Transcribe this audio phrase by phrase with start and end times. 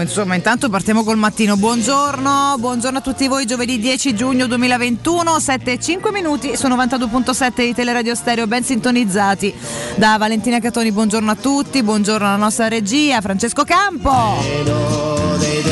[0.00, 1.56] Insomma, intanto partiamo col mattino.
[1.56, 3.46] Buongiorno, buongiorno a tutti voi.
[3.46, 9.54] Giovedì 10 giugno 2021, 7 e 5 minuti su 92.7 di Teleradio Stereo, ben sintonizzati
[9.96, 10.92] da Valentina Catoni.
[10.92, 14.79] Buongiorno a tutti, buongiorno alla nostra regia, Francesco Campo.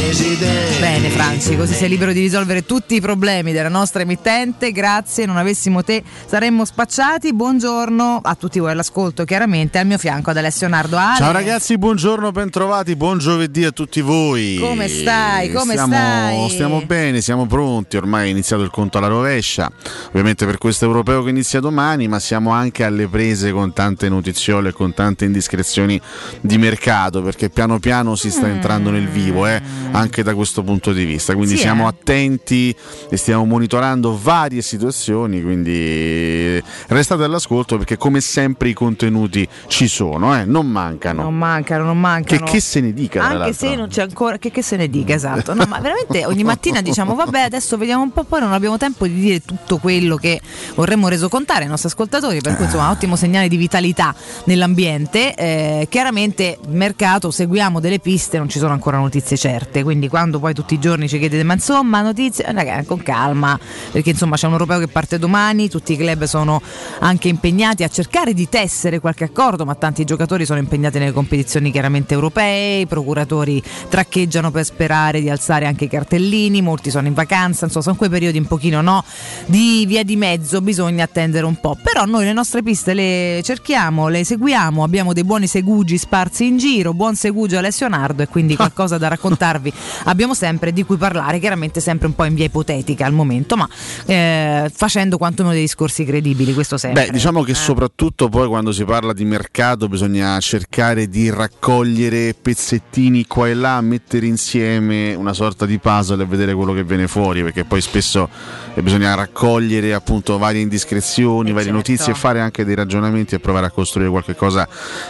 [0.09, 0.81] Desideri.
[0.81, 4.73] Bene, Franci, così sei libero di risolvere tutti i problemi della nostra emittente.
[4.73, 7.35] Grazie, non avessimo te saremmo spacciati.
[7.35, 11.19] Buongiorno a tutti voi all'ascolto, chiaramente al mio fianco ad Alessio Nardo Ale.
[11.19, 14.57] Ciao ragazzi, buongiorno, bentrovati, buon giovedì a tutti voi.
[14.59, 15.53] Come stai?
[15.53, 16.51] Come stiamo, stai?
[16.51, 19.71] Stiamo bene, siamo pronti, ormai è iniziato il conto alla rovescia,
[20.09, 24.71] ovviamente per questo europeo che inizia domani, ma siamo anche alle prese con tante notiziole
[24.71, 26.01] e con tante indiscrezioni
[26.41, 29.61] di mercato, perché piano piano si sta entrando nel vivo, eh,
[29.99, 31.35] anche da questo punto di vista.
[31.35, 31.89] Quindi Sì, siamo eh.
[31.89, 32.75] attenti
[33.11, 40.37] e stiamo monitorando varie situazioni, quindi restate all'ascolto perché come sempre i contenuti ci sono,
[40.39, 41.23] eh, non mancano.
[41.23, 42.45] Non mancano, non Che, mancano.
[42.47, 43.23] che se ne dica?
[43.25, 45.55] Anche se non c'è ancora, che, che se ne dica, esatto.
[45.55, 49.07] No, ma veramente ogni mattina diciamo, vabbè, adesso vediamo un po', poi non abbiamo tempo
[49.07, 50.41] di dire tutto quello che
[50.75, 55.35] vorremmo reso contare ai nostri ascoltatori, per cui insomma, ottimo segnale di vitalità nell'ambiente.
[55.35, 60.53] Eh, chiaramente, mercato, seguiamo delle piste, non ci sono ancora notizie certe, quindi quando poi
[60.53, 63.59] tutti i giorni ci chiedete, ma insomma, notizie, eh, con calma,
[63.91, 66.61] perché insomma c'è un europeo che parte domani, tutti i club sono
[66.99, 71.71] anche impegnati a cercare di tessere qualche accordo, ma tanti giocatori sono impegnati nelle competizioni
[71.71, 77.15] chiaramente europee, i procuratori traccheggiano per sperare di alzare anche i cartellini, molti sono in
[77.15, 79.03] vacanza, insomma sono quei periodi un pochino no,
[79.47, 84.09] di via di mezzo, bisogna attendere un po', però noi le nostre piste le cerchiamo,
[84.09, 88.55] le seguiamo, abbiamo dei buoni segugi sparsi in giro, buon segugio Alessio Nardo e quindi
[88.55, 89.73] qualcosa da raccontarvi
[90.05, 93.69] abbiamo sempre di cui parlare, chiaramente sempre un po' in via ipotetica al momento, ma
[94.07, 97.07] eh, facendo quantomeno dei discorsi credibili, questo sempre.
[97.07, 97.55] Beh, diciamo che Eh.
[97.55, 103.81] soprattutto poi quando si parla di mercato bisogna cercare di raccogliere pezzettini qua e là,
[103.81, 108.29] mettere insieme una sorta di puzzle e vedere quello che viene fuori, perché poi spesso
[108.75, 111.77] eh, bisogna raccogliere appunto varie indiscrezioni, Eh, varie certo.
[111.77, 114.67] notizie e fare anche dei ragionamenti e provare a costruire qualche cosa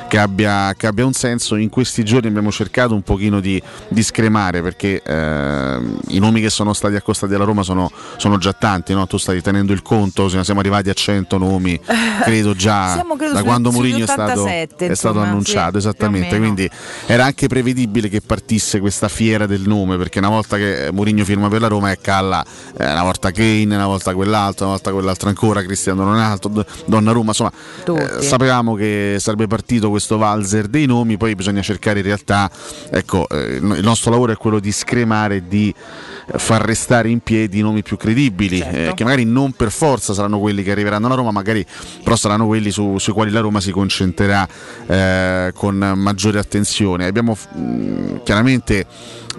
[0.08, 1.56] che abbia, che abbia un senso.
[1.56, 6.50] In questi giorni abbiamo cercato un pochino di, di scremare perché ehm, i nomi che
[6.50, 9.06] sono stati accostati alla Roma sono, sono già tanti, no?
[9.06, 11.78] tu stai tenendo il conto, siamo arrivati a 100 nomi,
[12.22, 16.38] credo già Siamo, credo, da quando Mourinho è stato, 87, è stato annunciato, sì, esattamente,
[16.38, 16.68] quindi
[17.06, 21.48] era anche prevedibile che partisse questa fiera del nome, perché una volta che Mourinho firma
[21.48, 22.44] per la Roma è Calla,
[22.76, 27.28] eh, una volta Kane, una volta quell'altro, una volta quell'altro ancora, Cristiano Ronaldo, D- Donnarumma,
[27.28, 27.52] insomma
[27.84, 32.50] eh, sapevamo che sarebbe partito questo valzer dei nomi, poi bisogna cercare in realtà,
[32.90, 35.74] ecco, eh, il nostro lavoro è quello di scremare, di
[36.36, 38.76] far restare in piedi i nomi più credibili, Certo.
[38.90, 41.64] eh, che magari non per forza saranno quelli che arriveranno alla Roma, magari
[42.02, 44.46] però saranno quelli su- sui quali la Roma si concentrerà
[44.86, 47.06] eh, con maggiore attenzione.
[47.06, 48.86] Abbiamo mh, chiaramente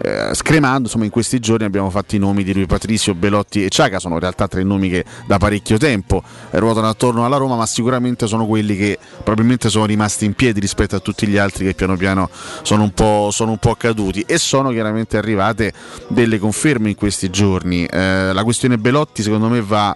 [0.01, 3.69] eh, scremando, insomma, in questi giorni abbiamo fatto i nomi di Rui Patricio, Belotti e
[3.69, 7.55] Ciaga, sono in realtà tre nomi che da parecchio tempo eh, ruotano attorno alla Roma,
[7.55, 11.65] ma sicuramente sono quelli che probabilmente sono rimasti in piedi rispetto a tutti gli altri
[11.65, 12.29] che piano piano
[12.61, 15.73] sono un po', sono un po caduti e sono chiaramente arrivate
[16.07, 17.85] delle conferme in questi giorni.
[17.85, 19.95] Eh, la questione Belotti secondo me va,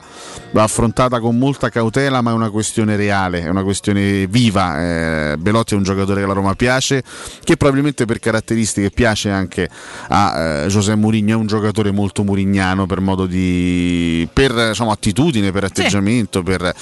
[0.51, 4.81] va affrontata con molta cautela, ma è una questione reale, è una questione viva.
[4.81, 7.03] Eh, Belotti è un giocatore che la Roma piace,
[7.43, 9.69] che probabilmente per caratteristiche piace anche
[10.09, 15.51] a eh, José Mourinho, è un giocatore molto murignano per modo di per diciamo, attitudine,
[15.51, 16.45] per atteggiamento, sì.
[16.45, 16.75] per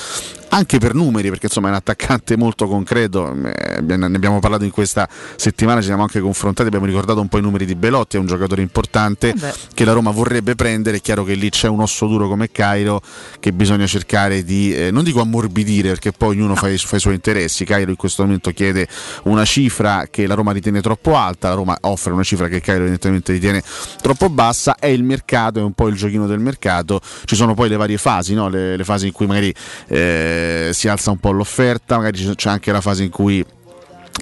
[0.54, 4.72] anche per numeri, perché insomma è un attaccante molto concreto, eh, ne abbiamo parlato in
[4.72, 8.20] questa settimana, ci siamo anche confrontati, abbiamo ricordato un po' i numeri di Belotti, è
[8.20, 11.80] un giocatore importante eh che la Roma vorrebbe prendere, è chiaro che lì c'è un
[11.80, 13.02] osso duro come Cairo
[13.40, 16.56] che bisogna cercare di, eh, non dico ammorbidire, perché poi ognuno no.
[16.56, 18.88] fa, i, fa, i, suoi interessi, Cairo in questo momento chiede
[19.24, 22.86] una cifra che la Roma ritiene troppo alta, la Roma offre una cifra che Cairo
[23.08, 23.64] evidentemente ritiene
[24.02, 27.70] troppo bassa, è il mercato, è un po' il giochino del mercato, ci sono poi
[27.70, 28.50] le varie fasi, no?
[28.50, 29.54] le, le, fasi in cui magari...
[29.88, 33.46] Eh, si alza un po' l'offerta, magari c'è anche la fase in cui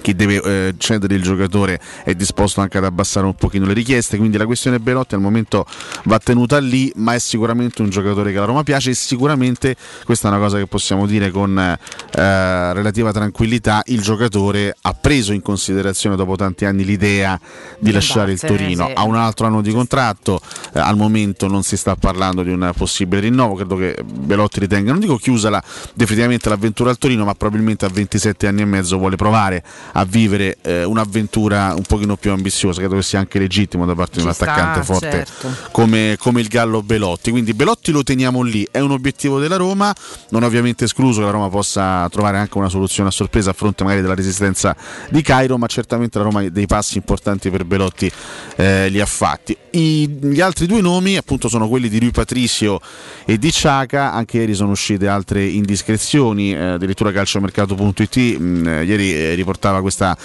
[0.00, 4.16] chi deve eh, cedere il giocatore è disposto anche ad abbassare un pochino le richieste.
[4.16, 5.66] Quindi la questione Belotti al momento
[6.04, 10.28] va tenuta lì ma è sicuramente un giocatore che alla Roma piace e sicuramente questa
[10.28, 13.82] è una cosa che possiamo dire con eh, relativa tranquillità.
[13.86, 17.38] Il giocatore ha preso in considerazione dopo tanti anni l'idea
[17.78, 18.90] di lasciare il Torino.
[18.94, 20.40] ha un altro anno di contratto.
[20.72, 23.54] Eh, al momento non si sta parlando di un possibile rinnovo.
[23.54, 25.62] Credo che Belotti ritenga non dico chiusa la,
[25.94, 30.58] definitivamente l'avventura al Torino ma probabilmente a 27 anni e mezzo vuole provare a vivere
[30.62, 34.26] eh, un'avventura un pochino più ambiziosa, credo che sia anche legittimo da parte Ci di
[34.26, 35.54] un sta, attaccante forte certo.
[35.70, 37.30] come, come, il Gallo Belotti.
[37.30, 39.94] Quindi Belotti lo teniamo lì, è un obiettivo della Roma,
[40.30, 43.82] non ovviamente escluso che la Roma possa trovare anche una soluzione a sorpresa a fronte
[43.82, 44.76] magari della resistenza
[45.10, 48.10] di Cairo, ma certamente la Roma dei passi importanti per Belotti
[48.56, 49.56] eh, li ha fatti.
[49.72, 52.80] I, gli altri due nomi appunto sono quelli di Rui Patricio
[53.24, 58.84] e di Ciaca, anche ieri sono uscite altre indiscrezioni, eh, addirittura calciomercato.it mh, mm, eh,
[58.84, 60.16] ieri eh, riportava questa,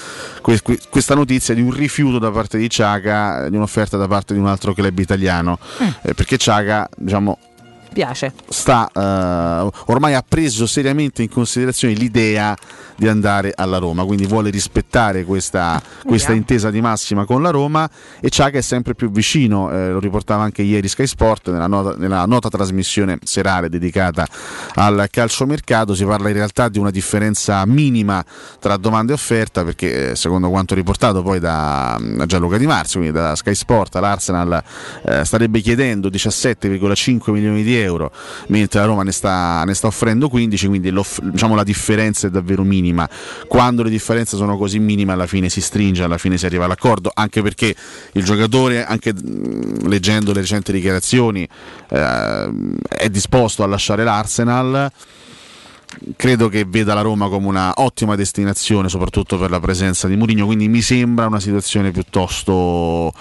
[0.41, 4.47] questa, notizia di un rifiuto da parte di Ciaga di un'offerta da parte di un
[4.47, 5.59] altro club italiano.
[6.01, 7.37] Eh, perché Ciaga diciamo
[7.95, 8.33] piace.
[8.49, 12.53] Sta, uh, ormai ha preso seriamente in considerazione l'idea
[12.97, 17.89] di andare alla Roma, quindi vuole rispettare questa, questa intesa di massima con la Roma
[18.19, 21.95] e Ciaga è sempre più vicino, eh, lo riportava anche ieri Sky Sport nella nota,
[21.97, 24.27] nella nota trasmissione serale dedicata
[24.75, 28.23] al calciomercato, si parla in realtà di una differenza minima
[28.59, 32.99] tra domanda e offerta perché eh, secondo quanto riportato poi da, da Gianluca Di Marzio,
[32.99, 34.63] quindi da Sky Sport l'Arsenal
[35.05, 37.84] eh, starebbe chiedendo 17,5 milioni di euro
[38.47, 42.63] mentre la Roma ne sta, ne sta offrendo 15, quindi diciamo, la differenza è davvero
[42.63, 43.09] minima.
[43.47, 47.11] Quando le differenze sono così minime alla fine si stringe, alla fine si arriva all'accordo,
[47.13, 47.75] anche perché
[48.13, 51.47] il giocatore, anche leggendo le recenti dichiarazioni,
[51.89, 52.49] eh,
[52.87, 54.91] è disposto a lasciare l'Arsenal
[56.15, 60.45] credo che veda la Roma come una ottima destinazione, soprattutto per la presenza di Mourinho,
[60.45, 63.13] quindi mi sembra una situazione piuttosto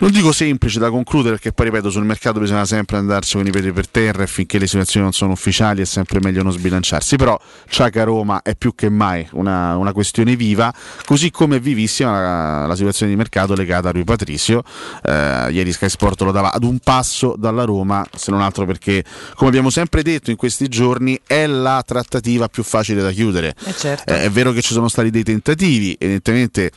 [0.00, 3.50] non dico semplice da concludere perché poi ripeto sul mercato bisogna sempre andarci con i
[3.50, 7.16] piedi per terra e finché le situazioni non sono ufficiali è sempre meglio non sbilanciarsi
[7.16, 10.72] però Ciaca Roma è più che mai una, una questione viva
[11.04, 14.62] così come è vivissima la, la, situazione di mercato legata a Rui Patricio
[15.02, 19.04] eh, ieri Sky Sport lo dava ad un passo dalla Roma se non altro perché
[19.34, 23.74] come abbiamo sempre detto in questi giorni è la trattativa più facile da chiudere eh
[23.74, 24.12] certo.
[24.12, 26.70] eh, è vero che ci sono stati dei tentativi evidentemente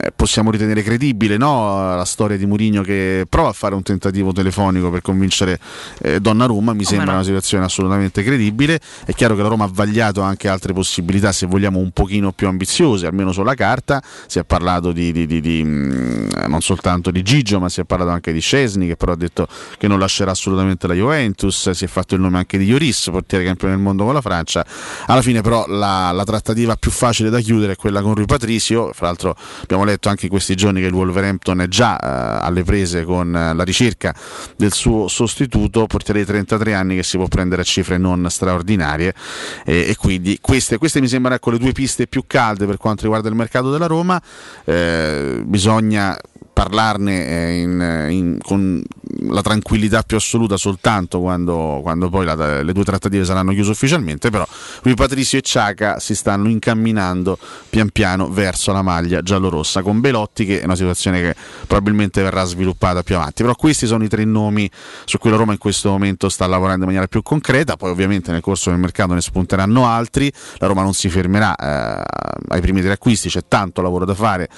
[0.00, 1.94] eh, possiamo ritenere credibile no?
[1.94, 5.58] la storia di Mourinho Mourinho che prova a fare un tentativo telefonico per convincere
[6.00, 7.12] eh, Donnarumma, mi sembra no.
[7.14, 8.80] una situazione assolutamente credibile.
[9.04, 12.48] È chiaro che la Roma ha vagliato anche altre possibilità, se vogliamo, un pochino più
[12.48, 14.02] ambiziose, almeno sulla carta.
[14.26, 17.84] Si è parlato di, di, di, di mm, non soltanto di Gigio, ma si è
[17.84, 19.46] parlato anche di Scesni, che però ha detto
[19.78, 21.70] che non lascerà assolutamente la Juventus.
[21.70, 24.64] Si è fatto il nome anche di Ioris, portiere campione del mondo con la Francia.
[25.06, 28.90] Alla fine, però, la, la trattativa più facile da chiudere è quella con Rui Patricio.
[28.92, 32.62] Fra l'altro, abbiamo letto anche in questi giorni che il Wolverhampton è già eh, alle
[32.62, 34.14] prese con la ricerca
[34.56, 39.14] del suo sostituto, portiere di 33 anni che si può prendere a cifre non straordinarie
[39.64, 43.02] e, e quindi queste, queste, mi sembrano ecco, le due piste più calde per quanto
[43.02, 44.20] riguarda il mercato della Roma.
[44.64, 46.16] Eh, bisogna
[46.56, 48.82] parlarne eh, in, in, con
[49.28, 54.30] la tranquillità più assoluta soltanto quando, quando poi la, le due trattative saranno chiuse ufficialmente,
[54.30, 54.46] però
[54.82, 57.36] Rui Patricio e Ciaca si stanno incamminando
[57.68, 61.34] pian piano verso la maglia giallorossa con Belotti che è una situazione che
[61.66, 64.70] probabilmente verrà sviluppata più avanti, però questi sono i tre nomi
[65.04, 68.32] su cui la Roma in questo momento sta lavorando in maniera più concreta, poi ovviamente
[68.32, 72.02] nel corso del mercato ne spunteranno altri, la Roma non si fermerà eh,
[72.48, 74.48] ai primi tre acquisti, c'è tanto lavoro da fare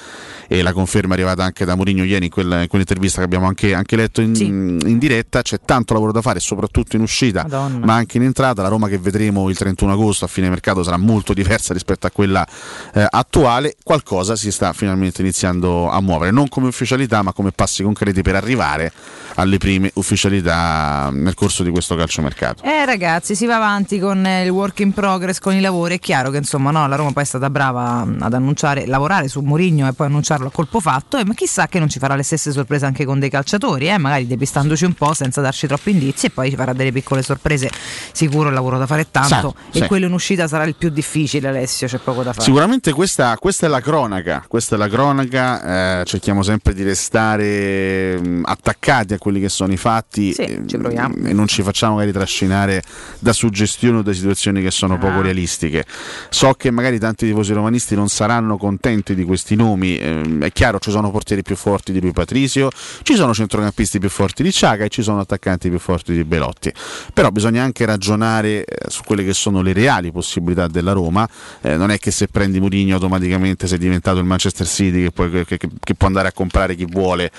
[0.46, 3.46] e la conferma è arrivata anche da Mourinho ieri in, quella, in quell'intervista che abbiamo
[3.46, 4.46] anche, anche letto in, sì.
[4.46, 7.84] in diretta, c'è tanto lavoro da fare, soprattutto in uscita, Madonna.
[7.84, 8.62] ma anche in entrata.
[8.62, 12.10] La Roma che vedremo il 31 agosto a fine mercato sarà molto diversa rispetto a
[12.10, 12.46] quella
[12.94, 13.76] eh, attuale.
[13.82, 18.34] Qualcosa si sta finalmente iniziando a muovere, non come ufficialità, ma come passi concreti per
[18.34, 18.92] arrivare
[19.34, 22.62] alle prime ufficialità nel corso di questo calciomercato.
[22.62, 25.96] Eh ragazzi, si va avanti con eh, il work in progress, con i lavori.
[25.96, 29.28] È chiaro che insomma no, la Roma poi è stata brava mm, ad annunciare, lavorare
[29.28, 31.16] su Mourinho e poi annunciarlo a colpo fatto.
[31.18, 33.98] E ma chissà che non ci farà le stesse sorprese anche con dei calciatori, eh?
[33.98, 37.70] magari depistandoci un po' senza darci troppi indizi e poi ci farà delle piccole sorprese.
[38.12, 39.54] Sicuro il lavoro da fare è tanto.
[39.70, 39.86] Sì, e sì.
[39.86, 42.44] quello in uscita sarà il più difficile, Alessio, c'è poco da fare.
[42.44, 48.18] Sicuramente questa, questa è la cronaca, questa è la cronaca, eh, cerchiamo sempre di restare
[48.20, 51.14] mh, attaccati a quelli che sono i fatti Sì, eh, ci proviamo.
[51.26, 52.82] e non ci facciamo magari trascinare
[53.18, 55.22] da suggestioni o da situazioni che sono poco Ah.
[55.22, 55.84] realistiche.
[56.28, 60.78] So che magari tanti tifosi romanisti non saranno contenti di questi nomi, ehm, è chiaro
[60.78, 62.70] ci sono portieri più forti di lui Patrizio,
[63.02, 66.72] ci sono centrocampisti più forti di Ciaga e ci sono attaccanti più forti di Belotti,
[67.12, 71.28] però bisogna anche ragionare eh, su quelle che sono le reali possibilità della Roma,
[71.60, 75.30] eh, non è che se prendi Mourinho automaticamente sei diventato il Manchester City che, puoi-
[75.30, 77.30] che- che- che può andare a comprare chi vuole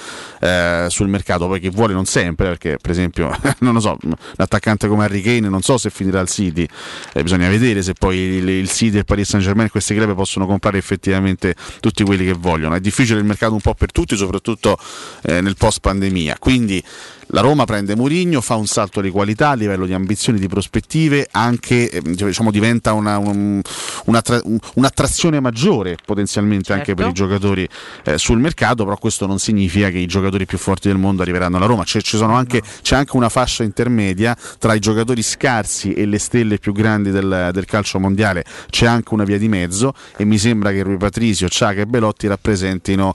[0.42, 3.98] eh, sul mercato, poi chi vuole non sempre, perché per esempio non lo so,
[4.36, 6.68] l'attaccante come Harry Kane non so se finirà al City,
[7.14, 10.14] eh, bisogna vedere se poi il, il City e il Paris Saint Germain questi club
[10.16, 12.76] possono comprare effettivamente tutti quelli che vogliono.
[12.76, 14.78] È difficile il mercato un po' per tutti, soprattutto
[15.24, 16.38] eh, nel post pandemia.
[16.40, 16.84] Quindi
[17.32, 21.28] la Roma prende Mourinho, fa un salto di qualità a livello di ambizioni, di prospettive,
[21.32, 23.62] anche eh, diciamo, diventa una- un-
[24.06, 27.02] un'attra- un- un'attrazione maggiore potenzialmente anche Certo.
[27.02, 27.68] per i giocatori
[28.06, 31.58] eh, sul mercato, però questo non significa che i giocatori più forti del mondo arriveranno
[31.58, 35.94] alla Roma, c'è, ci sono anche, c'è anche una fascia intermedia tra i giocatori scarsi
[35.94, 39.94] e le stelle più grandi del, del calcio mondiale, c'è anche una via di mezzo
[40.18, 43.14] e mi sembra che Rui Patrizio, Ciaca e Belotti rappresentino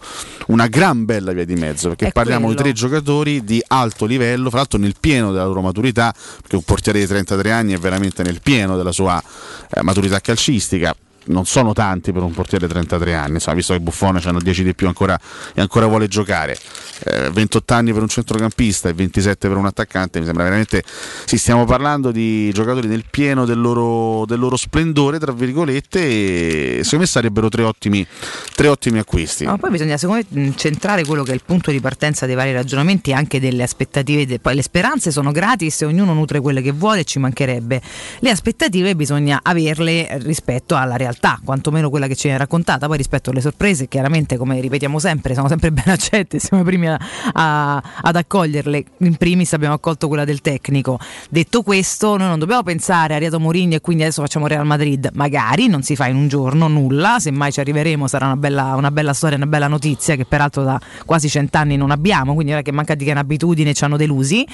[0.49, 2.61] una gran bella via di mezzo, perché È parliamo di quello.
[2.63, 6.99] tre giocatori di alto livello, fra l'altro nel pieno della loro maturità, perché un portiere
[6.99, 9.23] di 33 anni è veramente nel pieno della sua
[9.71, 10.95] eh, maturità calcistica.
[11.27, 14.63] Non sono tanti per un portiere di 33 anni, insomma, visto che Buffone hanno 10
[14.63, 15.19] di più ancora,
[15.55, 16.57] e ancora vuole giocare.
[17.05, 20.83] Eh, 28 anni per un centrocampista e 27 per un attaccante, mi sembra veramente.
[21.25, 26.81] Sì, stiamo parlando di giocatori nel pieno del loro, del loro splendore, tra virgolette, e
[26.83, 28.07] secondo me sarebbero tre ottimi,
[28.55, 29.45] tre ottimi acquisti.
[29.45, 32.53] Ma poi bisogna secondo me centrare quello che è il punto di partenza dei vari
[32.53, 34.27] ragionamenti e anche delle aspettative.
[34.27, 37.81] de- poi le speranze sono gratis ognuno nutre quelle che vuole ci mancherebbe.
[38.21, 41.13] Le aspettative bisogna averle rispetto alla realtà,
[41.45, 42.87] quantomeno quella che ci viene raccontata.
[42.87, 46.89] Poi rispetto alle sorprese, chiaramente come ripetiamo sempre, sono sempre ben accette, siamo i primi
[46.89, 46.99] a-
[47.33, 48.85] a- ad accoglierle.
[48.99, 50.99] In primis abbiamo accolto quella del tecnico.
[51.29, 55.11] Detto questo, noi non dobbiamo pensare a Riato Mourinho e quindi adesso facciamo Real Madrid.
[55.15, 58.91] Magari non si fa in un giorno nulla, semmai ci arriveremo sarà una bella, una
[58.91, 62.73] bella storia, una bella notizia che peraltro da quasi cent'anni non abbiamo, quindi ora che
[62.73, 64.47] manca di che un'abitudine ci hanno delusi.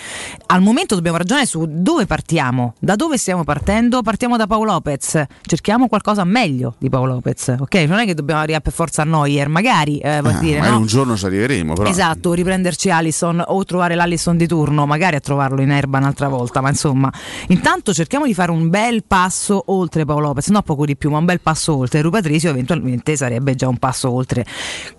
[0.47, 4.03] Al momento dobbiamo ragionare su dove partiamo, da dove stiamo partendo.
[4.03, 7.75] Partiamo da Paolo Lopez, cerchiamo qualcosa meglio di Paolo Lopez, ok?
[7.87, 10.75] Non è che dobbiamo arrivare per forza a Neuer, magari, eh, vuol Ah, dire, magari
[10.75, 10.81] no?
[10.81, 11.89] un giorno ci arriveremo, però.
[11.89, 16.61] Esatto, riprenderci Allison o trovare l'Allison di turno, magari a trovarlo in erba un'altra volta,
[16.61, 17.13] ma insomma,
[17.49, 21.19] intanto cerchiamo di fare un bel passo oltre Paolo Lopez, no poco di più, ma
[21.19, 22.01] un bel passo oltre.
[22.01, 24.45] Rui Patrizio eventualmente sarebbe già un passo oltre.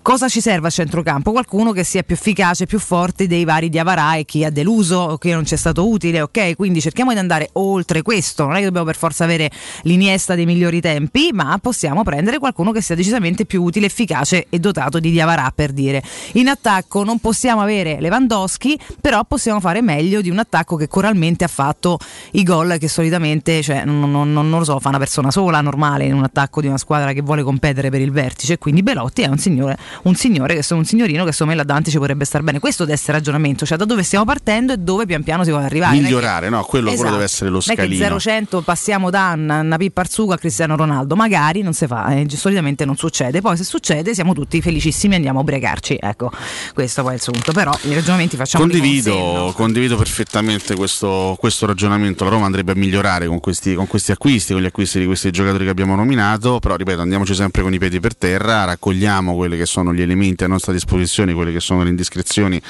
[0.01, 1.31] Cosa ci serve a centrocampo?
[1.31, 5.17] Qualcuno che sia più efficace, più forte dei vari Diavarà e chi ha deluso o
[5.17, 6.55] chi non ci è stato utile, ok?
[6.55, 9.49] Quindi cerchiamo di andare oltre questo, non è che dobbiamo per forza avere
[9.83, 14.59] l'iniesta dei migliori tempi, ma possiamo prendere qualcuno che sia decisamente più utile, efficace e
[14.59, 16.01] dotato di Diavarà per dire.
[16.33, 21.43] In attacco non possiamo avere Lewandowski, però possiamo fare meglio di un attacco che coralmente
[21.43, 21.97] ha fatto
[22.31, 26.05] i gol che solitamente, cioè, non, non- non- lo so, fa una persona sola, normale,
[26.05, 28.57] in un attacco di una squadra che vuole competere per il vertice.
[28.57, 31.65] Quindi Belotti è un signore, un signore che sono un signorino che secondo me là
[31.65, 32.59] davanti ci potrebbe stare bene.
[32.59, 35.49] Questo deve essere il ragionamento, cioè da dove stiamo partendo e dove pian piano si
[35.49, 35.95] vuole arrivare.
[35.95, 36.63] È che- Migliorare, no?
[36.63, 37.11] Quello, quello Esatto.
[37.11, 38.17] deve essere lo Non è che scalino.
[38.17, 42.83] 0-100 passiamo da una Pippa Arzuga a Cristiano Ronaldo, magari non si fa, eh, solitamente
[42.83, 43.39] non succede.
[43.39, 45.97] Poi se succede siamo tutti felicissimi e andiamo a ubriacarci.
[45.99, 46.29] Ecco,
[46.73, 47.53] questo poi è il sunto.
[47.53, 52.25] Però i ragionamenti facciamo Condivido, condivido perfettamente questo, questo ragionamento.
[52.25, 55.31] La Roma andrebbe a migliorare con questi, con questi acquisti, con gli acquisti di questi
[55.31, 56.59] giocatori che abbiamo nominato.
[56.59, 60.43] Però, ripeto, andiamoci sempre con i piedi per terra, raccogliamo quelli che sono gli elementi
[60.43, 62.61] a nostra disposizione, quelle che sono le indiscrezioni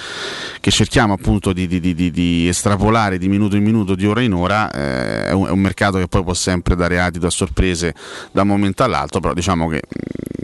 [0.60, 4.22] che cerchiamo appunto di, di- di- di- di estrapolare di minuto in minuto, di ora
[4.22, 4.70] in ora.
[4.72, 7.94] Eh, è, un, è un mercato che poi può sempre dare adito a sorprese
[8.32, 9.82] da momento all'altro, però diciamo che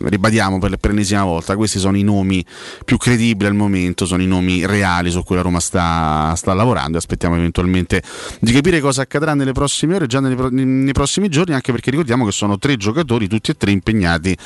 [0.04, 2.44] ribadiamo per, l'ennesima volta, questi sono i nomi
[2.86, 6.96] più credibili al momento, sono i nomi reali su cui la Roma sta, sta lavorando
[6.96, 8.02] e aspettiamo eventualmente
[8.40, 12.26] di capire cosa accadrà nelle prossime ore, già nei, nei, prossimi giorni, anche perché ricordiamo
[12.26, 14.38] che sono tre giocatori, tutti e tre impegnati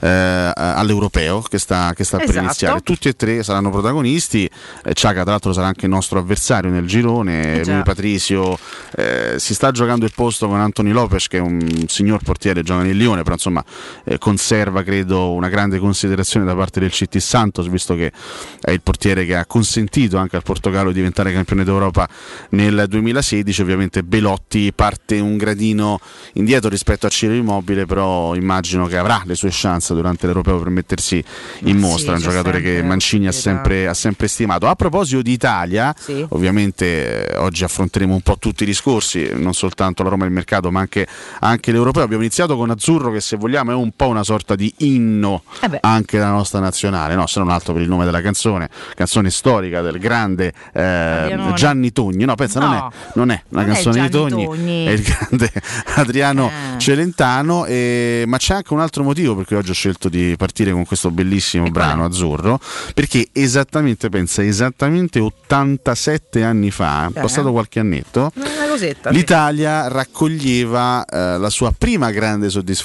[0.00, 2.32] eh, all'europeo che sta, che sta esatto.
[2.32, 4.48] per iniziare, tutti e tre saranno protagonisti,
[4.84, 8.58] eh, Ciaca tra l'altro sarà anche il nostro avversario nel girone, eh lui Patrizio
[8.96, 12.82] eh, si sta giocando il posto con Anthony Lopez che è un signor portiere, gioca
[12.82, 13.64] nel Lione, però insomma
[14.04, 18.12] eh, conserva credo credo una grande considerazione da parte del CT Santos, visto che
[18.60, 22.08] è il portiere che ha consentito anche al Portogallo di diventare campione d'Europa
[22.50, 23.62] nel 2016.
[23.62, 26.00] Ovviamente Belotti parte un gradino
[26.34, 30.70] indietro rispetto a Ciro Immobile, però immagino che avrà le sue chance durante l'Europeo per
[30.70, 31.22] mettersi
[31.60, 32.16] in mostra.
[32.16, 34.66] Sì, un giocatore che Mancini ha sempre, ha sempre, stimato.
[34.66, 36.24] A proposito di Italia, sì.
[36.30, 40.32] ovviamente eh, oggi affronteremo un po' tutti i discorsi, non soltanto la Roma e il
[40.32, 41.06] mercato, ma anche,
[41.40, 42.02] anche l'Europeo.
[42.02, 45.78] Abbiamo iniziato con Azzurro, che se vogliamo è un po' una sorta di inno eh
[45.80, 49.80] anche della nostra nazionale, no, se non altro per il nome della canzone, canzone storica
[49.80, 52.68] del grande eh, Gianni Togni, no, pensa, no.
[52.68, 52.78] non, è,
[53.14, 55.50] non è una non canzone di Togni, Togni, è il grande
[55.96, 56.78] Adriano eh.
[56.78, 60.70] Celentano, e, ma c'è anche un altro motivo per cui oggi ho scelto di partire
[60.70, 62.60] con questo bellissimo e brano azzurro,
[62.94, 68.30] perché esattamente, pensa, esattamente 87 anni fa, è passato qualche annetto,
[68.76, 69.92] cosetta, l'Italia sì.
[69.92, 72.75] raccoglieva eh, la sua prima grande soddisfazione,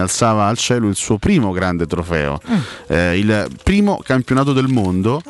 [0.00, 2.58] alzava al cielo il suo primo grande trofeo, mm.
[2.88, 5.22] eh, il primo campionato del mondo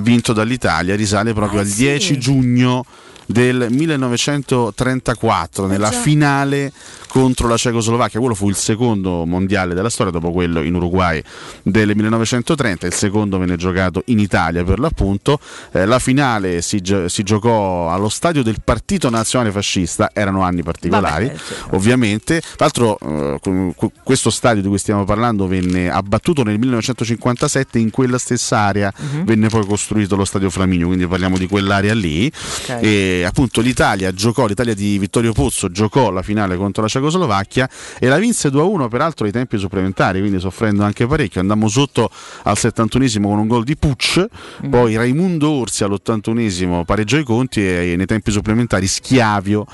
[0.00, 2.18] vinto dall'Italia risale proprio ah, al 10 sì.
[2.18, 2.84] giugno
[3.26, 6.72] del 1934 nella finale
[7.08, 8.20] contro la Cecoslovacchia.
[8.20, 11.22] Quello fu il secondo mondiale della storia, dopo quello in Uruguay
[11.62, 12.86] del 1930.
[12.86, 15.38] Il secondo venne giocato in Italia per l'appunto.
[15.72, 20.10] Eh, la finale si, gi- si, giocò allo stadio del Partito Nazionale Fascista.
[20.12, 21.76] Erano anni particolari, Vabbè, certo.
[21.76, 22.40] ovviamente.
[22.40, 27.78] Tra l'altro, eh, questo stadio di cui stiamo parlando venne abbattuto nel 1957.
[27.78, 29.24] In quella stessa area uh-huh.
[29.24, 32.30] venne poi costruito lo stadio Flaminio, quindi parliamo di quell'area lì.
[32.62, 32.82] Okay.
[32.82, 38.08] E appunto l'Italia giocò, l'Italia di Vittorio Pozzo giocò la finale contro la Cecoslovacchia e
[38.08, 41.40] la vinse 2-1 peraltro ai tempi supplementari, quindi soffrendo anche parecchio.
[41.40, 42.10] Andammo sotto
[42.44, 44.24] al 71esimo con un gol di Pucci,
[44.66, 44.70] mm.
[44.70, 49.66] poi Raimundo Orsi all'81esimo pareggiò i conti e nei tempi supplementari Schiavio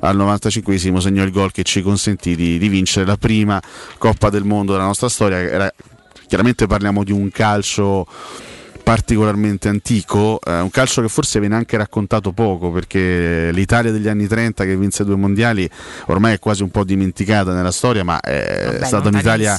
[0.00, 3.60] al 95esimo segnò il gol che ci consentì di, di vincere la prima
[3.98, 5.38] Coppa del Mondo della nostra storia.
[5.38, 5.72] Era,
[6.26, 8.06] chiaramente parliamo di un calcio
[8.86, 14.28] particolarmente antico, eh, un calcio che forse viene anche raccontato poco perché l'Italia degli anni
[14.28, 15.68] 30 che vinse due mondiali
[16.06, 19.56] ormai è quasi un po' dimenticata nella storia, ma è Vabbè, stata un'Italia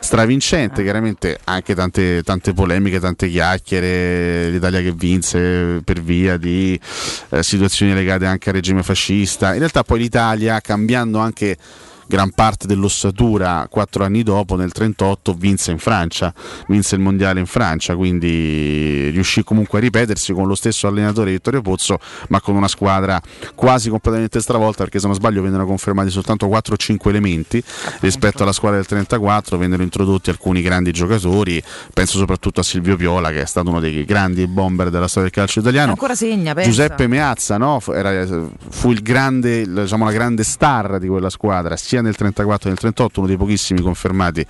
[0.00, 0.84] stravincente, eh.
[0.84, 6.80] chiaramente anche tante, tante, polemiche, tante chiacchiere, l'Italia che vinse per via di
[7.28, 11.58] eh, situazioni legate anche al regime fascista, in realtà poi l'Italia cambiando anche
[12.06, 16.32] gran parte dell'ossatura quattro anni dopo, nel 1938, vinse in Francia,
[16.68, 21.62] vinse il mondiale in Francia, quindi riuscì comunque a ripetersi con lo stesso allenatore Vittorio
[21.62, 23.20] Pozzo, ma con una squadra
[23.54, 27.62] quasi completamente stravolta, perché se non sbaglio vennero confermati soltanto 4 o 5 elementi
[28.00, 31.62] rispetto alla squadra del 34, vennero introdotti alcuni grandi giocatori,
[31.92, 35.38] penso soprattutto a Silvio Piola, che è stato uno dei grandi bomber della storia del
[35.38, 35.92] calcio italiano.
[35.92, 36.68] Ancora segna, pensa.
[36.68, 37.80] Giuseppe Meazza no?
[37.92, 38.26] Era,
[38.70, 42.78] fu il grande, diciamo, la grande star di quella squadra, sia nel 34 e nel
[42.78, 44.46] 38, uno dei pochissimi confermati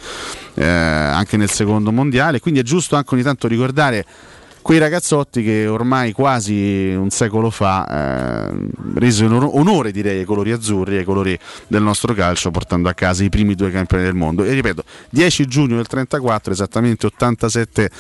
[0.55, 4.07] eh, anche nel secondo mondiale, quindi è giusto anche ogni tanto ricordare
[4.63, 10.99] quei ragazzotti che ormai quasi un secolo fa eh, resero onore direi ai colori azzurri,
[10.99, 14.45] ai colori del nostro calcio, portando a casa i primi due campioni del mondo.
[14.45, 17.91] E ripeto, 10 giugno del 34, esattamente 87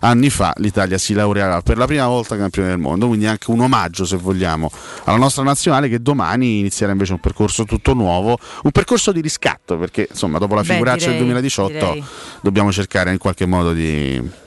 [0.00, 3.60] anni fa, l'Italia si laureava per la prima volta campione del mondo, quindi anche un
[3.60, 4.70] omaggio, se vogliamo,
[5.04, 9.76] alla nostra nazionale che domani inizierà invece un percorso tutto nuovo, un percorso di riscatto,
[9.76, 12.04] perché insomma dopo la figuraccia del 2018 direi.
[12.40, 14.40] dobbiamo cercare in qualche modo di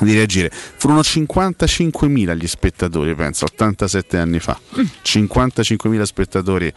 [0.00, 0.50] di reagire.
[0.50, 4.58] Furono 55.000 gli spettatori, penso, 87 anni fa.
[4.78, 4.84] Mm.
[5.04, 6.72] 55.000 spettatori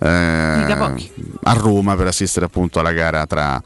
[0.00, 0.06] eh,
[1.42, 3.60] a Roma per assistere appunto alla gara tra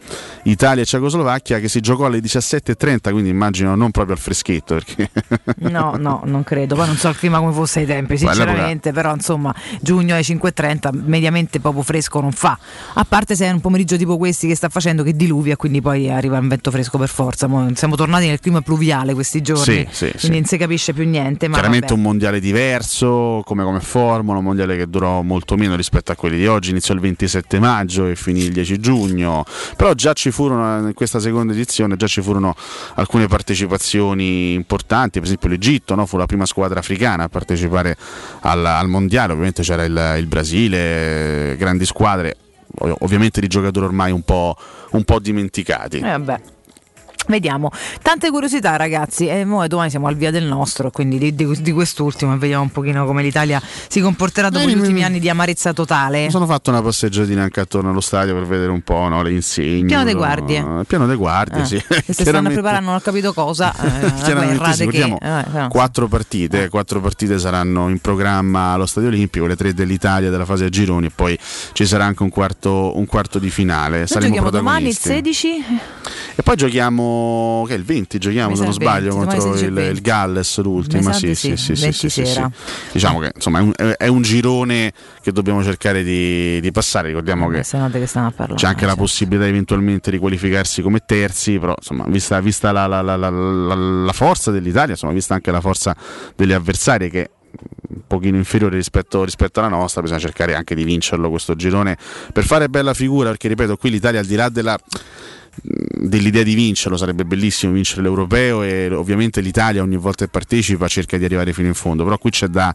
[0.45, 4.75] Italia e Cecoslovacchia che si giocò alle 17.30, quindi immagino non proprio al freschetto.
[4.75, 5.11] Perché...
[5.71, 6.75] no, no, non credo.
[6.75, 10.91] Poi non so il clima come fosse ai tempi, sinceramente, però insomma giugno alle 5.30
[11.05, 12.59] mediamente proprio fresco non fa.
[12.95, 16.11] A parte se è un pomeriggio tipo questi che sta facendo che diluvia, quindi poi
[16.11, 17.49] arriva un vento fresco per forza.
[17.75, 21.07] siamo tornati nel clima pluviale pluviale questi giorni, sì, sì, quindi non si capisce più
[21.07, 21.47] niente.
[21.47, 21.99] Ma Chiaramente vabbè.
[21.99, 26.39] un mondiale diverso come, come formula, un mondiale che durò molto meno rispetto a quelli
[26.39, 29.45] di oggi, iniziò il 27 maggio e finì il 10 giugno,
[29.77, 32.55] però già ci furono in questa seconda edizione, già ci furono
[32.95, 36.07] alcune partecipazioni importanti, per esempio l'Egitto no?
[36.07, 37.95] fu la prima squadra africana a partecipare
[38.41, 42.37] al, al mondiale, ovviamente c'era il, il Brasile, grandi squadre
[43.01, 44.57] ovviamente di giocatori ormai un po',
[44.93, 45.99] un po dimenticati.
[45.99, 46.61] Eh.
[47.29, 47.71] Vediamo,
[48.03, 51.71] tante curiosità ragazzi e noi domani siamo al via del nostro, quindi di, di, di
[51.73, 55.21] quest'ultimo e vediamo un pochino come l'Italia si comporterà dopo Eh, gli ultimi mi- anni
[55.21, 56.25] di amarezza totale.
[56.25, 59.31] Mi sono fatto una passeggiatina anche attorno allo stadio per vedere un po' no, le
[59.33, 59.87] insegne.
[59.87, 60.59] Piano no, guardie.
[60.59, 61.83] Il piano dei guardie, Eh, sì.
[62.13, 65.69] si stanno preparando, non ho capito cosa, eh, Chiaramente sì, che, eh, no.
[65.69, 70.65] quattro partite, quattro partite saranno in programma allo Stadio Olimpico, le tre dell'Italia della fase
[70.65, 71.39] a gironi e poi
[71.73, 73.99] ci sarà anche un quarto, un quarto di finale.
[73.99, 75.41] Noi Saremo giochiamo domani il protagonisti.
[75.41, 75.81] 16
[76.37, 77.11] E poi giochiamo,
[77.67, 79.93] che è il 20, giochiamo se non sa il 20, sbaglio contro 16 il, 20.
[79.93, 81.13] il Galles, l'ultima.
[81.13, 82.23] Sì, sì, sì, sì, sì, 20 sì.
[82.93, 87.09] Diciamo che insomma è un, è un girone che dobbiamo cercare di, di passare.
[87.09, 87.63] Ricordiamo che
[88.33, 88.55] parlare.
[88.61, 89.01] c'è anche la cioè.
[89.01, 93.75] possibilità eventualmente di qualificarsi come terzi, però insomma, vista, vista la, la- la- la- la-
[93.75, 95.97] la forza dell'Italia, insomma, vista anche la forza
[96.37, 97.31] delle avversarie che
[97.89, 101.99] un pochino inferiore rispetto, rispetto alla nostra, bisogna cercare anche di vincerlo questo girone
[102.33, 104.79] per fare bella figura, perché ripeto, qui l'Italia al di là della
[105.61, 111.19] dell'idea di vincerlo sarebbe bellissimo vincere l'europeo e ovviamente l'Italia ogni volta che partecipa cerca
[111.19, 112.75] di arrivare fino in fondo però qui c'è da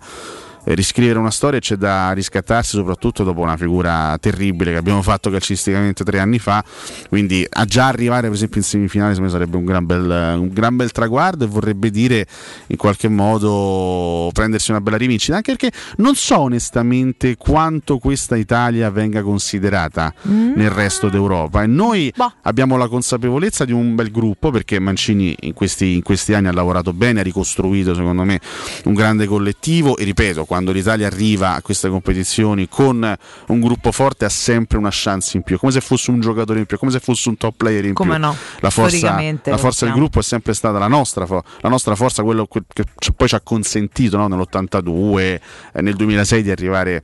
[0.75, 6.03] riscrivere una storia c'è da riscattarsi soprattutto dopo una figura terribile che abbiamo fatto calcisticamente
[6.03, 6.63] tre anni fa.
[7.09, 10.49] Quindi a già arrivare per esempio in semifinale secondo me sarebbe un gran bel, un
[10.51, 12.25] gran bel traguardo e vorrebbe dire
[12.67, 15.35] in qualche modo prendersi una bella rivincita.
[15.35, 21.63] Anche perché non so onestamente quanto questa Italia venga considerata nel resto d'Europa.
[21.63, 22.33] E noi Boh.
[22.41, 26.53] abbiamo la consapevolezza di un bel gruppo perché Mancini in questi, in questi anni ha
[26.53, 28.39] lavorato bene, ha ricostruito secondo me
[28.85, 29.97] un grande collettivo.
[29.97, 33.15] E ripeto, quando l'Italia arriva a queste competizioni con
[33.47, 36.65] un gruppo forte ha sempre una chance in più, come se fosse un giocatore in
[36.65, 38.21] più, come se fosse un top player in Come più.
[38.21, 42.23] no, La forza, la forza del gruppo è sempre stata la nostra, la nostra forza,
[42.23, 42.83] quello che
[43.15, 45.41] poi ci ha consentito no, nell'82, eh,
[45.81, 47.01] nel 2006 di arrivare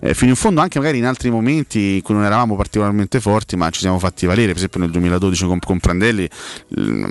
[0.00, 3.56] eh, fino in fondo, anche magari in altri momenti in cui non eravamo particolarmente forti,
[3.56, 6.28] ma ci siamo fatti valere, per esempio nel 2012 con, con Prandelli,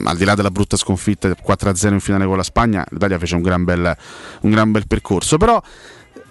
[0.05, 3.41] al di là della brutta sconfitta 4-0 in finale con la Spagna, l'Italia fece un
[3.41, 3.95] gran bel,
[4.41, 5.61] un gran bel percorso, però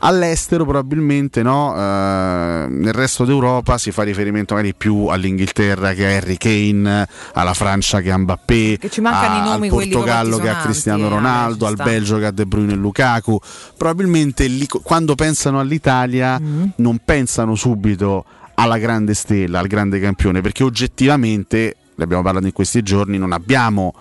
[0.07, 6.17] all'estero probabilmente no, eh, nel resto d'Europa si fa riferimento magari più all'Inghilterra che a
[6.17, 11.07] Harry Kane, alla Francia che a Mbappé, Che ci a- al Portogallo che a Cristiano
[11.07, 11.89] eh, Ronaldo, vabbè, al.
[11.89, 13.39] Belgio che a De Bruyne e Lukaku.
[13.77, 16.65] Probabilmente lì, quando pensano all'Italia Mm.
[16.77, 22.53] non pensano subito alla grande stella, al grande campione, perché oggettivamente, ne abbiamo parlato in
[22.53, 23.95] questi giorni, non abbiamo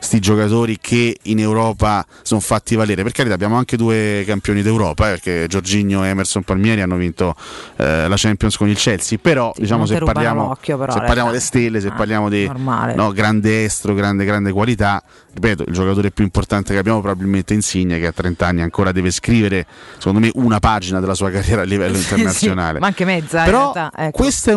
[0.00, 3.02] sti giocatori che in Europa sono fatti valere.
[3.02, 7.34] Per carità, abbiamo anche due campioni d'Europa, eh, perché Giorginio e Emerson Palmieri hanno vinto
[7.76, 9.18] eh, la Champions con il Chelsea.
[9.20, 11.24] Però, diciamo, non se parliamo, però, se parliamo realtà.
[11.26, 12.46] delle stelle, se Ah, parliamo di
[12.94, 15.02] no, grande estro, grande, grande qualità,
[15.34, 19.10] ripeto, il giocatore più importante che abbiamo probabilmente Insigne, che a 30 anni ancora deve
[19.10, 22.78] scrivere, secondo me, una pagina della sua carriera a livello Sì, internazionale.
[22.78, 24.10] ma anche mezza, Però ecco.
[24.12, 24.54] questo è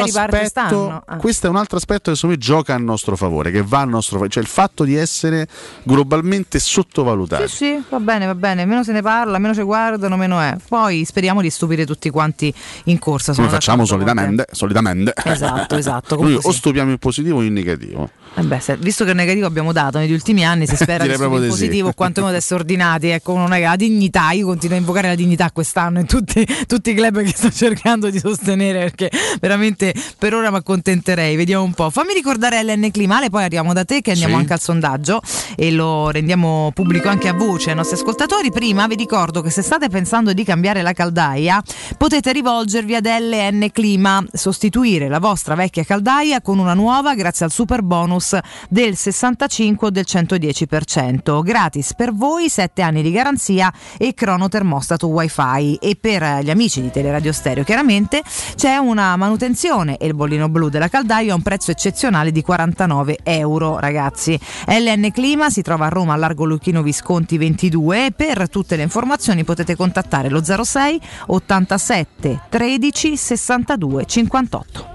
[0.00, 1.02] aspetto.
[1.04, 1.16] ah.
[1.16, 3.84] Questo è un altro aspetto che secondo me gioca a nostro favore, che va a
[3.84, 5.46] nostro favore, cioè il fatto di essere
[5.82, 7.48] globalmente sottovalutati.
[7.48, 8.64] Sì, sì, va bene, va bene.
[8.64, 10.56] Meno se ne parla, meno ci guardano, meno è.
[10.68, 12.52] Poi speriamo di stupire tutti quanti
[12.84, 13.34] in corsa.
[13.34, 15.12] Come facciamo solitamente, solitamente.
[15.24, 18.10] Esatto, esatto, o stupiamo in positivo o in negativo.
[18.36, 21.14] Eh beh, se- visto che il negativo abbiamo dato negli ultimi anni, si spera che
[21.14, 21.46] sia sì.
[21.46, 23.08] positivo o quantomeno di essere ordinati.
[23.08, 26.90] Ecco, non è la dignità, io continuo a invocare la dignità quest'anno in tutti, tutti
[26.90, 29.08] i club che sto cercando di sostenere perché
[29.40, 31.36] veramente per ora mi accontenterei.
[31.36, 31.90] Vediamo un po'.
[31.90, 34.40] Fammi ricordare LN Climale, poi arriviamo da te che andiamo Sì.
[34.40, 35.20] anche al sondaggio
[35.54, 38.50] e lo rendiamo pubblico anche a voce ai nostri ascoltatori.
[38.50, 41.62] Prima vi ricordo che se state pensando di cambiare la caldaia,
[41.96, 47.52] potete rivolgervi ad LN Clima, sostituire la vostra vecchia caldaia con una nuova grazie al
[47.52, 48.22] super bonus
[48.68, 51.42] del 65 o del 110%.
[51.42, 56.80] Gratis per voi 7 anni di garanzia e crono termostato wifi e per gli amici
[56.80, 58.22] di Teleradio Stereo chiaramente
[58.54, 63.18] c'è una manutenzione e il bollino blu della caldaia a un prezzo eccezionale di 49
[63.22, 64.38] euro ragazzi.
[64.66, 68.82] LN Clima si trova a Roma a Largo Luchino Visconti 22 e per tutte le
[68.82, 74.92] informazioni potete contattare lo 06 87 13 62 58.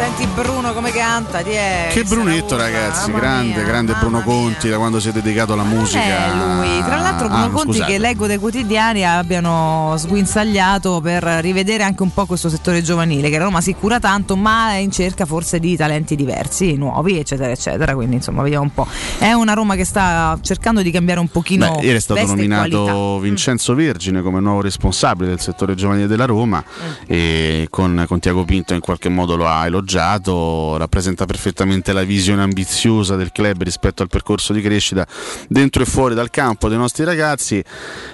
[0.00, 4.98] Senti Bruno come canta, ti è Che Brunetto, ragazzi, grande, grande Bruno Conti da quando
[4.98, 6.32] si è dedicato alla musica.
[6.32, 6.82] Lui.
[6.82, 7.92] Tra l'altro Bruno Ah, Conti scusate.
[7.92, 13.36] che leggo dai quotidiani abbiano sguinzagliato per rivedere anche un po' questo settore giovanile che
[13.36, 17.50] la Roma si cura tanto ma è in cerca forse di talenti diversi, nuovi eccetera
[17.52, 18.86] eccetera, quindi insomma vediamo un po'.
[19.18, 22.82] È una Roma che sta cercando di cambiare un pochino Beh, ieri è stato nominato
[22.84, 23.18] qualità.
[23.22, 26.92] Vincenzo Vergine come nuovo responsabile del settore giovanile della Roma Mm.
[27.06, 29.88] e con, con Tiago Pinto in qualche modo lo ha elogiato.
[29.90, 35.06] Appoggiato, rappresenta perfettamente la visione ambiziosa del club rispetto al percorso di crescita
[35.48, 37.62] dentro e fuori dal campo dei nostri ragazzi.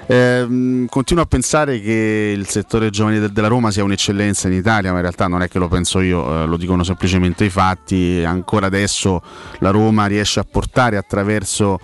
[0.06, 4.96] Eh, continuo a pensare che il settore giovanile della Roma sia un'eccellenza in Italia, ma
[4.96, 8.22] in realtà non è che lo penso io, eh, lo dicono semplicemente i fatti.
[8.24, 9.20] Ancora adesso
[9.58, 11.78] la Roma riesce a portare attraverso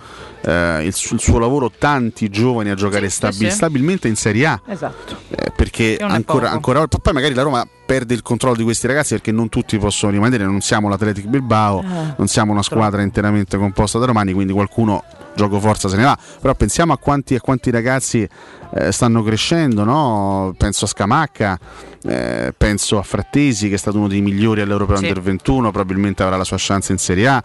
[0.45, 4.15] eh, il, su- il suo lavoro tanti giovani a giocare Sì, stabi- sì, stabilmente in
[4.15, 4.61] Serie A.
[4.67, 5.17] Esatto.
[5.29, 9.31] Eh, perché ancora, ancora poi magari la Roma perde il controllo di questi ragazzi perché
[9.31, 13.99] non tutti possono rimanere, non siamo l'Atletic Bilbao, Eh, non siamo una squadra interamente composta
[13.99, 15.03] da romani, quindi qualcuno
[15.35, 18.27] gioco forza se ne va, però pensiamo a quanti, a quanti ragazzi
[18.75, 20.53] eh, stanno crescendo, no?
[20.57, 21.59] penso a Scamacca,
[22.05, 25.05] eh, penso a Frattesi che è stato uno dei migliori all'Europeo Sì.
[25.05, 27.43] Under 21, probabilmente avrà la sua chance in Serie A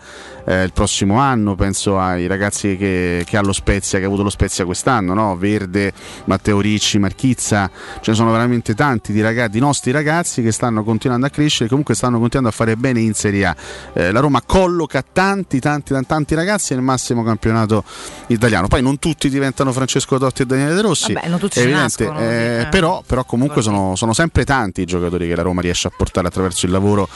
[0.49, 4.23] eh, il prossimo anno, penso ai ragazzi che, che ha lo Spezia, che ha avuto
[4.23, 5.37] lo Spezia quest'anno, no?
[5.37, 5.93] Verde,
[6.25, 10.83] Matteo Ricci, Marchizza, ce ne sono veramente tanti di, ragazzi, di nostri ragazzi che stanno
[10.85, 13.57] continuando a crescere e comunque stanno continuando a fare bene in Serie A.
[13.93, 17.85] Eh, la Roma colloca tanti, tanti, tanti, ragazzi nel massimo campionato
[18.29, 18.69] italiano.
[18.69, 22.05] Poi non tutti diventano Francesco Totti e Daniele De Rossi, Vabbè, non tutti è evidente,
[22.05, 22.67] nascono, eh, eh.
[22.71, 26.27] però, però comunque sono, sono sempre tanti i giocatori che la Roma riesce a portare
[26.27, 27.07] attraverso il lavoro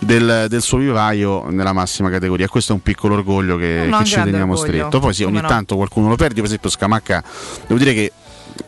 [0.00, 2.48] del, del suo vivaio nella massima categoria.
[2.48, 4.72] Questo è un piccolo orgoglio che, No, che ci teniamo orgoglio.
[4.72, 4.98] stretto.
[4.98, 5.46] Poi sì, ogni no.
[5.46, 7.22] tanto qualcuno lo perde, per esempio Scamacca,
[7.68, 8.12] devo dire che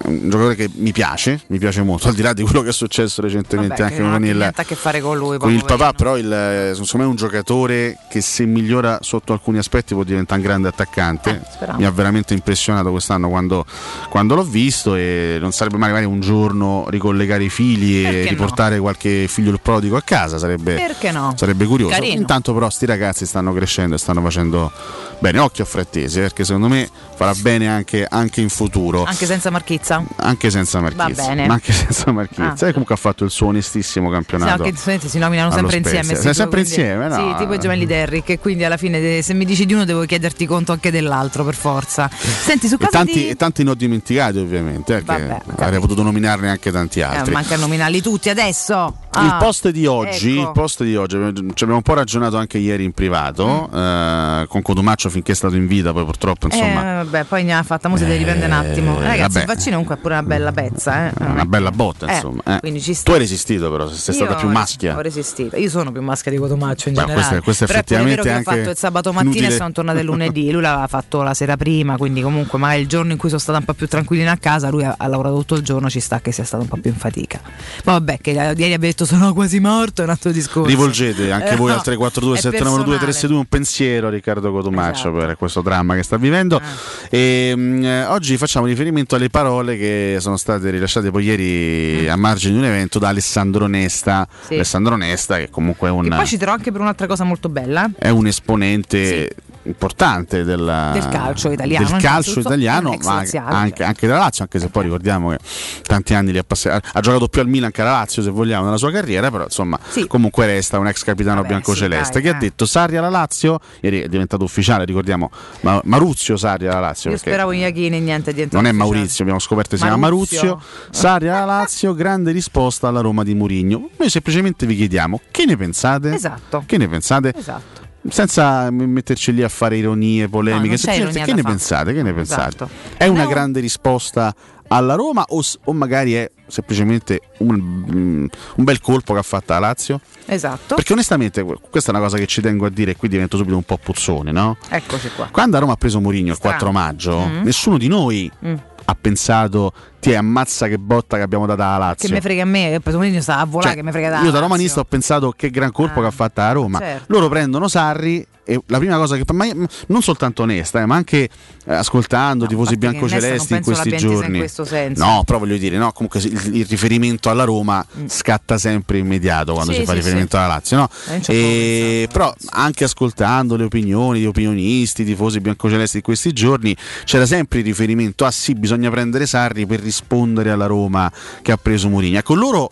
[0.05, 2.73] un giocatore che mi piace, mi piace molto, al di là di quello che è
[2.73, 5.39] successo recentemente Vabbè, anche con il, a che fare con lui.
[5.39, 9.59] con il papà, però il, secondo me è un giocatore che se migliora sotto alcuni
[9.59, 11.43] aspetti può diventare un grande attaccante.
[11.61, 11.73] Eh.
[11.77, 13.67] Mi ha veramente impressionato quest'anno quando,
[14.09, 18.25] quando l'ho visto e non sarebbe male magari un giorno ricollegare i fili Perché e
[18.25, 18.31] no?
[18.31, 21.35] riportare qualche figlio il prodigo a casa, sarebbe, no?
[21.37, 21.93] sarebbe curioso.
[21.93, 22.21] Carino.
[22.21, 24.73] Intanto però sti ragazzi stanno crescendo e stanno facendo
[25.19, 25.39] bene.
[25.39, 29.05] Occhio a Frattesi, eh, perché secondo me farà bene anche, anche in futuro.
[29.05, 29.89] Anche senza marchizza?
[30.16, 31.46] Anche senza Marchizza, bene.
[31.46, 32.68] ma anche senza Marchizza, Ah.
[32.68, 34.62] e comunque ha fatto il suo onestissimo Sì, campionato.
[34.62, 34.76] anche
[35.09, 35.98] si nominano sempre Spezia.
[36.00, 36.20] insieme.
[36.20, 37.14] Sì, sempre quindi- insieme, no?
[37.14, 38.29] Sì, tipo i gemelli Derrick.
[38.31, 41.44] E quindi alla fine, de- se mi dici di uno, devo chiederti conto anche dell'altro,
[41.44, 42.09] per forza.
[42.12, 43.29] Senti, su E cosa tanti, di...
[43.29, 45.62] e tanti ne ho dimenticati ovviamente, eh, perché Vabbè, capito.
[45.62, 47.33] avrei potuto nominarne anche tanti Eh, altri.
[47.33, 48.94] manca a nominarli tutti adesso.
[49.12, 50.40] il Ah, post di oggi, ecco.
[50.42, 53.76] il post di oggi, ci abbiamo un po' ragionato anche ieri in privato Mm.
[53.76, 57.55] eh, con Cotumaccio finché è stato in vita, poi purtroppo insomma Eh, vabbè, poi ne
[57.55, 58.94] ha fatta, mo si deve Eh, riprendere un attimo.
[59.00, 59.40] Ragazzi, vabbè.
[59.40, 61.07] il vaccino comunque è pure una bella pezza.
[61.07, 61.12] Eh.
[61.19, 62.43] è una bella botta Eh, insomma.
[62.45, 62.61] eh.
[63.03, 64.97] Tu hai resistito però, sei stata più maschia.
[64.97, 65.57] Ho resistito.
[65.57, 67.14] Io sono più maschia di Cotomaccio in Beh, generale.
[67.14, 69.31] questo è- questo è Però è pure vero effettivamente che ho fatto il sabato mattina
[69.35, 69.55] inutile.
[69.55, 70.51] e sono tornata il lunedì.
[70.51, 73.59] Lui l'aveva fatto la sera prima, quindi comunque magari il giorno in cui sono stata
[73.59, 76.21] un po' più tranquillina a casa, lui ha, ha lavorato tutto il giorno, ci sta
[76.21, 77.40] che sia stato un po' più in fatica.
[77.85, 80.69] Ma vabbè, che ieri abbia detto sono quasi morto, è un altro discorso.
[80.69, 82.99] Rivolgete anche Eh, voi no, al 342 è 792 personale.
[82.99, 85.27] 362 un pensiero a Riccardo Cotumaccio Esatto.
[85.27, 86.61] per questo dramma che sta vivendo.
[87.09, 92.17] E, mh, eh, oggi facciamo riferimento alle parole che sono state rilasciate poi ieri a
[92.17, 94.27] margine di un evento da Alessandro Nesta.
[94.47, 94.55] Sì.
[94.55, 97.91] Alessandro Nesta che comunque è un, Che poi citerò anche per un'altra cosa molto bella.
[97.99, 104.18] è un esponente importante della- Del calcio italiano, del calcio italiano, ma anche, anche- della
[104.18, 105.38] Lazio, anche se poi ricordiamo che
[105.83, 106.88] tanti anni li ha passati.
[106.92, 109.79] Ha, giocato più al Milan che alla Lazio, se vogliamo, nella sua carriera, però insomma,
[109.88, 110.07] Sì.
[110.07, 112.38] comunque resta un ex capitano Vabbè, biancoceleste sì, che ha eh.
[112.38, 117.11] detto Sarri alla Lazio, ieri è diventato ufficiale, ricordiamo Ma- Maruzio Sarri alla Lazio.
[117.11, 119.83] Io perché speravo in Iachini e niente di non è Maurizio, abbiamo scoperto che si
[119.83, 120.42] chiama Maruzio.
[120.42, 120.68] Maruzio.
[120.90, 123.90] Sarri alla Lazio, grande risposta alla Roma di Murigno.
[123.99, 126.14] Noi semplicemente vi chiediamo che ne pensate?
[126.14, 126.62] Esatto.
[126.66, 127.33] Che ne pensate?
[127.37, 127.88] Esatto.
[128.09, 131.93] Senza metterci lì a fare ironie, polemiche, No, ironia che ne pensate?
[131.93, 132.49] Che ne pensate?
[132.65, 132.71] Esatto.
[132.97, 133.29] È una No.
[133.29, 134.35] grande risposta
[134.73, 139.53] alla Roma o, o magari è semplicemente un, mm, un bel colpo che ha fatto
[139.53, 140.01] la Lazio?
[140.27, 140.77] Esatto.
[140.77, 143.37] Perché onestamente que- questa è una cosa che ci tengo a dire e qui divento
[143.37, 144.57] subito un po' puzzone, no?
[144.69, 145.29] Eccoci qua.
[145.31, 146.57] Quando a Roma ha preso Mourinho il Strano.
[146.57, 147.43] 4 maggio, Mm.
[147.43, 148.55] nessuno di noi Mm.
[148.85, 152.09] ha pensato ti ammazza che botta che abbiamo data alla Lazio.
[152.09, 154.21] Che me frega a me, preso Mourinho sta a volare Cioè, che me frega da
[154.23, 156.79] io da romanista ho pensato che gran colpo Ah, che ha fatto la Roma.
[156.79, 157.05] certo.
[157.09, 159.47] Loro prendono Sarri e la prima cosa che ma
[159.89, 161.29] non soltanto onesta, eh, ma anche
[161.67, 164.33] eh, ascoltando No, tifosi a che biancocelesti in questi giorni.
[164.33, 165.05] in questo senso.
[165.05, 169.71] No, però voglio dire, no, comunque il, il riferimento alla Roma scatta sempre immediato quando
[169.71, 169.75] Mm.
[169.75, 170.89] Sì, si fa sì, riferimento alla Lazio, no?
[171.11, 176.75] Eh, avevo E, però anche ascoltando le opinioni di opinionisti, tifosi biancocelesti di questi giorni,
[177.05, 181.11] c'era sempre il riferimento a sì, bisogna prendere Sarri per rispondere alla Roma
[181.42, 182.18] che ha preso Mourinho.
[182.18, 182.70] Ecco, loro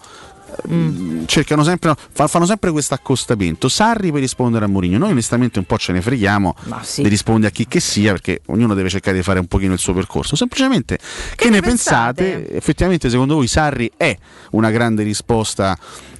[0.70, 5.58] mm, cercano sempre fa- fanno sempre questo accostamento Sarri per rispondere a Mourinho noi onestamente
[5.58, 7.02] un po' ce ne freghiamo sì.
[7.02, 9.78] di rispondere a chi che sia perché ognuno deve cercare di fare un pochino il
[9.78, 10.98] suo percorso semplicemente
[11.36, 12.24] che, ne ne pensate?
[12.24, 12.56] pensate?
[12.56, 14.16] effettivamente secondo voi Sarri è
[14.52, 15.76] una grande risposta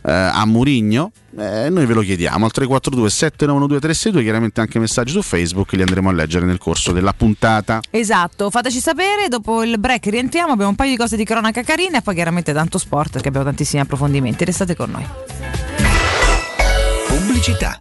[0.08, 5.12] eh, a Mourinho Eh, noi ve lo chiediamo al 342 792 362 chiaramente anche messaggi
[5.12, 9.78] su Facebook li andremo a leggere nel corso della puntata Esatto, fateci sapere, dopo il
[9.78, 13.12] break rientriamo, abbiamo un paio di cose di cronaca carine e poi chiaramente tanto sport
[13.12, 14.44] perché abbiamo tantissimi approfondimenti.
[14.44, 15.06] Restate con noi.
[17.08, 17.80] pubblicità.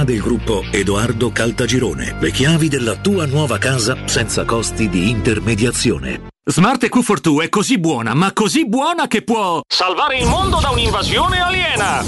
[0.03, 2.15] del gruppo Edoardo Caltagirone.
[2.19, 6.29] Le chiavi della tua nuova casa senza costi di intermediazione.
[6.43, 11.39] Smart EQ42 è così buona, ma così buona che può salvare il mondo da un'invasione
[11.39, 12.03] aliena.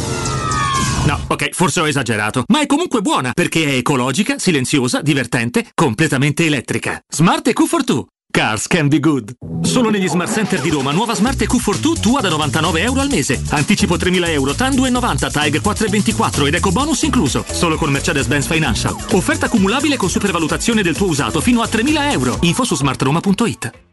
[1.06, 6.46] No, ok, forse ho esagerato, ma è comunque buona perché è ecologica, silenziosa, divertente, completamente
[6.46, 7.00] elettrica.
[7.08, 8.06] Smart EQ42.
[8.36, 9.32] Cars can be good.
[9.62, 13.40] Solo negli Smart Center di Roma, nuova Smart EQ42 tua da 99 euro al mese.
[13.52, 17.46] Anticipo 3.000 euro, TAN 2,90, TAG 4,24 ed eco bonus incluso.
[17.48, 18.96] Solo con Mercedes-Benz Financial.
[19.12, 22.38] Offerta cumulabile con supervalutazione del tuo usato fino a 3.000 euro.
[22.42, 23.93] Info su smartroma.it.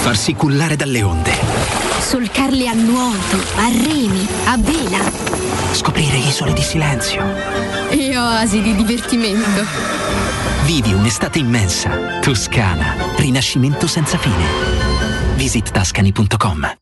[0.00, 1.32] Farsi cullare dalle onde.
[2.00, 4.98] Solcarle a nuoto, a remi, a vela.
[5.72, 7.22] Scoprire isole di silenzio.
[7.90, 9.64] E oasi di divertimento.
[10.64, 12.18] Vivi un'estate immensa.
[12.20, 12.94] Toscana.
[13.16, 14.44] Rinascimento senza fine.
[15.36, 16.81] Visit tascani.com.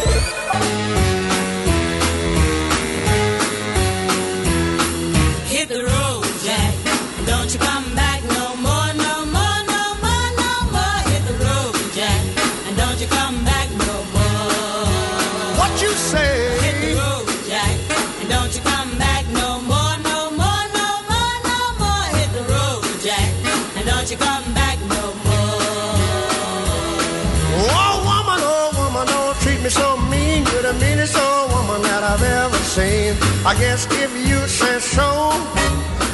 [30.73, 33.15] The meanest old woman that I've ever seen.
[33.45, 35.03] I guess if you say so,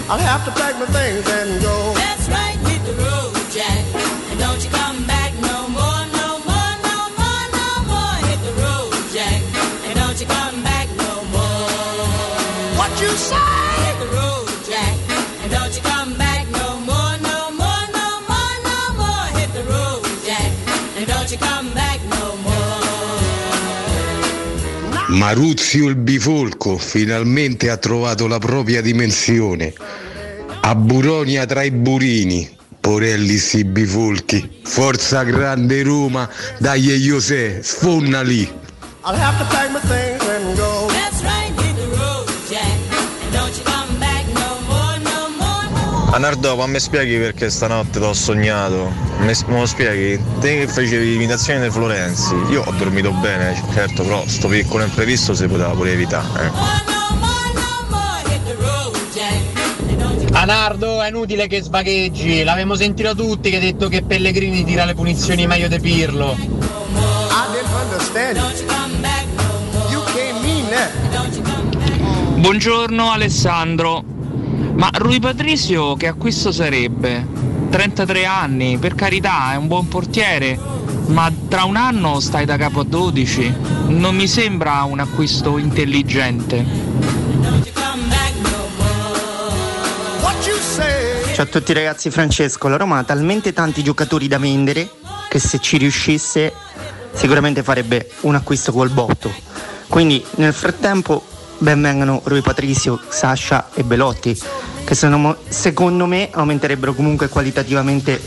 [0.10, 1.94] I'll have to pack my things and go.
[1.94, 4.27] That's right, hit the road, Jack.
[25.18, 29.74] Maruzio il bifolco finalmente ha trovato la propria dimensione.
[30.62, 32.48] A Buronia tra i burini.
[32.80, 34.60] Porelli si bifolchi.
[34.64, 38.48] Forza grande Roma, dai José, sfonna lì.
[46.18, 48.92] Anardò, ma mi spieghi perché stanotte t'ho sognato?
[49.20, 50.20] Me, me lo spieghi?
[50.40, 52.34] Te che facevi l'imitazione dei Florenzi.
[52.50, 56.46] Io ho dormito bene, certo, però sto piccolo imprevisto si poteva pure evitare.
[56.46, 56.52] eh.
[60.32, 64.96] Anardo, è inutile che svagheggi, l'avevamo sentito tutti che hai detto che Pellegrini tira le
[64.96, 66.36] punizioni meglio di Pirlo.
[72.38, 74.04] Buongiorno Alessandro,
[74.78, 77.26] ma Rui Patricio che acquisto sarebbe?
[77.70, 80.58] 33 anni, per carità, è un buon portiere,
[81.08, 83.54] ma tra un anno stai da capo a 12.
[83.88, 86.66] Non mi sembra un acquisto intelligente.
[91.34, 92.68] Ciao a tutti ragazzi, Francesco.
[92.68, 94.90] La Roma ha talmente tanti giocatori da vendere
[95.30, 96.54] che se ci riuscisse
[97.14, 99.32] sicuramente farebbe un acquisto col botto.
[99.88, 101.24] Quindi nel frattempo
[101.60, 104.40] ben vengano Rui Patricio, Sasha e Belotti,
[104.84, 108.22] che secondo me aumenterebbero comunque qualitativamente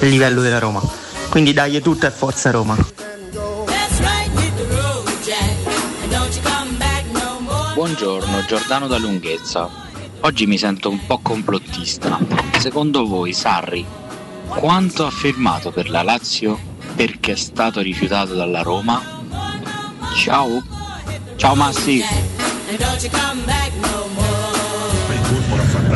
[0.00, 0.80] il livello della Roma.
[1.28, 2.76] Quindi dai tutto e forza Roma.
[7.74, 9.70] Buongiorno, Giordano da Lunghezza.
[10.20, 12.18] Oggi mi sento un po' complottista.
[12.58, 13.86] Secondo voi Sarri
[14.48, 16.58] quanto ha firmato per la Lazio
[16.94, 19.00] perché è stato rifiutato dalla Roma?
[20.14, 20.62] Ciao.
[21.36, 22.02] Ciao Massi.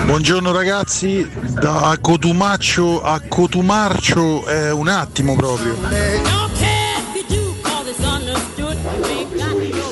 [0.06, 5.76] Buongiorno ragazzi, da Cotumaccio a Cotumarcio è un attimo proprio.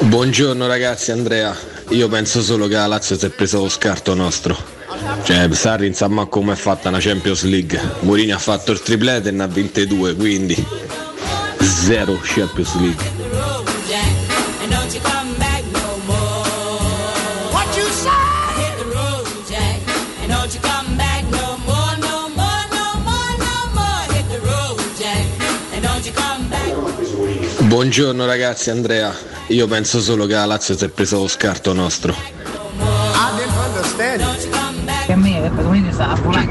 [0.00, 1.56] Buongiorno ragazzi, Andrea.
[1.90, 4.56] Io penso solo che la Lazio si è preso lo scarto nostro.
[5.22, 7.80] Cioè, Sarri manco come è fatta una Champions League.
[8.00, 10.66] Mourinho ha fatto il triplete e ne ha vinte due, quindi
[11.60, 13.21] zero Champions League.
[27.72, 29.16] Buongiorno ragazzi, Andrea.
[29.46, 32.14] Io penso solo che la Lazio si è preso lo scarto nostro.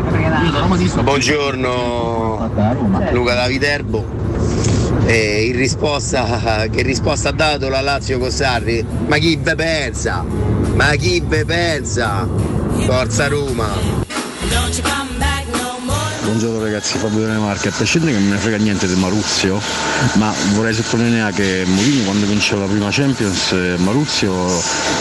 [0.10, 2.52] Frega Buongiorno
[3.12, 4.04] Luca da Viterbo.
[5.06, 8.84] E in risposta, che risposta ha dato la Lazio con Sarri?
[9.06, 10.26] Ma chi ve pensa?
[10.74, 12.28] Ma chi ve pensa?
[12.80, 13.70] Forza Roma!
[16.32, 17.68] Buongiorno ragazzi, Fabio delle Marche.
[17.68, 19.60] A prescindere che non me ne frega niente di Maruzio,
[20.14, 24.34] ma vorrei sottolineare che Mourinho quando vinceva la prima Champions eh, Maruzio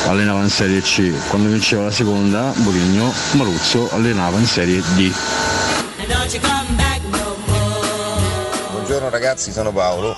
[0.08, 5.12] allenava in Serie C, quando vinceva la seconda Mourinho Maruzio allenava in Serie D.
[8.72, 10.16] Buongiorno ragazzi, sono Paolo.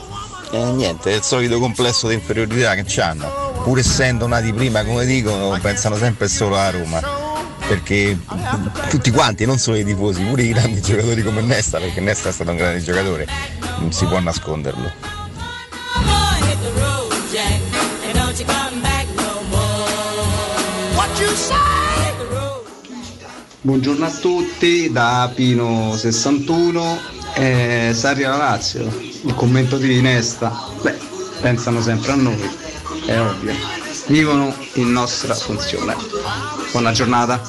[0.51, 3.53] E niente, è il solito complesso di inferiorità che hanno.
[3.63, 7.22] Pur essendo nati prima, come dicono, pensano sempre solo a Roma.
[7.67, 8.19] Perché
[8.91, 12.33] tutti quanti, non solo i tifosi, pure i grandi giocatori come Nesta, perché Nesta è
[12.33, 13.27] stato un grande giocatore,
[13.79, 15.21] non si può nasconderlo.
[23.65, 26.99] Buongiorno a tutti da Pino 61
[27.35, 28.91] e Sarri alla Lazio.
[29.25, 30.53] Il commento di Nesta.
[30.81, 30.99] Beh,
[31.41, 32.51] pensano sempre a noi,
[33.07, 33.82] è ovvio.
[34.07, 35.97] Vivono in nostra funzione.
[36.73, 37.41] Buona giornata.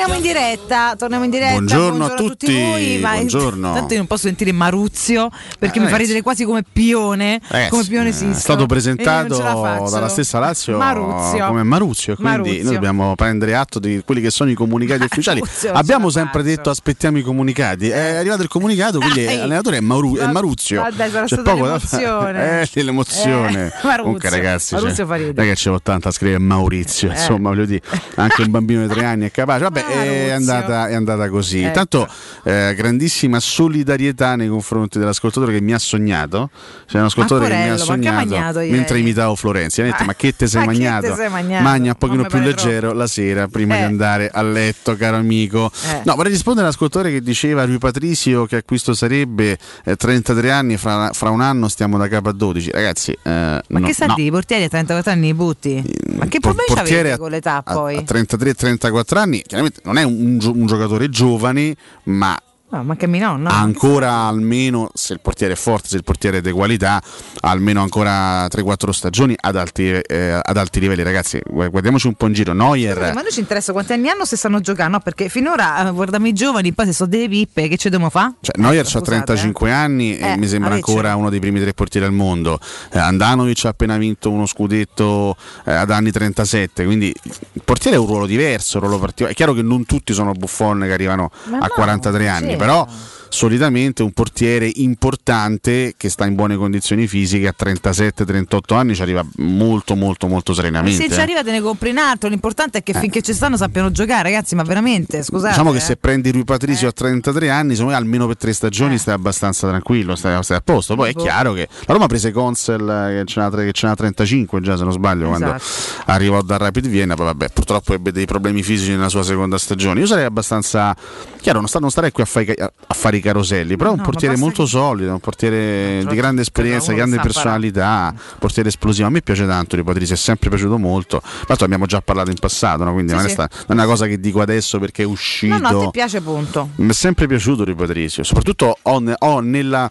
[0.00, 1.52] Torniamo in diretta, torniamo in diretta.
[1.52, 3.72] Buongiorno a tutti, voi, ma buongiorno.
[3.74, 5.28] Tanto io non posso sentire Maruzio
[5.58, 5.98] perché Eh, mi fa ragazzi.
[6.02, 8.30] ridere quasi come pione, Ragazzi, come pione eh, Sisto.
[8.36, 9.90] è stato presentato faccio.
[9.90, 11.46] dalla stessa Lazio Maruzio.
[11.46, 12.62] come Maruzio, quindi Maruzio.
[12.64, 15.40] noi dobbiamo prendere atto di quelli che sono i comunicati ufficiali.
[15.40, 17.88] Maruzio, Abbiamo sempre detto aspettiamo i comunicati.
[17.90, 19.36] È arrivato il comunicato, quindi Dai.
[19.36, 20.82] l'allenatore è, Mauru- è Maruzio.
[20.82, 22.32] Ah, dai, sarà C'è stata poco da l'emozione.
[22.32, 22.48] fare.
[22.72, 23.66] Eh, l'emozione.
[23.66, 24.02] Eh, Maruzio.
[24.02, 25.34] Comunque ragazzi, Maruzio cioè, fa ridere.
[25.36, 27.12] non è che c'è 80 a scrivere Maurizio, Eh.
[27.12, 27.82] insomma, voglio dire,
[28.16, 29.62] anche un bambino di tre anni è capace.
[29.64, 31.58] Vabbè, è andata, è andata così.
[31.58, 31.66] Ecco.
[31.66, 32.08] Intanto
[32.44, 36.50] eh, grandissima solidarietà nei confronti dell'ascoltatore che mi ha sognato.
[36.86, 37.84] C'è un ascoltatore che mi ha porello, ha
[38.26, 38.70] sognato ieri?
[38.76, 39.82] mentre imitavo Florenzi.
[39.82, 41.14] Mi ha detto, ma che te sei Ma te magnato?
[41.14, 41.62] sei magnato?
[41.62, 43.84] Magna un pochino più leggero la sera prima di Eh.
[43.84, 45.70] andare a letto, caro amico.
[45.86, 46.02] Eh.
[46.04, 51.10] No, vorrei rispondere all'ascoltatore che diceva Rui Patrizio che acquisto sarebbe eh, 33 anni, fra,
[51.12, 52.70] fra un anno stiamo da capo a 12.
[52.70, 53.18] Ragazzi, eh,
[53.66, 54.14] Ma no, che sa no.
[54.14, 55.82] di portieri a 34 anni li butti?
[56.16, 57.96] Ma che problemi portiere avete a- con l'età a, poi?
[57.96, 61.74] a 33-34 anni, chiaramente non è un, un giocatore giovane,
[62.04, 62.38] ma
[62.72, 66.38] No, ma che mi no, ancora almeno, se il portiere è forte, se il portiere
[66.38, 67.02] è di qualità,
[67.40, 71.02] almeno ancora 3-4 stagioni ad alti, eh, ad alti livelli.
[71.02, 72.52] Ragazzi, gu- guardiamoci un po' in giro.
[72.52, 72.96] Neuer.
[72.96, 75.00] Ma a noi ci interessa quanti anni hanno se stanno giocando, no?
[75.02, 78.34] Perché finora eh, guardiamo i giovani, poi se sono delle pippe, che ci dobbiamo fare?
[78.40, 81.74] Cioè, Neuer ha Scusate, 35 anni e Eh, mi sembra ancora uno dei primi tre
[81.74, 82.60] portieri al mondo.
[82.92, 87.12] Eh, Andanovic ha appena vinto uno scudetto eh, ad anni 37, quindi
[87.52, 89.32] il portiere è un ruolo diverso, un ruolo particolare.
[89.32, 92.56] È chiaro che non tutti sono buffon che arrivano Ma a no, 43 anni, sì.
[92.60, 92.86] Però
[93.30, 99.24] solitamente un portiere importante che sta in buone condizioni fisiche a 37-38 anni ci arriva
[99.36, 101.04] molto molto molto serenamente.
[101.04, 101.22] se ci eh.
[101.22, 104.54] arriva te ne compri un altro, l'importante è che finché ci stanno sappiano giocare, ragazzi,
[104.54, 105.50] ma veramente, scusate.
[105.50, 105.80] Diciamo che eh.
[105.80, 109.68] se prendi Rui Patrizio a 33 anni, secondo me almeno per tre stagioni stai abbastanza
[109.68, 110.96] tranquillo, stai, stai a posto.
[110.96, 111.22] Poi è Boh.
[111.22, 114.60] chiaro che la Roma prese Consel eh, che ce n'ha, tre- che ce n'ha 35
[114.60, 116.02] già se non sbaglio quando Esatto.
[116.06, 120.00] arrivò dal Rapid Vienna, poi vabbè purtroppo ebbe dei problemi fisici nella sua seconda stagione.
[120.00, 120.96] Io sarei abbastanza
[121.40, 123.90] chiaro, non, sta- non starei qui a fare, i ca- a fare i caroselli, però
[123.90, 128.68] è un ma portiere molto solido, un portiere di grande esperienza, di grande personalità, portiere
[128.68, 129.06] esplosivo.
[129.06, 131.20] A me piace tanto Rui Patrizio, è sempre piaciuto molto.
[131.20, 132.92] Tra l'altro abbiamo già parlato in passato, no?
[132.92, 133.34] quindi Sì, non, è sì.
[133.34, 135.58] sta- non è una cosa che dico adesso perché è uscito.
[135.58, 136.70] No, no, te piace punto.
[136.76, 139.90] Mi è sempre piaciuto Patrizio, soprattutto ho, ho nella-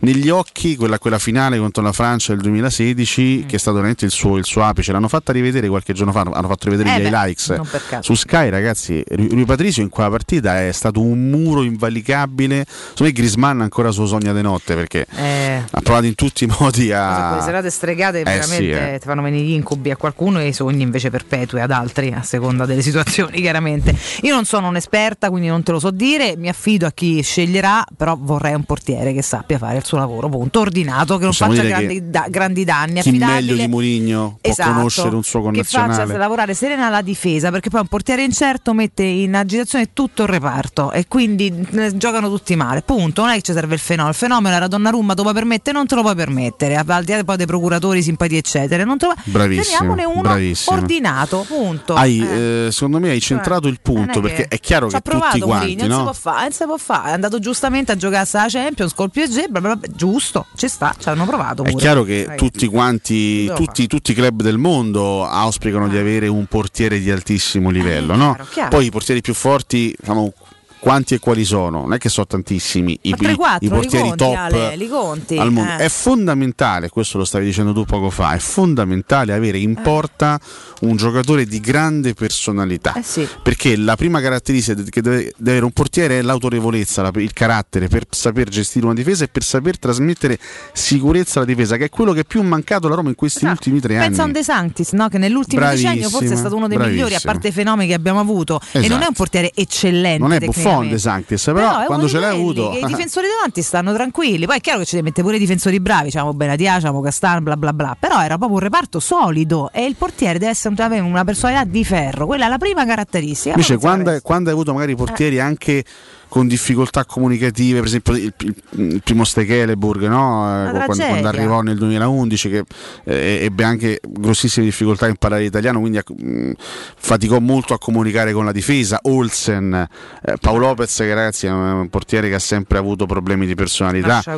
[0.00, 3.46] negli occhi quella, quella finale contro la Francia del 2016 Mm.
[3.48, 4.92] che è stato veramente il suo, il suo apice.
[4.92, 8.48] L'hanno fatta rivedere qualche giorno fa, hanno fatto rivedere Eh gli beh, highlights su Sky,
[8.48, 9.02] ragazzi.
[9.08, 12.64] Rui in quella partita è stato un muro invalicabile.
[12.68, 16.46] Secondo me Grisman ancora suo sogno di notte perché Eh, ha provato in tutti i
[16.58, 17.28] modi a.
[17.28, 18.98] quelle serate stregate Eh, veramente sì, eh.
[19.00, 22.22] ti fanno venire gli incubi a qualcuno e i sogni invece perpetui ad altri a
[22.22, 26.48] seconda delle situazioni chiaramente io non sono un'esperta quindi non te lo so dire mi
[26.48, 30.60] affido a chi sceglierà però vorrei un portiere che sappia fare il suo lavoro punto
[30.60, 34.72] ordinato che non Possiamo faccia grandi, da- grandi danni Chi meglio di Mourinho può Esatto,
[34.72, 36.18] conoscere un suo che faccia connazionale?
[36.18, 40.90] lavorare serena la difesa perché poi un portiere incerto mette in agitazione tutto il reparto
[40.92, 44.16] e quindi eh, giocano tutti male punto non è che ci serve il fenomeno il
[44.16, 47.24] fenomeno era Donnarumma te lo puoi permettere non te lo puoi permettere al di là
[47.24, 50.76] poi dei procuratori simpatia eccetera non te lo teniamone uno bravissimo.
[50.76, 52.66] ordinato punto Hai, Eh.
[52.66, 55.40] eh, secondo me hai centrato il punto Non perché che- è chiaro che tutti quanti
[55.40, 56.02] Mourinho, non si no?
[56.04, 57.08] può fare, non si può fare.
[57.10, 60.94] È andato giustamente a giocare a Champions col PSG, bla bla bla, giusto, ci sta,
[60.98, 61.62] ci hanno provato.
[61.64, 61.80] È pure.
[61.82, 62.36] chiaro che Ragazzi.
[62.38, 67.10] tutti quanti, Devo tutti, tutti i club del mondo auspicano di avere un portiere di
[67.10, 68.30] altissimo livello, no?
[68.30, 68.68] Eh, chiaro, chiaro.
[68.70, 70.32] Poi i portieri più forti, diciamo,
[70.78, 71.80] quanti e quali sono?
[71.82, 75.36] Non è che sono tantissimi i, Ma i- 3-4, i portieri conti, top Ale, conti,
[75.38, 75.72] al mondo.
[75.72, 75.76] eh.
[75.84, 80.38] È fondamentale, questo lo stavi dicendo tu poco fa, è fondamentale avere in porta
[80.80, 82.94] un giocatore di grande personalità.
[82.94, 83.26] Eh sì.
[83.42, 87.88] Perché la prima caratteristica che deve, deve avere un portiere è l'autorevolezza, la- il carattere
[87.88, 90.38] per saper gestire una difesa e per saper trasmettere
[90.72, 93.80] sicurezza alla difesa, che è quello che è più mancato alla Roma in questi ultimi
[93.80, 94.06] tre Esatto.
[94.08, 94.38] Pensa a un anni.
[94.40, 95.08] De Sanctis, no?
[95.08, 98.20] che nell'ultimo decennio forse è stato uno dei migliori, a parte i fenomeni che abbiamo
[98.20, 98.60] avuto.
[98.72, 98.92] E Esatto.
[98.94, 100.18] non è un portiere eccellente.
[100.18, 102.72] Non è Buffon De Sanctis, però, è quando ce l'hai avuto.
[102.72, 104.46] I difensori davanti stanno tranquilli.
[104.46, 107.42] Poi è chiaro che ci devi mettere pure i difensori bravi, diciamo Benatia, diciamo Castan,
[107.42, 107.96] bla bla bla.
[107.98, 111.84] Però era proprio un reparto solido e il portiere deve essere avere una personalità di
[111.84, 112.26] ferro.
[112.26, 113.50] Quella è la prima caratteristica.
[113.50, 115.84] Invece, quando, quando hai avuto magari portieri anche
[116.28, 120.66] con difficoltà comunicative, per esempio il, il- il primo Stekelenburg, no?
[120.68, 122.64] Eh, quando, quando arrivò nel 2011, che
[123.04, 126.52] eh, ebbe anche grossissime difficoltà a imparare l'italiano, quindi mh,
[126.96, 128.98] faticò molto a comunicare con la difesa.
[129.02, 133.54] Olsen, eh, Paolo Lopez, che ragazzi è un portiere che ha sempre avuto problemi di
[133.54, 134.20] personalità.
[134.24, 134.34] Dai.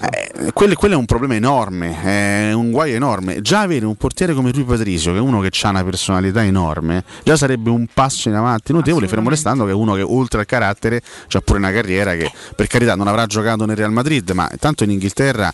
[0.00, 2.00] Eh, quello, quello è un problema enorme,
[2.48, 3.40] è un guaio enorme.
[3.40, 7.04] Già avere un portiere come Rui Patrizio, che è uno che ha una personalità enorme,
[7.24, 10.46] già sarebbe un passo in avanti notevole, fermo restando che è uno che oltre al
[10.46, 14.50] carattere c'ha pure una carriera che per carità non avrà giocato nel Real Madrid, ma
[14.58, 15.52] tanto in Inghilterra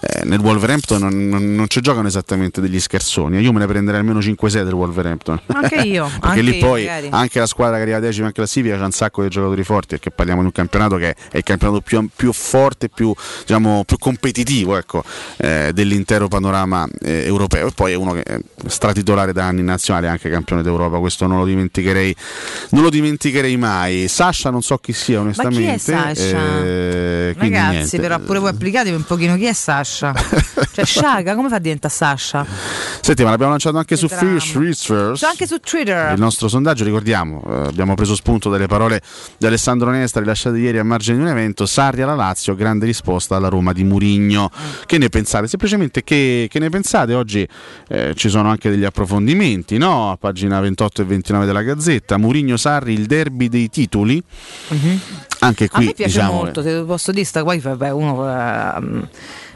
[0.00, 3.38] eh, nel Wolverhampton non, non, non ci giocano esattamente degli scherzoni.
[3.38, 5.40] Io me ne prenderei almeno 5-6 del Wolverhampton.
[5.46, 7.08] Anche io, perché anche lì io, poi magari.
[7.10, 10.10] anche la squadra che arriva decima in classifica c'ha un sacco di giocatori forti, perché
[10.10, 14.76] parliamo di un campionato che è il campionato più, più forte, più, diciamo, più competitivo
[14.76, 15.04] ecco,
[15.38, 17.68] eh, dell'intero panorama eh, europeo.
[17.68, 21.26] E poi è uno che è stratitolare da anni in nazionale, anche campione d'Europa, questo
[21.26, 22.14] non lo dimenticherei,
[22.70, 24.08] non lo dimenticherei mai.
[24.08, 25.60] Sasha non so chi sia onestamente.
[25.60, 26.62] Ma chi è Sasha?
[26.62, 28.00] eh, Ragazzi, niente.
[28.00, 30.12] però pure voi applicatevi un pochino chi è Sasha.
[30.72, 32.46] cioè Sciaga, come fa a diventare Sasha?
[33.00, 34.38] Senti, ma l'abbiamo lanciato anche su dramma.
[34.38, 35.22] Fish Research.
[35.22, 36.12] Anche su Twitter.
[36.12, 39.00] Il nostro sondaggio, ricordiamo, eh, abbiamo preso spunto dalle parole
[39.38, 41.66] di Alessandro Nesta rilasciate ieri a margine di un evento.
[41.66, 44.50] Sarri alla Lazio, grande risposta alla Roma di Murigno.
[44.86, 45.48] Che ne pensate?
[45.48, 47.14] Semplicemente che, che ne pensate?
[47.14, 47.46] Oggi
[47.88, 50.10] eh, ci sono anche degli approfondimenti, no?
[50.10, 52.18] A pagina 28 e 29 della Gazzetta.
[52.18, 54.22] Murigno Sarri, il derby dei titoli.
[55.40, 59.08] Anche A qui me piace diciamo, molto, se posso dire, sta qua vabbè, uno ehm,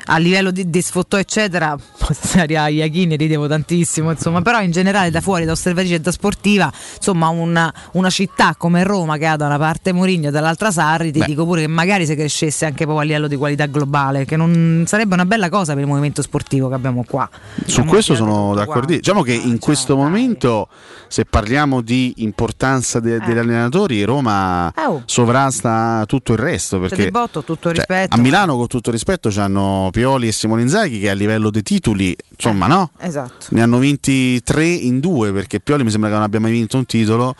[0.06, 1.76] a livello di, di sfottò eccetera,
[2.10, 6.12] serie a Iachini ridevo tantissimo, insomma, però in generale da fuori, da osservatrice e da
[6.12, 10.70] sportiva, insomma una, una città come Roma che ha da una parte Mourinho e dall'altra
[10.70, 11.26] Sarri, ti Beh.
[11.26, 14.84] dico pure che magari se crescesse anche proprio a livello di qualità globale, che non
[14.86, 17.28] sarebbe una bella cosa per il movimento sportivo che abbiamo qua.
[17.66, 18.94] Su questo sono d'accordo.
[18.94, 20.68] Diciamo che in questo momento,
[21.08, 25.02] se parliamo di importanza de- degli allenatori, Roma Eh, oh.
[25.06, 26.78] sovrasta tutto il resto.
[26.80, 30.98] Perché del botto, tutto cioè, a Milano, con tutto rispetto, hanno Pioli e Simone Inzaghi
[30.98, 32.90] che a livello dei titoli, insomma, no?
[32.98, 33.46] Esatto.
[33.50, 36.76] Ne hanno vinti tre in due perché Pioli mi sembra che non abbia mai vinto
[36.76, 37.36] un titolo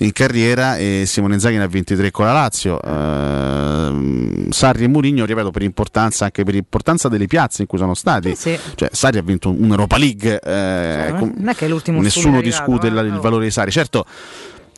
[0.00, 2.78] in carriera e Simone Inzaghi ne ha vinti tre con la Lazio.
[2.82, 7.94] Ehm, Sarri e Mourinho, ripeto, per importanza anche per importanza delle piazze in cui sono
[7.94, 8.34] stati.
[8.36, 8.58] sì.
[8.74, 10.40] Cioè, Sarri ha vinto un'Europa League.
[10.40, 13.20] eh, com- non è che è l'ultimo nessuno arrivato, discute eh, la- il oh.
[13.22, 13.70] valore di Sarri.
[13.70, 14.04] Certo,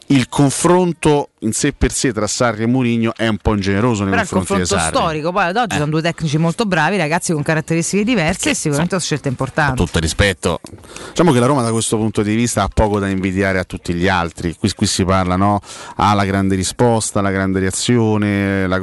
[0.09, 4.11] il confronto in sé per sé tra Sarri e Mourinho è un po' ingeneroso nei
[4.11, 5.79] Però il confronti di confronto storico, poi ad oggi Eh.
[5.79, 9.77] sono due tecnici molto bravi, ragazzi con caratteristiche diverse e sicuramente sono scelte importanti.
[9.85, 10.61] tutto il rispetto.
[11.09, 13.95] Diciamo che la Roma da questo punto di vista ha poco da invidiare a tutti
[13.95, 14.55] gli altri.
[14.57, 15.61] Qui, qui si parla, no?
[15.97, 18.67] Ha la grande risposta, la grande reazione.
[18.69, 18.81] La,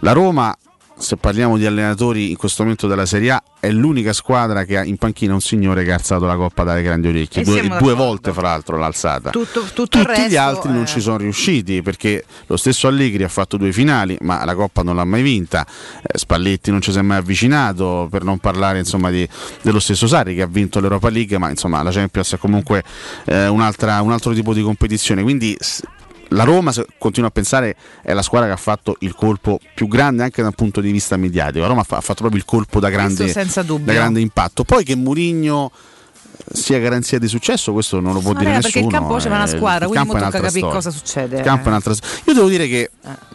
[0.00, 0.56] la Roma,
[0.98, 4.84] se parliamo di allenatori in questo momento della Serie A, è l'unica squadra che ha
[4.84, 7.42] in panchina un signore che ha alzato la coppa dalle grandi orecchie.
[7.42, 9.30] Due, due volte, fra l'altro, l'ha alzata.
[9.30, 13.22] Tutto, tutto Tutti resto, gli altri non eh, ci sono riusciti perché lo stesso Allegri
[13.22, 15.66] ha fatto due finali, ma la Coppa non l'ha mai vinta.
[16.02, 19.28] Eh, Spalletti non ci si è mai avvicinato, per non parlare insomma, di-
[19.62, 22.82] dello stesso Sarri che ha vinto l'Europa League, ma insomma la Champions è comunque
[23.26, 25.22] eh, un altro tipo di competizione.
[25.22, 25.56] Quindi
[26.28, 30.22] la Roma, continuo a pensare, è la squadra che ha fatto il colpo più grande
[30.22, 31.60] anche dal punto di vista mediatico.
[31.60, 33.32] La Roma ha fa- ha fatto proprio il colpo da grande,
[33.84, 34.64] da grande impatto.
[34.64, 35.70] Poi che Mourinho
[36.52, 38.96] sia garanzia di successo, questo non lo può Ma dire raga, perché nessuno.
[38.96, 40.74] il campo c'è una eh, squadra, il quindi tocca un'altra capire storia.
[40.74, 41.36] cosa succede.
[41.36, 42.16] Il campo è un'altra storia.
[42.26, 42.90] Io devo dire che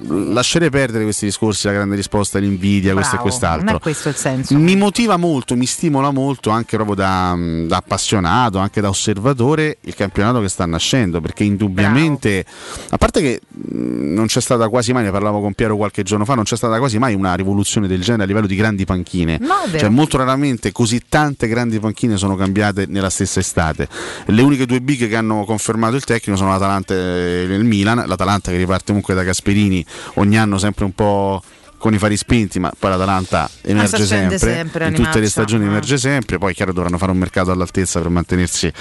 [0.07, 3.65] lascerei perdere questi discorsi, la grande risposta, l'invidia, questo e Bravo, quest'altro.
[3.65, 4.57] Non è questo il senso.
[4.57, 7.35] Mi motiva molto, mi stimola molto anche proprio da,
[7.67, 12.45] da appassionato, anche da osservatore, il campionato che sta nascendo, perché indubbiamente,
[12.89, 13.41] a parte che
[13.71, 16.77] non c'è stata quasi mai, ne parlavo con Piero qualche giorno fa, non c'è stata
[16.77, 19.37] quasi mai una rivoluzione del genere a livello di grandi panchine.
[19.39, 23.87] No, cioè molto raramente così tante grandi panchine sono cambiate nella stessa estate.
[24.27, 28.51] Le uniche due big che hanno confermato il tecnico sono l'Atalanta e il Milan, l'Atalanta
[28.51, 29.85] che riparte comunque da Gasperini
[30.15, 31.41] ogni anno sempre un po'
[31.83, 35.97] con i fari spinti, ma poi l'Atalanta emerge sempre, sempre, in tutte le stagioni emerge
[35.97, 38.71] sempre, poi chiaro dovranno fare un mercato all'altezza per mantenersi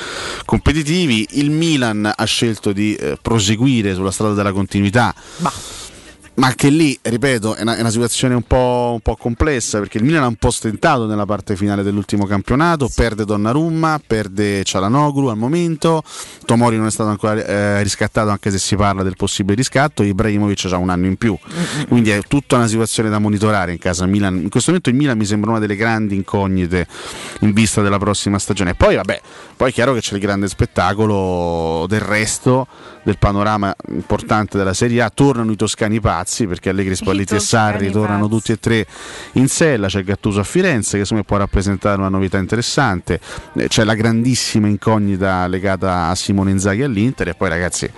[0.44, 1.26] competitivi.
[1.30, 5.12] Il Milan ha scelto di eh, proseguire sulla strada della continuità.
[6.34, 9.98] Ma anche lì, ripeto, è una, è una situazione un po', un po' complessa perché
[9.98, 15.26] il Milan ha un po' stentato nella parte finale dell'ultimo campionato, perde Donnarumma, perde Cialanoglu
[15.26, 16.02] al momento,
[16.46, 20.70] Tomori non è stato ancora eh, riscattato anche se si parla del possibile riscatto, Ibrahimovic
[20.72, 21.36] ha un anno in più,
[21.86, 24.36] quindi è tutta una situazione da monitorare in casa Milan.
[24.36, 26.86] In questo momento il Milan mi sembra una delle grandi incognite
[27.40, 28.74] in vista della prossima stagione.
[28.74, 29.20] Poi vabbè,
[29.54, 32.66] poi è chiaro che c'è il grande spettacolo del resto
[33.02, 37.90] del panorama importante della Serie A, tornano i toscani pazzi perché Allegri, Spalletti e Sarri
[37.90, 38.86] tornano tutti e tre
[39.32, 43.20] in sella, c'è Gattuso a Firenze che secondo me può rappresentare una novità interessante,
[43.54, 47.28] Eh, c'è la grandissima incognita legata a Simone Inzaghi all'Inter.
[47.28, 47.90] E poi ragazzi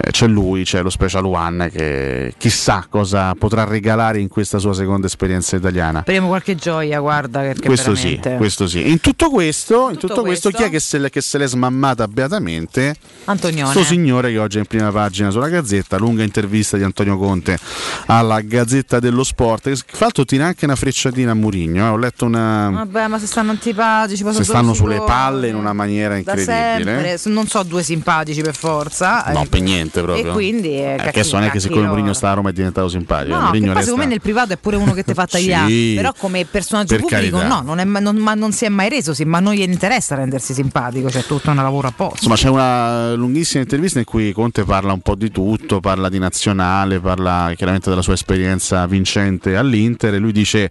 [0.00, 4.72] eh, c'è lui, c'è lo Special One che chissà cosa potrà regalare in questa sua
[4.74, 6.00] seconda esperienza italiana.
[6.00, 8.88] Speriamo qualche gioia, guarda, perché Questo sì, questo sì.
[8.90, 10.50] In tutto questo, in Tutto tutto questo, questo?
[10.50, 12.94] chi è che se, l'è- che se l'è smammata beatamente?
[13.24, 13.70] Antonione.
[13.70, 17.58] Sto signore che oggi è in prima pagina sulla Gazzetta, lunga intervista di Antonio Conte
[18.06, 19.64] alla Gazzetta dello Sport.
[19.64, 21.84] che Fra l'altro tira anche una frecciatina a Murigno.
[21.86, 21.88] eh.
[21.88, 22.70] Ho letto una.
[22.70, 26.52] Vabbè, ma se stanno antipatici, Se stanno sulle palle in una maniera incredibile.
[26.52, 27.32] sempre.
[27.32, 29.24] Non so due simpatici per forza.
[29.32, 29.87] No, eh, per niente.
[29.90, 30.30] Niente proprio.
[30.30, 32.34] E quindi eh, Eh, cacchi- che adesso non è che siccome cacchino- Mourinho sta a
[32.34, 33.34] Roma è diventato simpatico.
[33.36, 35.68] No, Mourinho resta- secondo me nel privato è pure uno che ti fa tagliare.
[35.68, 35.94] Sì.
[35.96, 37.54] Però come personaggio Per pubblico carità.
[37.54, 39.62] no, non, è ma- non- ma non si è mai reso, sì, ma non gli
[39.62, 42.16] interessa rendersi simpatico, c'è tutto un lavoro apposta.
[42.16, 46.18] Insomma, c'è una lunghissima intervista in cui Conte parla un po' di tutto, parla di
[46.18, 50.70] nazionale, parla chiaramente della sua esperienza vincente all'Inter e lui dice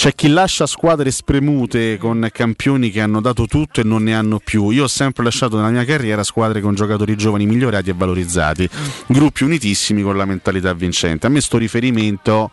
[0.00, 4.40] c'è chi lascia squadre spremute con campioni che hanno dato tutto e non ne hanno
[4.42, 4.70] più.
[4.70, 8.66] Io ho sempre lasciato nella mia carriera squadre con giocatori giovani migliorati e valorizzati,
[9.08, 11.26] gruppi unitissimi con la mentalità vincente.
[11.26, 12.50] A me sto riferimento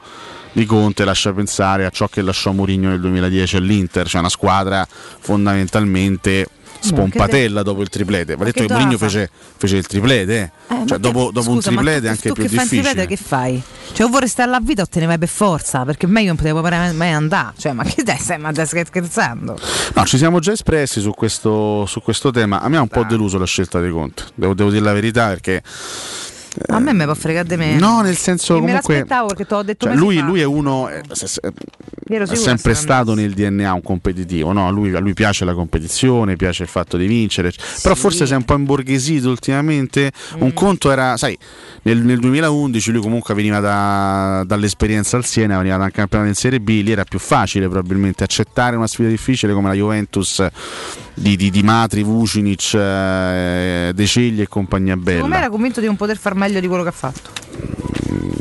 [0.52, 4.86] di Conte lascia pensare a ciò che lasciò Mourinho nel 2010 all'Inter, cioè una squadra
[4.86, 8.36] fondamentalmente spompatella dopo il triplete.
[8.36, 10.74] Va detto che che Mourinho fece, fece il triplete, eh.
[10.74, 12.64] Eh, ma cioè dopo, dopo un scusa, ma triplete è anche più che fai un
[12.64, 12.82] difficile.
[12.82, 13.62] triplete, che fai?
[13.94, 16.36] Cioè, o vorrei stare alla vita o te ne vai per forza, perché meglio non
[16.36, 17.54] potevo mai, andare.
[17.58, 19.58] Cioè, ma che dai, stai, ma stai scherzando?
[19.94, 22.62] No, ci siamo già espressi su questo, su questo tema.
[22.62, 25.28] A me ha un po' deluso la scelta di Conte, devo, devo dire la verità
[25.28, 25.64] perché.
[26.68, 27.76] A me mi può fregare di me.
[27.76, 28.94] No, nel senso E me comunque.
[28.96, 30.90] l'aspettavo perché te l'ho detto Cioè, lui, lui è uno.
[30.90, 31.40] eh, se-
[32.10, 34.66] Ero è sempre che stato nel DNA un competitivo, no?
[34.68, 37.52] a, lui, a lui piace la competizione, piace il fatto di vincere,
[37.82, 40.12] però forse si è un po' imborghesito ultimamente.
[40.38, 40.42] Mm.
[40.42, 41.38] Un conto era, sai,
[41.88, 46.36] nel, nel 2011 lui comunque veniva da- dall'esperienza al Siena, veniva da un campionato in
[46.36, 50.46] Serie B, lì era più facile probabilmente accettare una sfida difficile come la Juventus
[51.14, 55.38] di, di, di Matri, Vucinic, eh, De Cegli e compagnia bella.
[55.38, 57.87] era convinto di non poter far meglio di quello che ha fatto.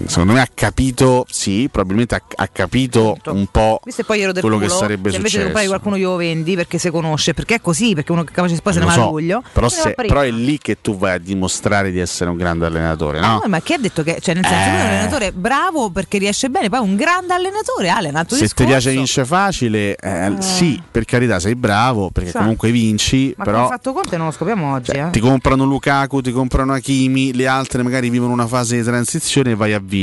[0.08, 4.68] Secondo me ha capito, sì, probabilmente ha, ha capito un po' che quello che culo,
[4.68, 5.42] sarebbe se invece successo.
[5.44, 8.72] comprare qualcuno glielo vendi perché si conosce, perché è così, perché uno che capace poi
[8.72, 9.42] se ne va a so, luglio.
[9.52, 12.66] però, se se- però è lì che tu vai a dimostrare di essere un grande
[12.66, 13.40] allenatore, no?
[13.42, 14.88] No, ma chi ha detto che, cioè, nel senso, è un Eh.
[14.88, 18.64] allenatore bravo perché riesce bene, poi un grande allenatore, un altro Se ti discorso.
[18.66, 22.38] piace vince facile, eh, sì, per carità sei bravo, perché Sa.
[22.40, 25.08] comunque vinci, Ma però ha fatto Conte non lo scopriamo oggi, eh.
[25.10, 29.54] ti comprano Lukaku, ti comprano Hakimi, le altre magari vivono una fase di transizione e
[29.54, 29.94] vai a vincere.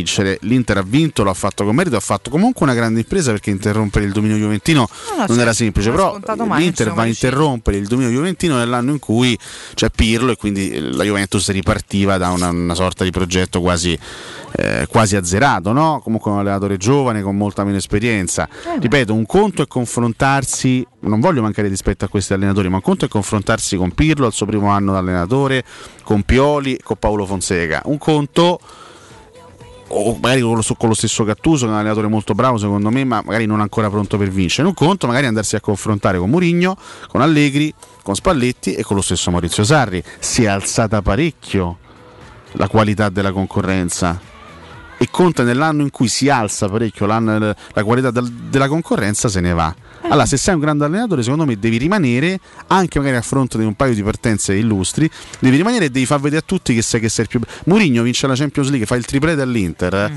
[0.41, 4.05] L'Inter ha vinto, l'ha fatto con merito, ha fatto comunque una grande impresa perché interrompere
[4.05, 7.87] il dominio juventino No, no, non era semplice, però mai, l'Inter va a interrompere il
[7.87, 9.37] dominio juventino nell'anno in cui
[9.73, 13.97] c'è Pirlo e quindi la Juventus ripartiva da una, una sorta di progetto quasi,
[14.55, 15.99] eh, quasi azzerato, no?
[16.03, 18.47] comunque un allenatore giovane con molta meno esperienza.
[18.47, 22.81] Eh, Ripeto, un conto è confrontarsi, non voglio mancare rispetto a questi allenatori, ma un
[22.81, 25.63] conto è confrontarsi con Pirlo al suo primo anno da allenatore,
[26.03, 27.81] con Pioli, con Paolo Fonseca.
[27.85, 28.59] Un conto
[29.93, 32.89] o magari con lo, con lo stesso Gattuso, che è un allenatore molto bravo secondo
[32.89, 34.67] me, ma magari non ancora pronto per vincere.
[34.67, 36.75] Un conto magari andarsi a confrontare con Mourinho,
[37.07, 40.03] con Allegri, con Spalletti e con lo stesso Maurizio Sarri.
[40.19, 41.77] Si è alzata parecchio
[42.53, 44.19] la qualità della concorrenza.
[44.97, 49.53] E Conte nell'anno in cui si alza parecchio la qualità del- della concorrenza se ne
[49.53, 49.73] va.
[50.03, 53.63] Allora, se sei un grande allenatore, secondo me devi rimanere, anche magari a fronte di
[53.63, 56.99] un paio di partenze illustri, devi rimanere e devi far vedere a tutti che sei,
[56.99, 57.39] che sei il più.
[57.65, 60.11] Mourinho vince la Champions League, fa il triplete all'Inter, eh,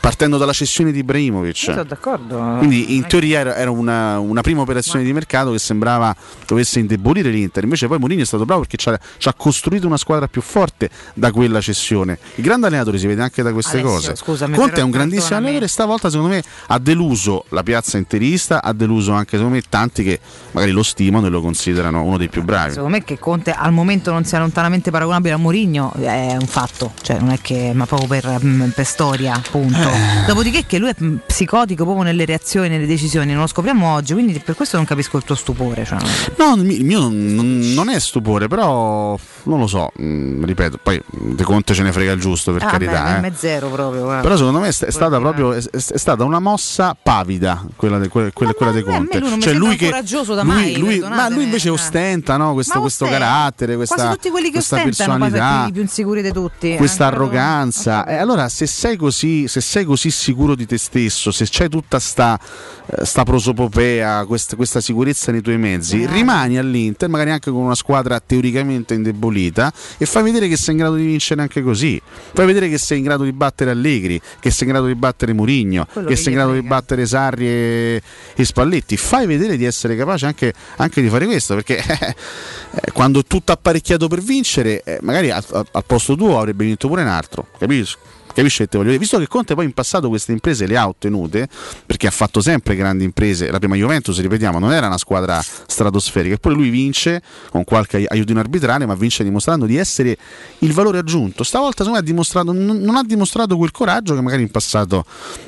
[0.00, 1.62] partendo dalla cessione di Ibrahimovic.
[1.66, 2.56] Io sono d'accordo.
[2.58, 6.14] Quindi in teoria era, era una, una prima operazione di mercato che sembrava
[6.46, 9.86] dovesse indebolire l'Inter, invece poi Mourinho è stato bravo perché ci ha, ci ha costruito
[9.86, 12.18] una squadra più forte da quella cessione.
[12.36, 14.16] Il grande allenatore si vede anche da queste Alessio, cose.
[14.16, 18.62] scusami, Conte è un grandissimo allenatore e stavolta secondo me ha deluso la piazza interista,
[18.62, 20.20] ha deluso anche secondo me tanti che
[20.52, 22.72] magari lo stimano e lo considerano uno dei più bravi.
[22.72, 26.92] Secondo me che Conte al momento non sia lontanamente paragonabile a Mourinho è un fatto,
[27.02, 29.88] cioè non è che ma proprio per, mm, per storia, punto.
[29.88, 30.24] Eh.
[30.26, 34.12] Dopodiché che lui è mm, psicotico proprio nelle reazioni, nelle decisioni, non lo scopriamo oggi,
[34.12, 35.84] quindi per questo non capisco il tuo stupore.
[35.84, 35.98] Cioè.
[36.36, 41.42] No, il mio- non, non- è stupore, però non lo so, mm, ripeto, poi De
[41.42, 43.18] Conte ce ne frega il giusto per Ah, carità.
[43.20, 43.32] beh, eh.
[43.34, 44.02] zero proprio.
[44.02, 44.22] guarda.
[44.22, 48.08] Però secondo me è, è stata proprio è, è stata una mossa pavida quella, de,
[48.08, 49.18] quella, quella- quella me Conte.
[49.18, 51.72] lui Cioè, lui che coraggioso da lui- mai, lui- ma lui invece eh.
[51.72, 52.52] ostenta no?
[52.52, 55.56] questo, questo carattere, questa, Quasi tutti quelli che questa personalità.
[55.58, 56.76] quelli più insicuri di tutti.
[56.76, 61.30] Questa loro- arroganza, e allora se sei, così, se sei così sicuro di te stesso,
[61.30, 62.38] se c'è tutta sta,
[62.86, 67.74] eh, sta prosopopea, questa, questa sicurezza nei tuoi mezzi, rimani all'Inter, magari anche con una
[67.74, 72.00] squadra teoricamente indebolita, e fai vedere che sei in grado di vincere anche così.
[72.32, 75.32] Fai vedere che sei in grado di battere Allegri, che sei in grado di battere
[75.32, 78.02] Murigno, Quello che sei in grado di battere Sarri e,
[78.34, 78.96] e Spalletti.
[78.96, 83.52] Fai vedere di essere capace anche, anche di fare questo, perché eh, quando è tutto
[83.52, 87.48] apparecchiato per vincere, eh, magari al, al- al posto tuo avrebbe vinto pure un altro,
[87.58, 87.96] capisci?
[88.38, 89.00] Capisci che te voglio dire?
[89.00, 91.48] Visto che Conte poi in passato queste imprese le ha ottenute,
[91.84, 96.34] perché ha fatto sempre grandi imprese, la prima Juventus, ripetiamo, non era una squadra stratosferica,
[96.36, 97.20] eppure lui vince
[97.50, 100.16] con qualche aiutino arbitrale, ma vince dimostrando di essere
[100.60, 101.42] il valore aggiunto.
[101.42, 105.04] Stavolta secondo me ha dimostrato, non, ha dimostrato quel coraggio che magari in passato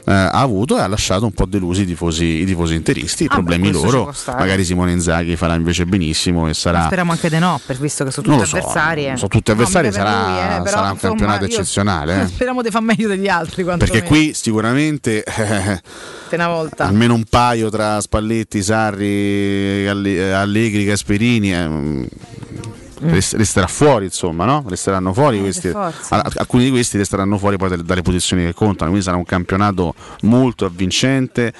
[0.07, 3.27] eh, ha avuto e ha lasciato un po' delusi i tifosi, i tifosi interisti, i
[3.31, 4.13] Ah, problemi loro.
[4.27, 6.87] Magari Simone Inzaghi farà invece benissimo e sarà...
[6.87, 9.07] Speriamo anche di no, per visto che sono tutti so, avversari.
[9.07, 9.17] eh.
[9.17, 12.23] sono tutti No, avversari, per sarà, lui, eh, però, sarà un insomma, campionato io- eccezionale.
[12.23, 12.27] eh.
[12.41, 13.65] Speriamo di meglio degli altri.
[13.65, 15.81] Perché qui sicuramente eh,
[16.33, 16.87] una volta.
[16.87, 22.03] almeno un paio tra Spalletti, Sarri, eh, Allegri, Gasperini eh, mm,
[23.01, 24.65] rest- resterà fuori, insomma, no?
[24.67, 25.69] Resteranno fuori questi.
[25.69, 25.75] Eh.
[25.75, 29.25] Al- alcuni di questi resteranno fuori poi dalle, dalle posizioni che contano, quindi sarà un
[29.25, 31.53] campionato molto avvincente.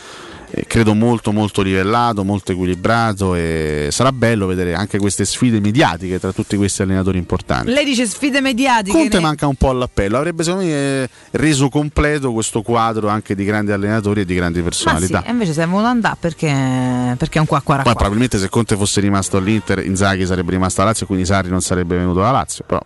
[0.53, 6.19] Eh, Credo molto molto livellato, molto equilibrato e sarà bello vedere anche queste sfide mediatiche
[6.19, 7.71] tra tutti questi allenatori importanti.
[7.71, 8.97] Lei dice sfide mediatiche.
[8.97, 13.35] Conte ne- manca un po' all'appello, avrebbe secondo me eh, reso completo questo quadro anche
[13.35, 15.25] di grandi allenatori e di grandi Ma sì, personalità.
[15.31, 18.77] invece se è voluto andare perché, perché è un qua qua Poi probabilmente se Conte
[18.77, 22.65] fosse rimasto all'Inter, Inzaghi sarebbe rimasto a Lazio quindi Sarri non sarebbe venuto alla Lazio.
[22.67, 22.81] Però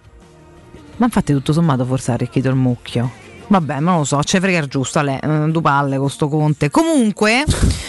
[0.97, 3.23] Ma infatti tutto sommato forse ha arricchito il mucchio.
[3.47, 6.71] Vabbè, non lo so, c'è frega giusto, Ale, eh, due palle con sto Conte.
[6.71, 7.45] Comunque,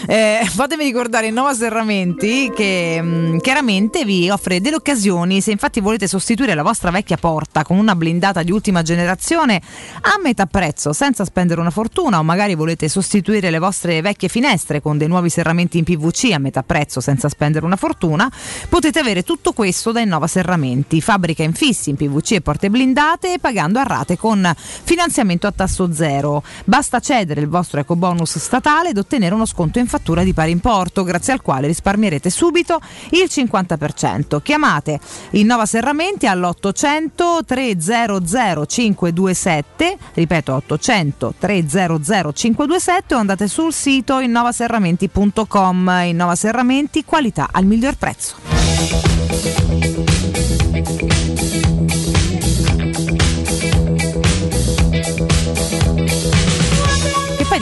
[0.06, 6.08] eh, fatemi ricordare Nova Serramenti che mh, chiaramente vi offre delle occasioni se infatti volete
[6.08, 9.62] sostituire la vostra vecchia porta con una blindata di ultima generazione
[10.02, 14.82] a metà prezzo, senza spendere una fortuna o magari volete sostituire le vostre vecchie finestre
[14.82, 18.30] con dei nuovi serramenti in PVC a metà prezzo senza spendere una fortuna,
[18.68, 23.80] potete avere tutto questo da Innova Serramenti, fabbrica infissi in PVC e porte blindate pagando
[23.80, 24.54] a rate con
[24.84, 26.44] finanziamento a tasso zero.
[26.66, 30.52] Basta cedere il vostro eco bonus statale ed ottenere uno sconto in fattura di pari
[30.52, 32.80] importo, grazie al quale risparmierete subito
[33.12, 34.42] il 50%.
[34.42, 35.00] Chiamate
[35.32, 46.02] Innova Serramenti all'800 300 527, ripeto 800 300 527 o andate sul sito innovaserramenti.com.
[46.06, 48.36] Innova Serramenti, qualità al miglior prezzo.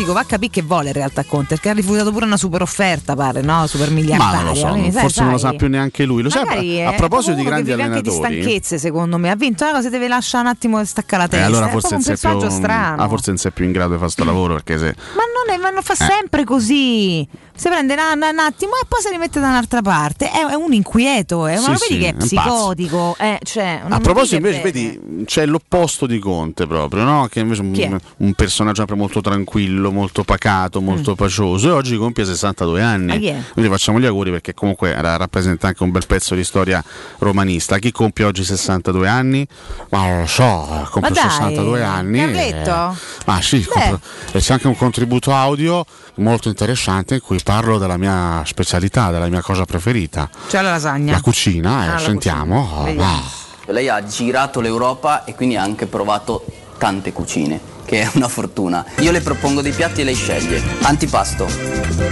[0.04, 2.62] Dico, va a capire che vuole in realtà Conte, perché ha rifiutato pure una super
[2.62, 3.66] offerta, pare, no?
[3.68, 4.32] Super miliardaria.
[4.38, 6.22] Ma non lo so, Quindi, sai, forse non lo sai, sa più neanche lui.
[6.22, 8.42] Lo sa, magari a è proposito di grandi vive anche di allenatori.
[8.42, 9.30] stanchezze, secondo me.
[9.30, 11.46] Ha vinto una cosa, deve lasciare un attimo staccare la eh, testa.
[11.48, 13.04] allora è forse proprio un non sei più, personaggio strano.
[13.04, 14.86] ah, forse non sei più in grado di fare sto lavoro perché se
[15.16, 17.28] Ma non, è, ma non fa sempre così.
[17.56, 20.30] Si prende una- un attimo e poi si rimette da un'altra parte.
[20.30, 23.16] È, è un inquieto, è, Sì, ma sì, vedi che è è un psicotico.
[23.20, 27.28] eh, cioè, A proposito, invece, vedi, c'è l'opposto di Conte proprio, no?
[27.30, 27.88] Che invece è è?
[27.88, 31.70] un, un personaggio sempre molto tranquillo, molto pacato, molto pacioso.
[31.70, 33.06] E oggi compie 62 anni.
[33.06, 33.10] Mm.
[33.36, 33.44] Ah, è?
[33.54, 36.84] Quindi facciamo gli auguri perché comunque ra- rappresenta anche un bel pezzo di storia
[37.20, 37.78] romanista.
[37.78, 39.48] Chi compie oggi 62 anni?
[39.90, 40.44] Ma non lo so,
[40.90, 42.18] compie Ma dai, 62 anni.
[42.20, 42.70] Carletto?
[42.92, 44.00] eh, ma sì, compro-
[44.32, 45.86] e c'è anche un contributo audio
[46.16, 50.30] molto interessante in cui parlo della mia specialità, della mia cosa preferita.
[50.50, 51.14] C'è la lasagna.
[51.14, 52.68] La cucina, eh, Ah, la sentiamo.
[52.84, 53.06] cucina.
[53.08, 53.22] Ah.
[53.68, 56.44] Lei ha girato l'Europa e quindi ha anche provato
[56.78, 58.86] tante cucine, che è una fortuna.
[59.00, 60.62] Io le propongo dei piatti e lei sceglie.
[60.82, 61.48] Antipasto,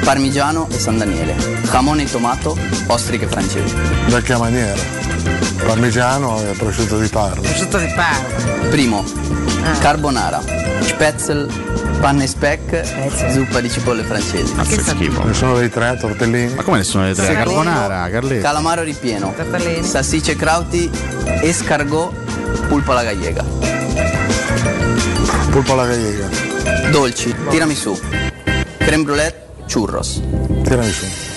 [0.03, 1.35] parmigiano e San Daniele,
[1.69, 2.57] jamone e tomato,
[2.87, 3.73] ostriche francesi.
[4.07, 4.79] Vecchia maniera.
[5.65, 7.41] Parmigiano e prosciutto di Parma.
[7.41, 8.67] Prosciutto di Parma.
[8.69, 9.03] Primo,
[9.63, 9.77] Ah.
[9.77, 10.41] carbonara,
[10.81, 11.47] spetzel,
[11.99, 12.83] panne speck,
[13.31, 14.53] zuppa di cipolle francesi.
[14.55, 16.53] Ne sono dei tre, tortellini.
[16.55, 17.25] Ma come ne sono le tre?
[17.25, 18.41] Secondo, Carbonara, Carletto.
[18.41, 19.33] Calamaro ripieno,
[19.81, 20.89] salsicce crauti,
[21.41, 22.11] escargot,
[22.67, 23.43] pulpa alla gallega.
[25.51, 26.29] Polpo alla gallega.
[26.91, 27.99] Dolci, tiramisù,
[28.77, 30.21] creme brulee, churros.
[30.63, 31.30] Tiramisù.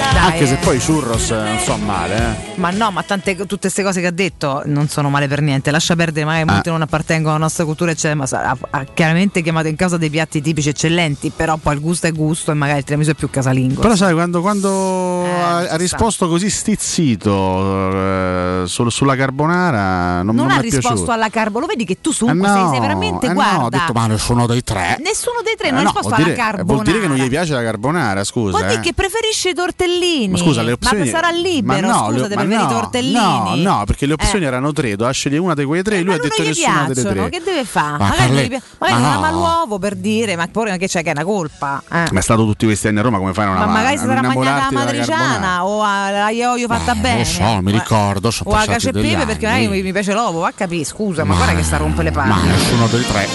[0.00, 2.56] Anche se poi i churros non so male, eh.
[2.58, 5.70] Ma no, ma tante, tutte queste cose che ha detto non sono male per niente.
[5.70, 6.72] Lascia perdere, magari molti Ah.
[6.72, 10.10] non appartengono alla nostra cultura, eccetera, ma sa- ha, ha chiaramente chiamato in causa dei
[10.10, 13.30] piatti tipici eccellenti, però poi il gusto è gusto e magari il tiramisù è più
[13.30, 13.80] casalingo.
[13.80, 20.34] Però sai, quando, quando Eh, ha, ha risposto così stizzito eh, sul- sulla carbonara, non,
[20.34, 21.12] non ha risposto piaciuto.
[21.12, 23.64] alla carbo, lo vedi che tu su Eh sei, no, sei veramente eh no, guarda.
[23.64, 24.96] ho detto ma nessuno dei tre.
[25.02, 26.64] Nessuno dei tre non Eh ha no, risposto alla dire, carbonara.
[26.72, 28.50] vuol dire che non gli piace la carbonara, scusa.
[28.50, 28.82] Vuol dire eh.
[28.82, 29.54] che preferisce i
[29.88, 30.28] tortellini.
[30.28, 30.98] Ma scusa, le opzioni.
[31.04, 33.12] Ma sarà libero, ma no, scusa, le- ma no, i tortellini.
[33.14, 34.48] No, no, perché le opzioni Eh.
[34.48, 37.28] erano tre, doveva scegliere una di quei tre, lui ha detto non nessuna delle tre.
[37.30, 37.98] che deve fare?
[37.98, 39.36] Ma magari non gli pi- magari ma non ama no.
[39.38, 41.82] l'uovo per dire, ma poi che c'è che è una colpa.
[41.90, 42.04] eh.
[42.10, 43.98] Ma è stato tutti questi anni a Roma, come fai a non Ma amare- magari
[43.98, 47.18] si sarà non mangiata la matriciana o alla ioio fatta Non bene.
[47.18, 50.12] lo so, mi ricordo, sono o a passati cacio e pepe perché magari mi, piace
[50.12, 52.28] l'uovo, va a capire, scusa, ma, guarda che sta a rompere le palle.
[52.34, 53.26] Ma nessuno dei tre.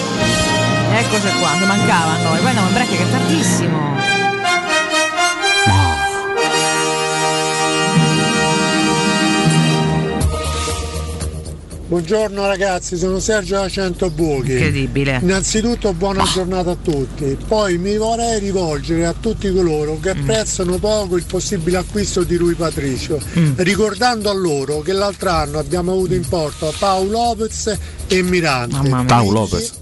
[0.96, 2.38] Eccoci qua, che mancava a noi.
[2.38, 4.13] Poi andiamo in break che è tardissimo.
[11.94, 14.54] Buongiorno ragazzi, sono Sergio da 100 Buchi.
[14.54, 15.20] Incredibile.
[15.22, 17.38] Innanzitutto buona giornata a tutti.
[17.48, 22.56] Poi mi vorrei rivolgere a tutti coloro che apprezzano poco il possibile acquisto di Rui
[22.56, 23.22] Patricio,
[23.58, 27.78] ricordando a loro che l'altro anno abbiamo avuto in porto Paolo Lopez
[28.08, 28.90] e Mirante.
[29.06, 29.74] Paolo Lopez.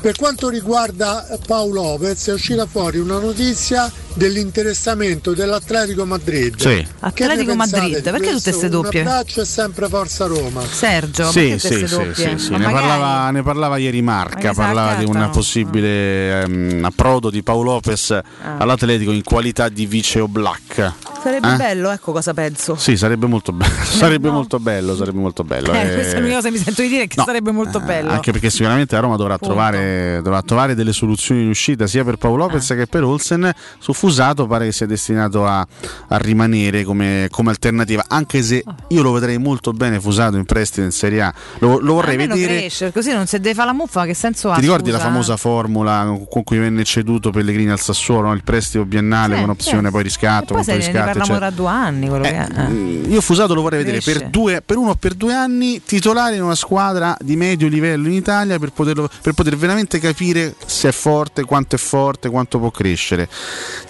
[0.00, 6.56] Per quanto riguarda Paolo Lopez è uscita fuori una notizia dell'interessamento dell'Atletico Madrid.
[6.58, 6.86] Sì.
[7.00, 9.00] Atletico Madrid, di perché tutte queste doppie?
[9.02, 10.62] Un abbraccio e sempre Forza Roma.
[10.62, 12.50] Sergio, Sì, perché sì, queste sì, sì, sì.
[12.52, 17.42] Ne, magari- parlava, ne parlava ieri Marca, Ma parlava di un possibile ehm, approdo di
[17.42, 18.18] Paolo Lopez
[18.58, 20.92] all'Atletico in qualità di vice Oblak.
[21.22, 21.56] Sarebbe Eh?
[21.56, 22.76] bello, ecco cosa penso.
[22.76, 25.72] Sì, sarebbe molto bello, sarebbe molto bello, sarebbe molto bello.
[25.72, 28.10] Eh, Eh, questa è l'unica cosa che mi sento di dire che sarebbe molto bello.
[28.10, 32.16] Anche perché sicuramente la Roma dovrà trovare, dovrà trovare delle soluzioni in uscita sia per
[32.16, 32.76] Paolo Lopez Eh.
[32.76, 33.50] che per Olsen.
[33.78, 35.66] Su Fusato pare che sia destinato a,
[36.08, 38.74] a rimanere come, come alternativa, anche se Ah.
[38.88, 41.34] io lo vedrei molto bene Fusato in prestito in Serie A.
[41.60, 42.58] Lo, lo vorrei vedere.
[42.58, 44.56] cresce, così non se deve fare la muffa, che senso ha?
[44.56, 45.08] Ti ricordi la scusa?
[45.08, 48.34] famosa formula con cui venne ceduto Pellegrini al Sassuolo, no?
[48.34, 49.92] il prestito biennale Sì, con opzione sì.
[49.92, 52.68] poi riscatto, Poi poi ne riscatto, parliamo tra due anni, quello che eh.
[52.68, 56.36] Mm, Io Fusato lo vorrei vedere per, due, per uno o per due anni titolare
[56.36, 60.88] in una squadra di medio livello in Italia per, poterlo- per poter veramente capire se
[60.88, 63.28] è forte, quanto è forte, quanto può crescere.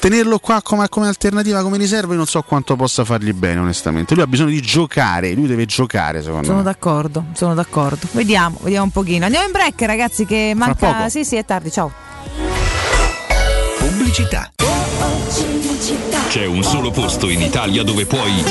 [0.04, 4.12] Tenerlo qua come, come alternativa, come riserva, io non so quanto possa fargli bene, onestamente.
[4.12, 6.62] Lui ha bisogno di giocare, lui deve giocare, secondo Sono me.
[6.64, 8.06] d'accordo, sono d'accordo.
[8.10, 9.24] Vediamo, vediamo un pochino.
[9.24, 11.08] Andiamo in break, ragazzi, che manca.
[11.08, 11.90] Sì, sì, è tardi, ciao.
[13.78, 14.50] Pubblicità.
[16.28, 18.44] C'è un solo posto in Italia dove puoi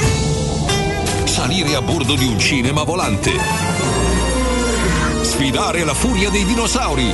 [1.26, 3.32] salire a bordo di un cinema volante,
[5.22, 7.14] sfidare la furia dei dinosauri,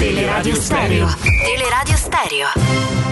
[0.00, 1.06] Teleradio Stereo.
[1.44, 2.46] Teleradio Stereo.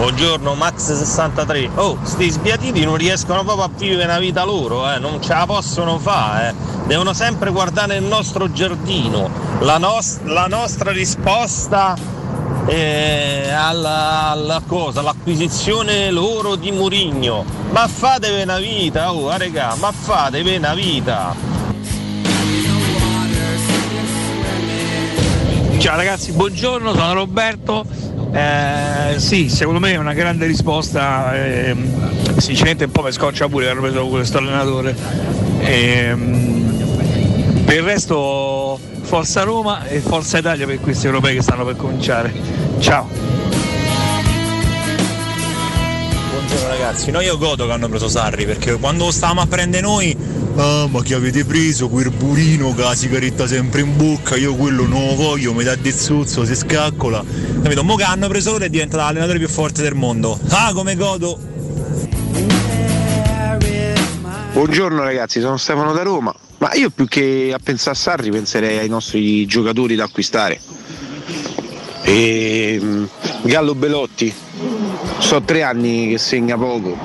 [0.00, 1.72] Buongiorno Max63.
[1.74, 5.44] Oh, sti sbiaditi non riescono proprio a vivere una vita loro, eh, non ce la
[5.44, 6.48] possono fare.
[6.48, 6.54] eh.
[6.86, 9.28] Devono sempre guardare il nostro giardino.
[9.60, 11.94] La, nos- la nostra risposta
[12.64, 17.44] eh, alla, alla cosa, l'acquisizione loro di Murigno.
[17.70, 21.34] Ma fatevi una vita, oh, ah, regà, ma fatevi una vita.
[25.76, 27.84] Ciao ragazzi, buongiorno, sono Roberto.
[28.32, 31.34] Eh, sì, secondo me è una grande risposta.
[31.34, 34.94] ehm, sinceramente un po' mi scoccia pure che hanno preso questo allenatore.
[35.60, 36.58] Ehm,
[37.64, 42.32] per il resto Forza Roma e Forza Italia per questi europei che stanno per cominciare.
[42.78, 43.08] Ciao.
[46.30, 50.16] Buongiorno ragazzi, no io godo che hanno preso Sarri perché quando stavamo a prendere noi,
[50.56, 54.54] ah ma che avete preso quel burino che ha la sigaretta sempre in bocca, io
[54.54, 57.24] quello non lo voglio, mi dà del zuzzo, si scaccola,
[57.62, 57.84] capito?
[57.84, 61.38] Mo che hanno preso loro è diventato l'allenatore più forte del mondo, ah come godo!
[64.52, 66.34] Buongiorno ragazzi, sono Stefano da Roma.
[66.58, 70.60] Ma io più che a pensare a Sarri penserei ai nostri giocatori da acquistare.
[72.02, 73.04] E, mm,
[73.44, 74.30] Gallo Belotti,
[75.18, 76.98] so tre anni che segna poco.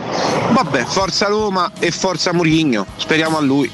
[0.51, 3.71] Vabbè, forza Roma e forza Murigno, speriamo a lui.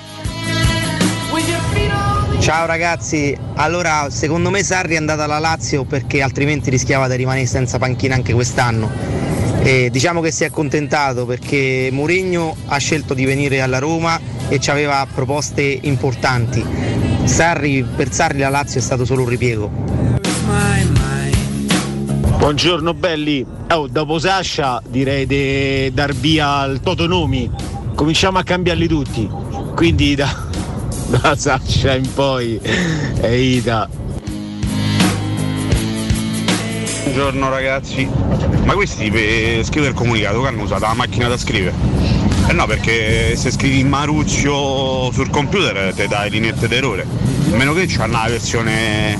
[2.40, 7.46] Ciao ragazzi, allora secondo me Sarri è andata alla Lazio perché altrimenti rischiava di rimanere
[7.46, 8.90] senza panchina anche quest'anno.
[9.62, 14.20] E diciamo che si è accontentato perché Mourinho ha scelto di venire alla Roma
[14.50, 16.66] e ci aveva proposte importanti.
[17.26, 19.91] Sarri, per Sarri la Lazio è stato solo un ripiego.
[22.42, 27.48] Buongiorno belli, oh, dopo Sasha direi di dar via al Totonomi,
[27.94, 29.30] cominciamo a cambiarli tutti,
[29.76, 30.28] quindi da,
[31.06, 32.60] da Sasha in poi
[33.22, 33.88] è Ida.
[37.04, 38.10] Buongiorno ragazzi,
[38.64, 41.76] ma questi per scrivere il comunicato che hanno usato la macchina da scrivere?
[42.50, 47.06] Eh no, perché se scrivi Maruzio sul computer ti dai linette d'errore,
[47.52, 49.16] a meno che c'hanno la versione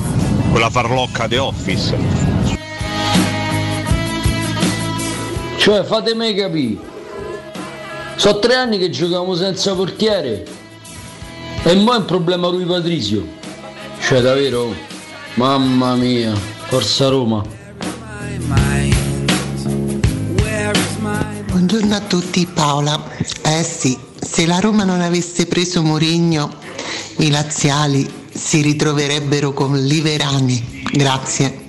[0.50, 2.31] quella farlocca di Office.
[5.72, 6.78] Cioè, fatemi capire.
[8.18, 10.46] Sono tre anni che giochiamo senza portiere.
[11.64, 13.26] E mo' è un problema lui Patrizio.
[14.02, 14.76] Cioè, davvero?
[15.36, 16.34] Mamma mia,
[16.68, 17.42] forza Roma.
[21.46, 23.02] Buongiorno a tutti, Paola.
[23.42, 26.54] Eh sì, se la Roma non avesse preso Mourinho,
[27.20, 30.84] i laziali si ritroverebbero con Liverani.
[30.92, 31.61] Grazie.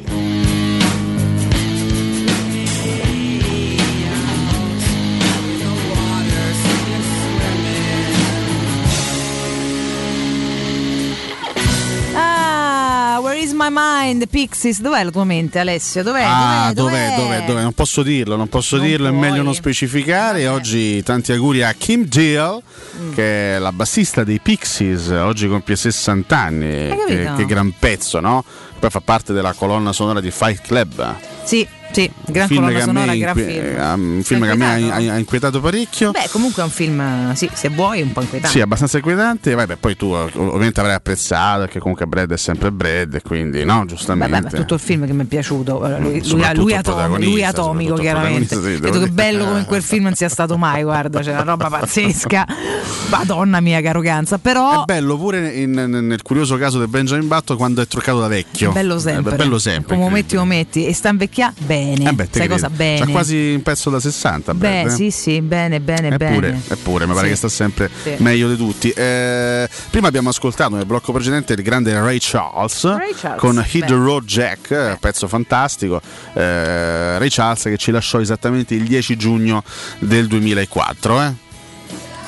[14.03, 16.03] Mind, Pixies, dov'è la tua mente Alessio?
[16.03, 16.23] Dov'è?
[16.25, 16.91] Ah, dov'è?
[16.91, 17.63] dov'è, dov'è, dov'è?
[17.63, 19.21] Non posso dirlo, non posso Non dirlo, è puoi.
[19.21, 20.47] meglio non specificare.
[20.49, 22.61] Oggi tanti auguri a Kim Deal,
[23.01, 23.15] Mm.
[23.15, 26.95] che è la bassista dei Pixies, oggi compie 60 anni.
[27.07, 28.45] Che, che gran pezzo, no?
[28.79, 31.15] Poi fa parte della colonna sonora di Fight Club.
[31.45, 33.49] Sì, sì, gran film colonna sonora, gran film.
[33.49, 36.11] eh, un film che a me ha, ha- inquietato parecchio.
[36.11, 38.57] Beh, comunque è un film, sì, se vuoi, un po' inquietante.
[38.57, 39.55] Sì, abbastanza inquietante.
[39.55, 43.85] Vabbè, poi tu ov- ovviamente avrai apprezzato perché comunque Brad è sempre Brad, quindi no,
[43.87, 44.41] giustamente.
[44.41, 48.55] Vabbè, tutto il film che mi è piaciuto, eh, lui, lui, Soprattutto lui atomico chiaramente.
[48.57, 51.43] sì, Vedo che bello come in quel film non sia stato mai, guarda, c'è una
[51.43, 52.47] roba pazzesca.
[53.11, 57.57] Madonna mia che arroganza, però È bello pure in- nel curioso caso di Benjamin Button
[57.57, 58.71] quando è truccato da vecchio.
[58.71, 59.35] è bello sempre.
[59.35, 59.97] È bello sempre.
[59.97, 61.82] Come metti o metti e sta invecchiando bene.
[61.91, 63.05] Eh beh, Sai cosa bene?
[63.05, 64.55] C'ha quasi un pezzo da 60.
[64.55, 64.91] Beh, Brad, eh?
[64.91, 66.63] sì, sì, bene, bene, Eppure, bene.
[66.69, 67.31] eppure, mi pare Sì.
[67.33, 68.15] che sta sempre Sì.
[68.19, 68.91] meglio di tutti.
[68.91, 73.87] Eh, prima abbiamo ascoltato nel blocco precedente il grande Ray Charles, Ray Charles, con Hit
[73.87, 74.05] the beh.
[74.05, 76.01] Road Jack, eh, pezzo fantastico.
[76.35, 79.63] Eh, Ray Charles che ci lasciò esattamente il 10 giugno
[79.99, 81.42] del 2004.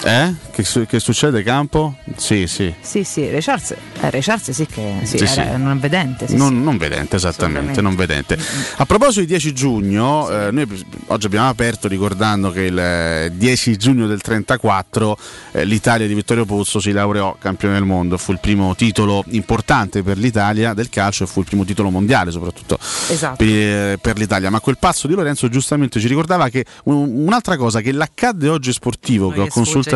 [0.05, 0.13] Eh?
[0.25, 0.35] Eh?
[0.51, 1.97] Che, che succede, Campo?
[2.17, 2.73] Sì, sì.
[2.81, 5.63] Sì, sì, Ray Charles, eh, Ray Charles sì che sì, Sì, era sì.
[5.63, 6.29] non vedente.
[6.29, 8.39] Sì, non, non vedente, esattamente, non vedente.
[8.77, 13.77] A proposito di 10 giugno, eh, noi oggi abbiamo aperto ricordando che il eh, 10
[13.77, 15.19] giugno del 34
[15.53, 20.03] eh, l'Italia di Vittorio Pozzo si laureò campione del mondo, fu il primo titolo importante
[20.03, 22.79] per l'Italia del calcio e fu il primo titolo mondiale soprattutto
[23.09, 23.37] Esatto.
[23.45, 24.51] per, per l'Italia.
[24.51, 28.73] Ma quel pazzo di Lorenzo giustamente ci ricordava che un- un'altra cosa che l'accadde oggi
[28.73, 29.49] sportivo che ho gli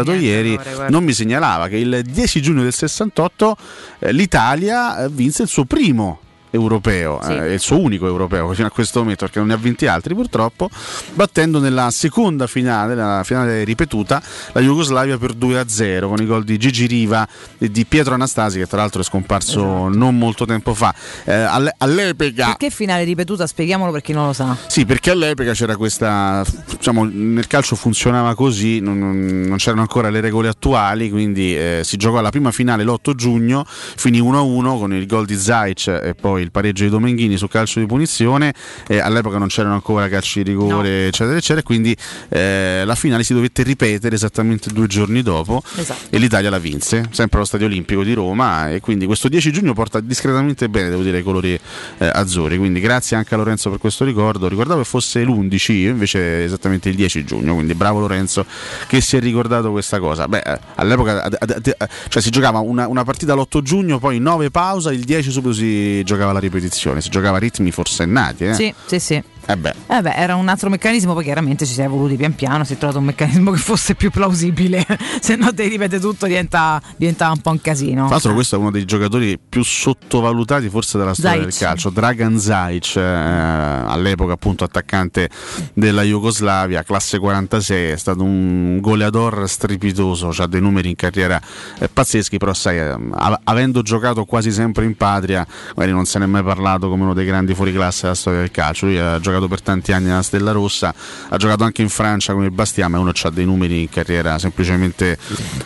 [0.03, 3.57] consultato niente, ieri amore, non mi segnalava che il 10 giugno del 68
[3.99, 6.21] eh, l'Italia eh, vinse il suo primo
[6.51, 7.33] europeo, Sì.
[7.33, 10.15] eh, il suo unico europeo fino a questo momento perché non ne ha vinti altri
[10.15, 10.69] purtroppo,
[11.15, 14.23] battendo nella seconda finale, la finale ripetuta,
[14.53, 17.27] la Jugoslavia per 2-0 con i gol di Gigi Riva
[17.59, 19.89] e di Pietro Anastasi che tra l'altro è scomparso Esatto.
[19.97, 20.95] non molto tempo fa.
[21.25, 23.47] Eh, alle- all'epoca Perché finale ripetuta?
[23.47, 24.57] Spieghiamolo per chi non lo sa.
[24.67, 29.17] sì, perché all'epoca c'era questa, diciamo, nel calcio funzionava così, non, non-
[29.49, 33.65] non c'erano ancora le regole attuali, quindi eh, si giocò la prima finale l'8 giugno,
[33.67, 37.81] finì 1-1 con il gol di Zaic e poi il pareggio di Domenghini su calcio
[37.81, 38.53] di punizione,
[38.87, 41.97] eh, all'epoca non c'erano ancora calci di rigore, eccetera, eccetera, quindi
[42.29, 46.07] eh, la finale si dovette ripetere esattamente due giorni dopo Esatto.
[46.11, 49.75] e l'Italia la vinse, sempre allo Stadio Olimpico di Roma e quindi questo 10 giugno
[49.75, 51.59] porta discretamente bene, devo dire, i colori
[51.99, 55.91] eh, azzurri, quindi grazie anche a Lorenzo per questo ricordo, ricordavo che fosse l'11, io
[55.91, 58.45] invece esattamente il 10 giugno, quindi bravo Lorenzo
[58.87, 60.27] che si è ricordato questa cosa.
[60.29, 64.19] Beh, eh, all'epoca ad- ad- ad- cioè, si giocava una, una partita l'8 giugno, poi
[64.19, 68.45] 9 pausa, il 10 subito si giocava la ripetizione, si giocava a ritmi forsennati.
[68.47, 68.55] Eh?
[68.55, 69.23] Sì, sì, sì.
[69.51, 69.75] Eh beh.
[69.89, 72.75] Eh beh, era un altro meccanismo, poi chiaramente ci si è evoluti pian piano, si
[72.75, 74.87] è trovato un meccanismo che fosse più plausibile,
[75.21, 78.03] se no te ripete tutto diventa, diventa un po' un casino.
[78.03, 81.45] Tra l'altro questo è uno dei giocatori più sottovalutati forse della storia Zaic.
[81.45, 85.31] del calcio, Dragan Zaic, eh, all'epoca appunto attaccante
[85.73, 91.41] della Jugoslavia, classe 46, è stato un goleador strepitoso, ha dei numeri in carriera
[91.79, 96.19] eh, pazzeschi, però sai, eh, av- avendo giocato quasi sempre in patria, magari non se
[96.19, 99.19] ne è mai parlato come uno dei grandi fuoriclasse della storia del calcio, lui ha
[99.19, 100.93] giocato per tanti anni nella Stella Rossa,
[101.29, 105.17] ha giocato anche in Francia con il Bastiame, uno ha dei numeri in carriera semplicemente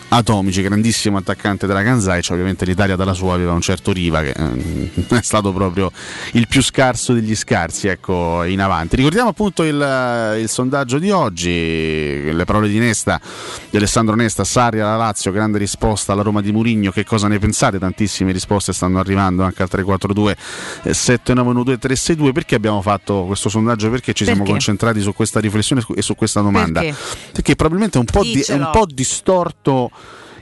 [0.09, 4.31] atomici, grandissimo attaccante della Ganzai, cioè, ovviamente l'Italia dalla sua aveva un certo Riva che
[4.37, 5.91] eh, è stato proprio
[6.33, 8.97] il più scarso degli scarsi ecco, in avanti.
[8.97, 13.21] Ricordiamo appunto il, il sondaggio di oggi, le parole di Nesta,
[13.71, 17.39] di Alessandro Nesta, Sarri alla Lazio, grande risposta alla Roma di Murigno, che cosa ne
[17.39, 17.79] pensate?
[17.79, 20.37] Tantissime risposte stanno arrivando anche al 342
[20.83, 23.62] eh, 7912 362, perché abbiamo fatto questo sondaggio?
[23.63, 24.53] Perché ci siamo Perché?
[24.53, 26.81] concentrati su questa riflessione e su questa domanda?
[26.81, 26.97] Perché?
[27.33, 29.91] Perché probabilmente è un po', di- è un po' distorto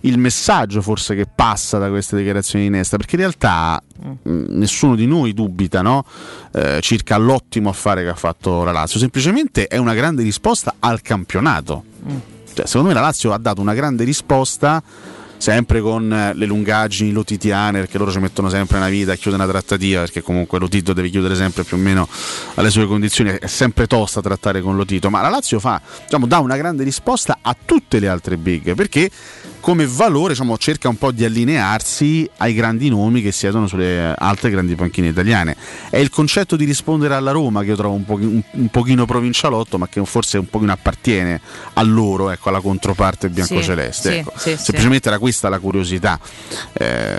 [0.04, 3.82] il messaggio forse che passa da queste dichiarazioni di Nesta, perché in realtà
[4.22, 6.04] mh, nessuno di noi dubita no?
[6.52, 11.02] Eh, circa l'ottimo affare che ha fatto la Lazio, semplicemente è una grande risposta al
[11.02, 11.84] campionato.
[12.52, 14.82] Cioè, secondo me la Lazio ha dato una grande risposta
[15.40, 19.42] sempre con eh, le lungaggini lotitiane perché loro ci mettono sempre una vita a chiudere
[19.42, 22.06] una trattativa perché comunque Lotito deve chiudere sempre più o meno
[22.54, 23.30] alle sue condizioni.
[23.30, 27.38] È sempre tosta trattare con Lotito ma la Lazio fa, diciamo, dà una grande risposta
[27.40, 29.10] a tutte le altre big perché
[29.60, 34.50] come valore diciamo, cerca un po' di allinearsi ai grandi nomi che siedono sulle altre
[34.50, 35.56] grandi panchine italiane
[35.90, 39.78] è il concetto di rispondere alla Roma che io trovo un, pochi- un- pochino provincialotto
[39.78, 41.40] ma che forse un pochino appartiene
[41.74, 44.32] a loro ecco, alla controparte biancoceleste sì, ecco.
[44.36, 44.56] sì, sì.
[44.56, 46.18] semplicemente era questa la curiosità
[46.72, 47.18] eh,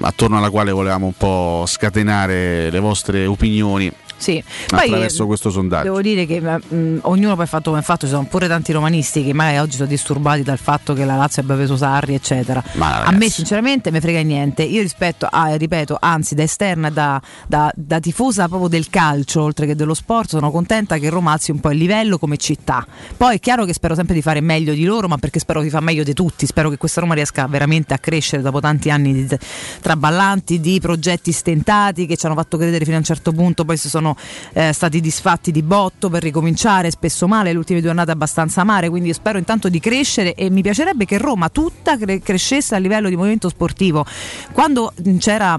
[0.00, 4.42] attorno alla quale volevamo un po' scatenare le vostre opinioni Sì.
[4.66, 5.84] Poi, attraverso questo sondaggio.
[5.84, 8.72] Devo dire che mh, ognuno poi ha fatto come ha fatto, ci sono pure tanti
[8.72, 12.62] romanisti che magari oggi sono disturbati dal fatto che la Lazio abbia preso Sarri, eccetera.
[12.74, 14.64] Ma a me sinceramente mi frega niente.
[14.64, 19.66] Io rispetto, a, ripeto, anzi da esterna, da, da, da tifosa proprio del calcio, oltre
[19.66, 22.84] che dello sport, sono contenta che Roma alzi un po' il livello come città.
[23.16, 25.70] Poi è chiaro che spero sempre di fare meglio di loro, ma perché spero di
[25.70, 26.44] fare meglio di tutti.
[26.44, 29.38] Spero che questa Roma riesca veramente a crescere dopo tanti anni di
[29.80, 33.76] traballanti, di progetti stentati che ci hanno fatto credere fino a un certo punto, poi
[33.76, 34.07] si sono
[34.52, 38.88] eh, stati disfatti di botto per ricominciare, spesso male, le ultime due annate abbastanza amare,
[38.88, 42.78] quindi io spero intanto di crescere e mi piacerebbe che Roma tutta cre- crescesse a
[42.78, 44.04] livello di movimento sportivo.
[44.52, 45.58] Quando c'era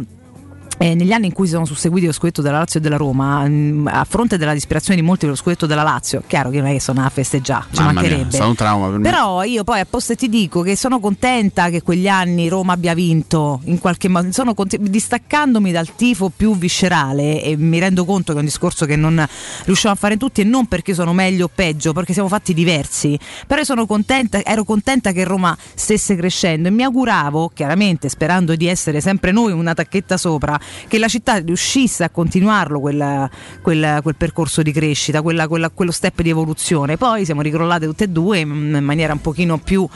[0.81, 3.45] eh, negli anni in cui si sono susseguiti lo scudetto della Lazio e della Roma,
[3.45, 6.67] mh, a fronte della disperazione di molti per lo scudetto della Lazio, chiaro che non
[6.67, 8.29] è che sono a festeggiare, ci Mamma mia, mancherebbe.
[8.29, 9.09] è stato un trauma per me.
[9.09, 13.59] Però io poi apposta ti dico che sono contenta che quegli anni Roma abbia vinto
[13.65, 18.37] in qualche modo, sono cont- distaccandomi dal tifo più viscerale e mi rendo conto che
[18.37, 19.25] è un discorso che non
[19.65, 23.19] riusciamo a fare tutti e non perché sono meglio o peggio, perché siamo fatti diversi,
[23.45, 28.67] però sono contenta, ero contenta che Roma stesse crescendo e mi auguravo, chiaramente sperando di
[28.67, 33.29] essere sempre noi una tacchetta sopra, che la città riuscisse a continuarlo quel,
[33.61, 36.97] quel- quel percorso di crescita, quella- quella- quello step di evoluzione.
[36.97, 39.87] Poi siamo ricrollate tutte e due in maniera un pochino più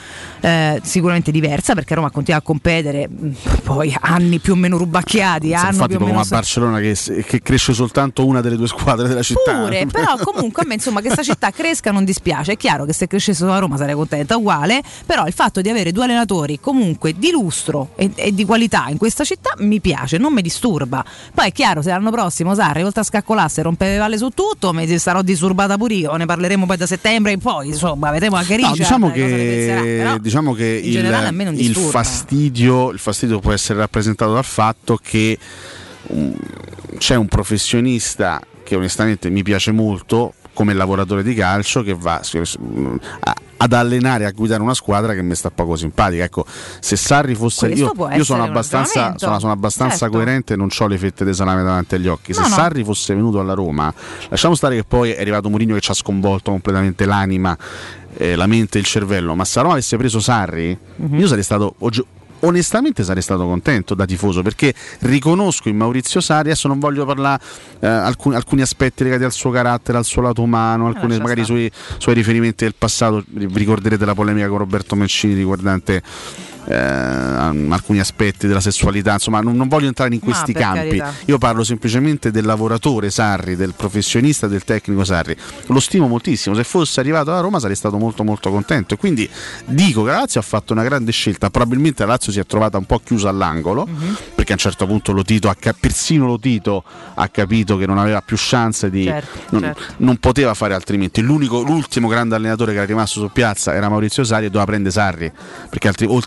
[0.42, 3.32] eh, sicuramente diversa perché Roma continua a competere, mh,
[3.64, 6.98] poi anni più o meno rubacchiati, Sì, hanno infatti più come meno a Barcellona che,
[7.26, 9.62] che cresce soltanto una delle due squadre della città.
[9.64, 12.54] Pure, però comunque a me insomma che questa città cresca non dispiace.
[12.54, 15.92] È chiaro che se crescesse la Roma sarei contenta uguale, però il fatto di avere
[15.92, 20.34] due allenatori comunque di lustro e, e di qualità in questa città mi piace, non
[20.34, 21.04] mi disturba.
[21.34, 24.72] Poi è chiaro, se l'anno prossimo Sarri oltre a scaccolasse rompe le palle su tutto,
[24.72, 28.52] mi sarò disturbata pure io, ne parleremo poi da settembre in poi, insomma, vedremo anche
[28.56, 28.78] No, Richard.
[28.78, 34.46] diciamo cosa ne che, diciamo che il, il fastidio, il fastidio può essere rappresentato dal
[34.46, 35.38] fatto che
[36.08, 36.34] um,
[36.98, 42.22] c'è un professionista che onestamente mi piace molto come lavoratore di calcio che va
[43.58, 46.24] ad allenare, a guidare una squadra che mi sta poco simpatica.
[46.24, 46.46] Ecco,
[46.80, 50.16] se Sarri fosse Questo io, io sono abbastanza, sono, sono abbastanza Certo.
[50.16, 52.34] coerente e non ho le fette di salame davanti agli occhi.
[52.34, 52.54] Se No, no.
[52.56, 53.94] Sarri fosse venuto alla Roma,
[54.30, 57.58] lasciamo stare che poi è arrivato Mourinho che ci ha sconvolto completamente l'anima,
[58.18, 61.20] eh, la mente e il cervello, ma se Roma avesse preso Sarri, Mhm.
[61.20, 62.06] io sarei stato oggi-
[62.44, 67.42] onestamente sarei stato contento da tifoso perché riconosco in Maurizio Sarri adesso non voglio parlare
[67.80, 71.44] eh, alcuni, alcuni aspetti legati al suo carattere al suo lato umano alcuni lascia magari
[71.44, 71.60] stare.
[71.60, 76.02] sui, suoi riferimenti del passato vi ricorderete la polemica con Roberto Mancini riguardante
[76.66, 81.14] eh, alcuni aspetti della sessualità insomma non, non voglio entrare in questi campi carità.
[81.26, 85.36] io parlo semplicemente del lavoratore Sarri del professionista del tecnico Sarri
[85.68, 89.30] lo stimo moltissimo se fosse arrivato alla Roma sarei stato molto molto contento e quindi
[89.66, 92.78] dico che la Lazio ha fatto una grande scelta probabilmente la Lazio si è trovata
[92.78, 94.18] un po' chiusa all'angolo Mhm.
[94.36, 96.84] perché a un certo punto lo Tito ha persino lo Tito
[97.16, 99.82] ha capito che non aveva più chance di Certo, non, certo.
[99.98, 104.24] non poteva fare altrimenti L'unico- l'ultimo grande allenatore che era rimasto su piazza era Maurizio
[104.24, 105.32] Sarri e doveva prendere Sarri
[105.70, 106.22] perché altri- o-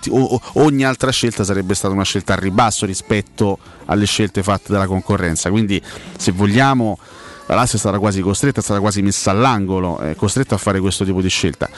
[0.55, 5.51] ogni altra scelta sarebbe stata una scelta a ribasso rispetto alle scelte fatte dalla concorrenza
[5.51, 5.81] quindi
[6.17, 6.99] se vogliamo
[7.47, 10.81] la Lazio è stata quasi costretta, è stata quasi messa all'angolo, è costretta a fare
[10.81, 11.69] questo tipo di scelta.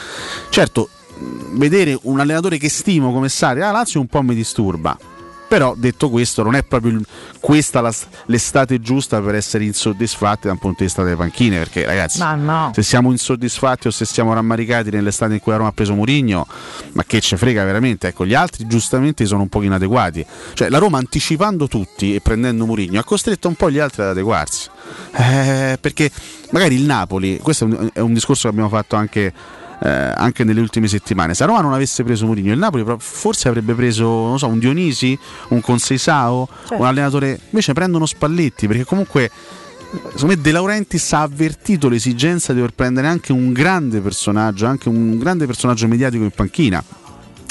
[0.49, 0.89] Certo,
[1.53, 4.97] vedere un allenatore che stimo come Sarri alla Lazio un po' mi disturba.
[5.49, 7.01] Però detto questo, non è proprio
[7.41, 7.95] questa la-
[8.27, 12.71] l'estate giusta per essere insoddisfatti da un punto di vista delle panchine, perché ragazzi, no.
[12.75, 16.47] se siamo insoddisfatti o se siamo rammaricati nell'estate in cui la Roma ha preso Mourinho,
[16.93, 18.09] ma che ce frega veramente?
[18.09, 20.25] Ecco, gli altri giustamente sono un po' inadeguati.
[20.53, 24.09] Cioè, la Roma anticipando tutti e prendendo Mourinho ha costretto un po' gli altri ad
[24.09, 24.69] adeguarsi.
[25.17, 26.11] Eh, perché
[26.51, 29.33] magari il Napoli, questo è un, è un discorso che abbiamo fatto anche,
[29.81, 31.35] eh, anche nelle ultime settimane.
[31.35, 35.19] Se Roma non avesse preso Mourinho, il Napoli forse avrebbe preso non so, un Dionisi,
[35.49, 36.83] un Conseisao, Certo.
[36.83, 37.39] un allenatore.
[37.51, 39.31] Invece prendono Spalletti perché comunque.
[39.91, 44.91] Secondo me De Laurentiis ha avvertito l'esigenza di dover prendere anche un grande personaggio, anche
[44.91, 46.85] un grande personaggio mediatico in panchina.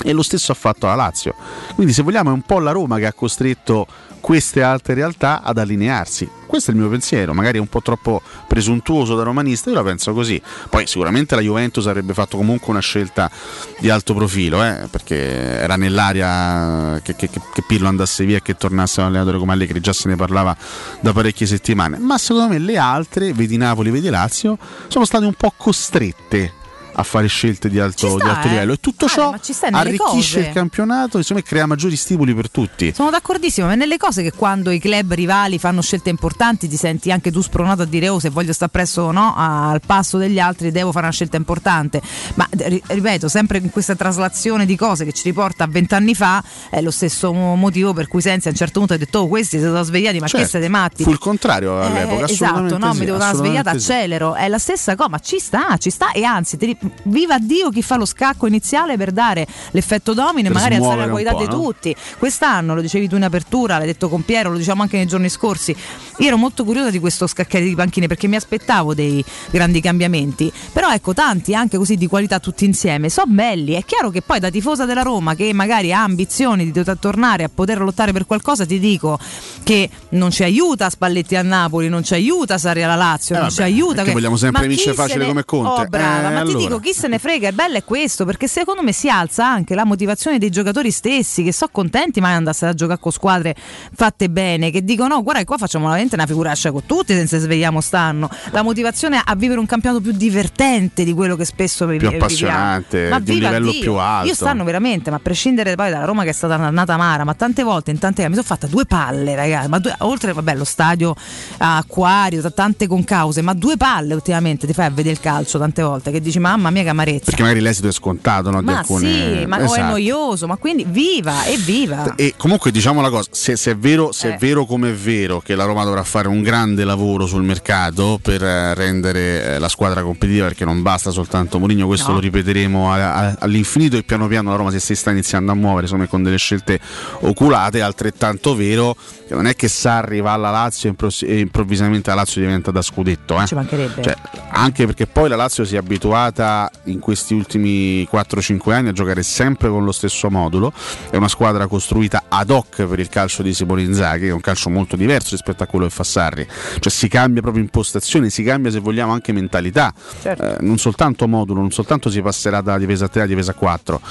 [0.03, 1.33] E lo stesso ha fatto la Lazio.
[1.73, 3.87] Quindi, se vogliamo, è un po' la Roma che ha costretto
[4.27, 6.29] queste altre realtà ad allinearsi.
[6.45, 9.83] Questo è il mio pensiero, magari è un po' troppo presuntuoso da romanista, io la
[9.83, 10.41] penso così.
[10.69, 13.31] Poi sicuramente la Juventus avrebbe fatto comunque una scelta
[13.79, 18.57] di alto profilo, eh, perché era nell'aria che, che- che- Pirlo andasse via e che
[18.57, 20.53] tornasse un allenatore come Allegri, già se ne parlava
[20.99, 21.97] da parecchie settimane.
[21.97, 24.57] Ma secondo me le altre, vedi Napoli, vedi Lazio,
[24.89, 26.51] sono state un po' costrette
[26.99, 28.49] a fare scelte di alto, sta, di alto eh.
[28.49, 30.47] livello e tutto Ale, ciò ma ci sta nelle arricchisce cose.
[30.47, 32.91] il campionato insomma, e crea maggiori stimoli per tutti.
[32.95, 37.11] Sono d'accordissimo, ma nelle cose che quando i club rivali fanno scelte importanti ti senti
[37.11, 40.71] anche tu spronato a dire oh se voglio stare presso no, al passo degli altri
[40.71, 42.01] devo fare una scelta importante.
[42.33, 46.43] Ma ri- ripeto, sempre in questa traslazione di cose che ci riporta a vent'anni fa
[46.69, 49.57] è lo stesso motivo per cui Sensi a un certo punto ha detto oh questi
[49.57, 51.03] si sono svegliati ma Certo, che siete matti?
[51.03, 53.75] Fu il contrario all'epoca, Eh, assolutamente esatto, no, sì, mi devo dare una svegliata, sì.
[53.77, 54.35] accelero.
[54.35, 56.11] È la stessa cosa, ma ci sta, ci sta.
[56.11, 60.51] E anzi, ti viva Dio chi fa lo scacco iniziale per dare l'effetto domino e
[60.51, 61.49] magari alzare la qualità di no?
[61.49, 61.95] tutti.
[62.17, 65.29] Quest'anno, lo dicevi tu in apertura, l'hai detto con Piero, lo diciamo anche nei giorni
[65.29, 65.75] scorsi,
[66.17, 70.51] io ero molto curiosa di questo scacchiere di panchine perché mi aspettavo dei grandi cambiamenti,
[70.71, 74.39] però ecco tanti anche così di qualità tutti insieme, sono belli, è chiaro che poi
[74.39, 78.65] da tifosa della Roma che magari ha ambizioni di tornare a poter lottare per qualcosa,
[78.65, 79.17] ti dico
[79.63, 83.47] che non ci aiuta Spalletti a Napoli, non ci aiuta Sarri alla Lazio, Eh, non
[83.49, 83.95] vabbè, ci aiuta.
[83.95, 85.81] perché vogliamo sempre se facile ne- come Conte.
[85.81, 86.59] Oh, brava, Eh, ma ti allora.
[86.77, 89.75] Dico chi se ne frega, il bello è questo, perché secondo me si alza anche
[89.75, 93.55] la motivazione dei giocatori stessi che sono contenti mai andassero a giocare con squadre
[93.93, 97.25] fatte bene, che dicono no, guarda che qua facciamo veramente una figuraccia con tutti se
[97.27, 98.29] se svegliamo stanno.
[98.51, 102.15] La motivazione a vivere un campionato più divertente di quello che spesso Più viviamo.
[102.17, 103.81] appassionante, Ma di un livello Dio.
[103.81, 104.27] più alto.
[104.27, 107.33] Io stanno veramente, ma a prescindere poi dalla Roma che è stata un'annata amara, ma
[107.33, 110.63] tante volte in tante mi sono fatta due palle, ragazzi, ma due- oltre vabbè, lo
[110.65, 111.15] stadio
[111.57, 116.11] acquario, tante concause, ma due palle ultimamente ti fai a vedere il calcio tante volte
[116.11, 117.25] che dici mamma mia che amarezza.
[117.25, 118.59] Perché magari l'esito è scontato, no?
[118.59, 119.39] di Ma alcune...
[119.39, 119.83] sì, ma o è Esatto.
[119.91, 122.15] noioso, ma quindi viva, evviva.
[122.15, 124.33] E comunque diciamo la cosa, se, se è vero, se Eh.
[124.35, 128.19] è vero come è vero che la Roma dovrà fare un grande lavoro sul mercato
[128.21, 132.13] per eh, rendere eh, la squadra competitiva, perché non basta soltanto Mourinho, questo No.
[132.15, 135.55] lo ripeteremo a- a- all'infinito e piano piano la Roma si, si sta iniziando a
[135.55, 136.79] muovere, insomma, con delle scelte
[137.21, 138.95] oculate, altrettanto vero
[139.27, 143.39] che non è che Sarri va alla Lazio e improvvisamente la Lazio diventa da scudetto.
[143.41, 143.45] Eh.
[143.45, 144.01] Ci mancherebbe.
[144.01, 144.15] Cioè,
[144.51, 149.21] anche perché poi la Lazio si è abituata in questi ultimi 4-5 anni a giocare
[149.23, 150.71] sempre con lo stesso modulo.
[151.09, 154.41] È una squadra costruita ad hoc per il calcio di Simone Inzaghi, che è un
[154.41, 156.47] calcio molto diverso rispetto a quello che fa Sarri.
[156.79, 159.93] Cioè si cambia proprio impostazione, si cambia se vogliamo anche mentalità.
[160.21, 160.43] Certo.
[160.43, 164.01] Eh, non soltanto modulo, non soltanto si passerà da difesa 3 a difesa 4,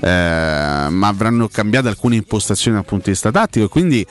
[0.00, 4.06] eh, ma avranno cambiato alcune impostazioni dal punto di vista tattico e quindi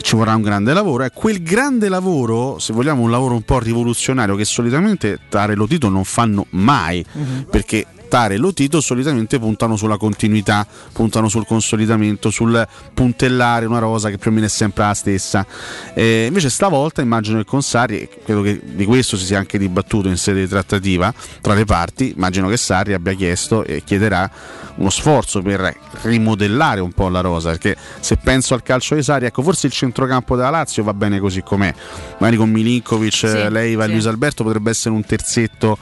[0.00, 1.04] ci vorrà un grande lavoro.
[1.04, 5.56] È quel grande lavoro, se vogliamo un lavoro un po' rivoluzionario, che solitamente Tare e
[5.56, 7.04] Lotito non fanno mai,
[7.50, 14.10] perché Tare e Lotito solitamente puntano sulla continuità, puntano sul consolidamento, sul puntellare una rosa
[14.10, 15.46] che più o meno è sempre la stessa.
[15.94, 19.58] Eh, invece stavolta immagino che con Sarri, e credo che di questo si sia anche
[19.58, 24.30] dibattuto in sede di trattativa tra le parti, immagino che Sarri abbia chiesto e chiederà
[24.76, 29.26] uno sforzo per rimodellare un po' la rosa, perché se penso al calcio di Sarri,
[29.26, 31.74] ecco forse il centrocampo della Lazio va bene così com'è,
[32.18, 33.92] magari con Milinkovic, eh, Leiva e sì.
[33.92, 35.76] Luis Alberto potrebbe essere un terzetto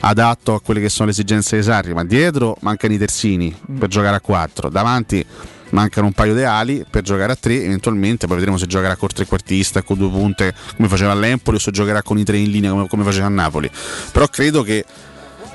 [0.00, 3.88] adatto a quelle che sono le esigenze di Sarri, ma dietro mancano i terzini per
[3.88, 5.24] giocare a 4, davanti
[5.70, 9.12] mancano un paio di ali per giocare a 3 eventualmente poi vedremo se giocherà col
[9.12, 12.70] trequartista con due punte come faceva all'Empoli o se giocherà con i tre in linea
[12.70, 13.70] come, come faceva a Napoli.
[14.12, 14.84] Però credo che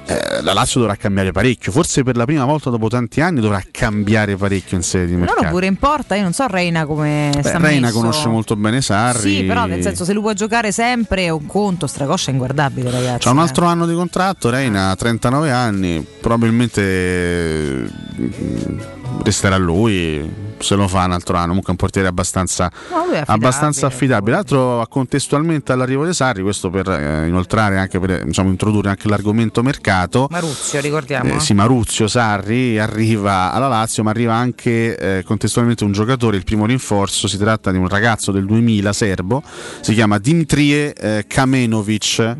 [0.08, 3.62] eh, la Lazio dovrà cambiare parecchio forse per la prima volta dopo tanti anni dovrà
[3.72, 7.32] cambiare parecchio in sede di Loro mercato pure in porta, io non so Reina come
[7.34, 8.00] Beh, sta Reina messo.
[8.00, 11.46] conosce molto bene Sarri Sì, però nel senso se lui può giocare sempre è un
[11.48, 13.26] conto, Stracoscia è inguardabile ragazzi.
[13.26, 13.42] C'ha un eh.
[13.42, 17.90] altro anno di contratto, Reina ha 39 anni, probabilmente eh,
[19.24, 23.24] resterà lui, se lo fa un altro anno, comunque è un portiere abbastanza, No, affidabile.
[23.28, 24.36] abbastanza affidabile.
[24.36, 29.62] L'altro contestualmente all'arrivo di Sarri, questo per eh, inoltrare anche per diciamo, introdurre anche l'argomento
[29.62, 30.28] mercato.
[30.30, 31.36] Maruzio, ricordiamo.
[31.36, 36.44] Eh, sì, Maruzio Sarri arriva alla Lazio, ma arriva anche eh, contestualmente un giocatore, il
[36.44, 39.44] primo rinforzo, si tratta di un ragazzo del 2000 serbo,
[39.82, 42.36] si chiama Dimitrie eh, Kamenovic,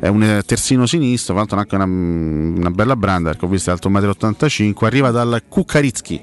[0.00, 3.70] è un eh, terzino sinistro, tra l'altro anche una, una bella branda perché ho visto
[3.70, 6.22] è alto 1,85 m, arriva dal Kukaritski.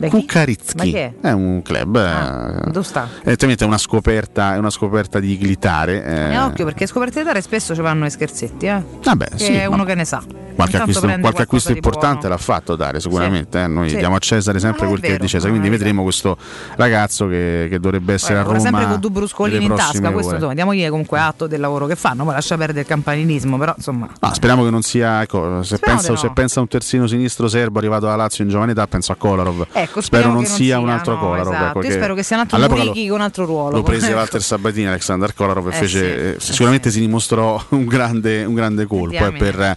[0.00, 0.06] Da?
[0.06, 1.12] Ma Kukaritski chi è?
[1.32, 1.96] un club.
[1.96, 3.06] eh, Dove sta?
[3.18, 6.02] Evidentemente è una scoperta, è una scoperta di Glitare.
[6.04, 6.32] eh.
[6.32, 8.82] E occhio perché scoperte di dare spesso ci vanno i scherzetti, eh.
[9.02, 10.22] Vabbè, che sì, è ma- uno che ne sa.
[10.54, 13.62] Qualche acquisto, qualche acquisto importante l'ha fatto dare sicuramente.
[13.62, 13.66] eh.
[13.66, 13.96] Noi Sì.
[13.96, 15.50] diamo a Cesare sempre quel che è di Cesare.
[15.50, 16.36] Quindi vedremo questo
[16.76, 18.68] ragazzo che, che dovrebbe essere Guarda, a Roma.
[18.68, 22.24] sempre con due bruscolini in tasca, questo insomma, diamogli comunque atto del lavoro che fanno,
[22.24, 24.08] poi lascia perdere il campanilismo, però insomma.
[24.18, 25.22] No, speriamo che non sia.
[25.22, 26.16] Ecco, se, pensa, no.
[26.16, 29.14] se pensa a un terzino sinistro serbo arrivato alla Lazio in giovane età, penso a
[29.16, 29.66] Kolarov.
[29.72, 31.52] Ecco, Spero speriamo non che non sia sia, un altro no, Kolarov.
[31.52, 31.78] esatto.
[31.78, 33.76] ecco, Io spero che sia un altro Murichi con un altro ruolo.
[33.76, 34.16] Lo prese Ecco.
[34.16, 38.44] Walter Sabatini, Alexander Kolarov e Eh fece, sì, eh, eh sicuramente si dimostrò un grande,
[38.44, 39.76] un grande colpo eh, per,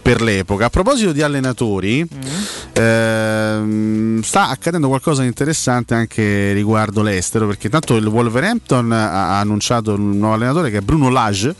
[0.00, 0.66] per l'epoca.
[0.66, 2.06] A proposito di allenatori,
[2.72, 9.40] ehm, sta accadendo qualcosa di interessante anche riguardo l'estero, perché tanto il Wolverhampton ha ha
[9.40, 11.54] annunciato un nuovo allenatore che è Bruno Lage,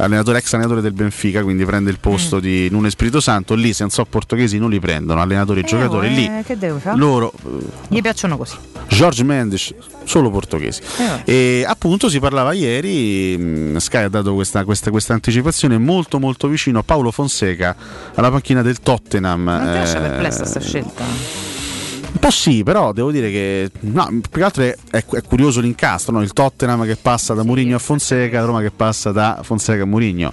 [0.00, 2.40] allenatore, ex allenatore del Benfica, quindi prende il posto Mm.
[2.40, 3.54] di Nuno Spirito Santo.
[3.54, 6.06] Lì, se non so portoghesi, non li prendono, allenatori e giocatori.
[6.06, 6.96] Eh, Lì che deve fare?
[6.96, 7.32] loro
[7.88, 8.54] Gli piacciono così.
[8.88, 9.72] George Mendes,
[10.04, 10.80] solo portoghesi.
[11.24, 16.18] Eh, E appunto si parlava ieri, mh, Sky ha dato questa, questa- questa anticipazione molto
[16.18, 17.76] molto vicino a Paolo Fonseca
[18.14, 19.44] alla panchina del Tottenham.
[19.44, 21.04] Non ti lascia Eh, perplessa questa scelta?
[22.20, 26.12] Po' sì, però devo dire che no, più che altro è, è- è curioso l'incastro,
[26.12, 26.22] no?
[26.22, 30.32] il Tottenham che passa da Mourinho a Fonseca, Roma che passa da Fonseca a Mourinho.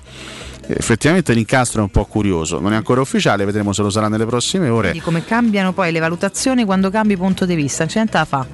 [0.70, 4.26] effettivamente l'incastro è un po' curioso, non è ancora ufficiale, vedremo se lo sarà nelle
[4.26, 4.90] prossime ore.
[4.90, 8.46] Quindi come cambiano poi le valutazioni quando cambi punto di vista, c'è niente da fa.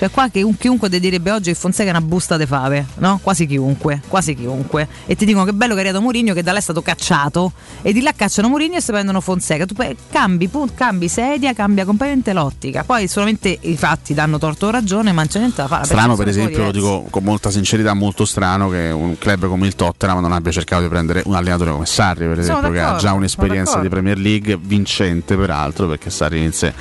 [0.00, 2.86] Cioè qua che un- chiunque ti direbbe oggi che Fonseca è una busta de fave,
[3.00, 3.20] no?
[3.22, 4.88] Quasi chiunque, quasi chiunque.
[5.04, 7.52] E ti dicono che bello che è arrivato Mourinho che da lei è stato cacciato
[7.82, 9.66] e di là cacciano Mourinho e si prendono Fonseca.
[9.66, 9.74] Tu
[10.10, 12.82] cambi, pu- cambi sedia, cambia completamente l'ottica.
[12.82, 15.84] Poi solamente i fatti danno torto o ragione, ma non c'è niente da fare.
[15.84, 19.74] Strano per esempio, lo dico con molta sincerità, molto strano che un club come il
[19.74, 23.12] Tottenham non abbia cercato di prendere un allenatore come Sarri, per esempio, che ha già
[23.12, 26.72] un'esperienza di Premier League vincente peraltro, perché Sarri inizia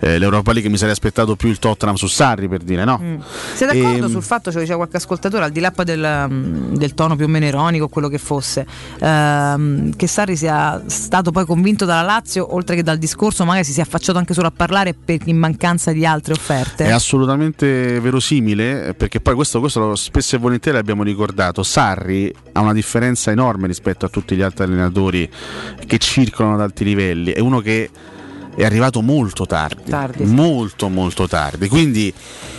[0.00, 2.98] eh, l'Europa League mi sarei aspettato più il Tottenham su Sarri per dire no.
[3.02, 3.16] Mm.
[3.54, 6.94] Sei d'accordo Ehm, sul fatto, cioè c'è qualche ascoltatore, al di là del, mm, del
[6.94, 8.66] tono più o meno ironico, quello che fosse,
[8.98, 13.72] ehm, che Sarri sia stato poi convinto dalla Lazio, oltre che dal discorso, magari si
[13.72, 16.84] sia affacciato anche solo a parlare per in mancanza di altre offerte?
[16.84, 21.62] È assolutamente verosimile perché poi questo, questo spesso e volentieri abbiamo ricordato.
[21.62, 25.28] Sarri ha una differenza enorme rispetto a tutti gli altri allenatori
[25.86, 27.32] che circolano ad alti livelli.
[27.32, 27.90] È uno che
[28.56, 31.68] è arrivato molto tardi, Tardi, molto molto tardi.
[31.68, 32.12] Quindi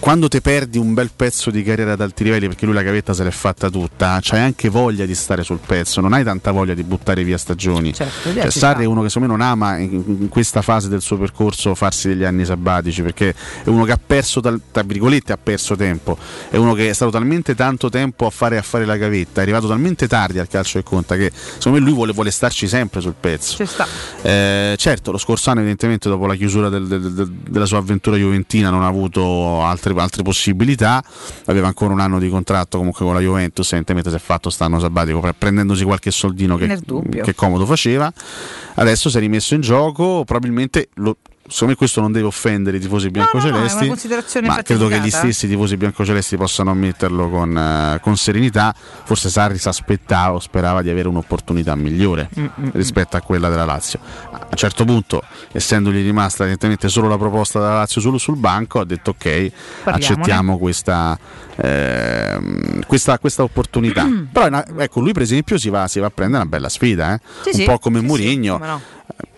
[0.00, 3.12] quando ti perdi un bel pezzo di carriera ad alti livelli perché lui la gavetta
[3.12, 6.74] se l'è fatta tutta, c'hai anche voglia di stare sul pezzo, non hai tanta voglia
[6.74, 7.92] di buttare via stagioni.
[7.92, 11.16] Certo, Cioè, Sarri è uno che secondo me non ama in, questa fase del suo
[11.18, 15.76] percorso farsi degli anni sabbatici perché è uno che ha perso, tra virgolette, ha perso
[15.76, 16.16] tempo.
[16.50, 19.42] È uno che è stato talmente tanto tempo a fare, a fare la gavetta, è
[19.42, 23.00] arrivato talmente tardi al calcio che conta che secondo me lui vuole, vuole starci sempre
[23.00, 23.56] sul pezzo.
[24.22, 28.16] Eh, certo, lo scorso anno evidentemente dopo la chiusura del- del- del- della sua avventura
[28.16, 31.02] juventina non ha avuto altre, altre possibilità,
[31.46, 34.80] aveva ancora un anno di contratto comunque con la Juventus, evidentemente si è fatto stanno
[34.80, 36.66] sabbatico pre- prendendosi qualche soldino che,
[37.22, 38.12] che comodo faceva,
[38.74, 42.80] adesso si è rimesso in gioco, probabilmente lo- Secondo me questo non deve offendere i
[42.80, 47.28] tifosi no, no, biancocelesti, una considerazione ma credo che gli stessi tifosi biancocelesti possano ammetterlo
[47.28, 48.74] con, eh, con serenità.
[49.04, 53.48] Forse Sarri si aspettava o sperava di avere un'opportunità migliore Mm, mm, rispetto a quella
[53.48, 53.98] della Lazio.
[54.30, 55.22] A un certo punto,
[55.52, 59.50] essendogli rimasta evidentemente solo la proposta della Lazio solo sul banco, ha detto ok,
[59.84, 61.18] accettiamo questa,
[61.56, 64.06] ehm, questa, questa opportunità.
[64.32, 67.20] Però ecco, lui per esempio si va, si va a prendere una bella sfida, eh?
[67.42, 68.52] Sì, un sì, po' come sì, sì, Mourinho.
[68.58, 68.80] come no.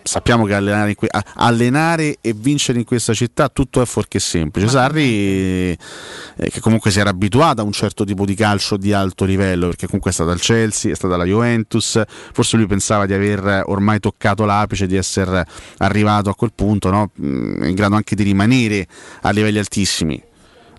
[0.07, 4.69] Sappiamo che allenare, que- allenare e vincere in questa città tutto è fuorché semplice.
[4.69, 9.25] Sarri, eh, che comunque si era abituato a un certo tipo di calcio di alto
[9.25, 12.01] livello, perché comunque è stata al Chelsea, è stata alla Juventus,
[12.31, 15.45] forse lui pensava di aver ormai toccato l'apice, di essere
[15.79, 17.11] arrivato a quel punto, no?
[17.21, 18.87] Mm, in grado anche di rimanere
[19.21, 20.23] a livelli altissimi.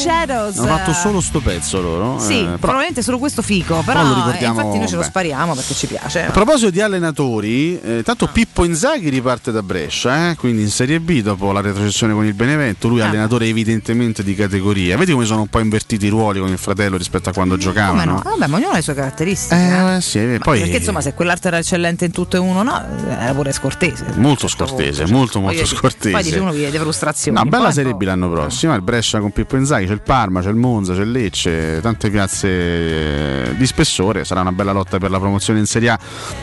[0.03, 2.19] Shadows Hanno fatto solo sto pezzo loro.
[2.19, 5.07] sì, eh, però- probabilmente solo questo fico, però eh, infatti noi ce lo beh.
[5.07, 6.24] spariamo perché ci piace.
[6.27, 11.01] A proposito di allenatori, eh, tanto Pippo Inzaghi riparte da Brescia, eh, quindi in Serie
[11.01, 13.09] B dopo la retrocessione con il Benevento, lui è Ah.
[13.09, 14.97] allenatore evidentemente di categoria.
[14.97, 17.65] Vedi come sono un po' invertiti i ruoli con il fratello rispetto a quando Come
[17.65, 18.12] giocavano?
[18.12, 18.23] no?
[18.24, 19.95] Vabbè, ma ognuno ha le sue caratteristiche.
[19.97, 22.83] Eh, sì, eh, poi Perché insomma, se quell'arte era eccellente in tutto e uno, no,
[23.09, 24.07] era pure scortese.
[24.16, 26.11] molto scortese, molto molto Poi dici- scortese.
[26.11, 27.37] Poi dice uno vive di frustrazioni.
[27.39, 27.97] No, bella Serie no.
[27.97, 31.02] B l'anno prossimo, il Brescia con Pippo Inzaghi, c'è il Parma, c'è il Monza, c'è
[31.02, 35.66] il Lecce, tante piazze eh, di spessore, sarà una bella lotta per la promozione in
[35.66, 35.98] Serie A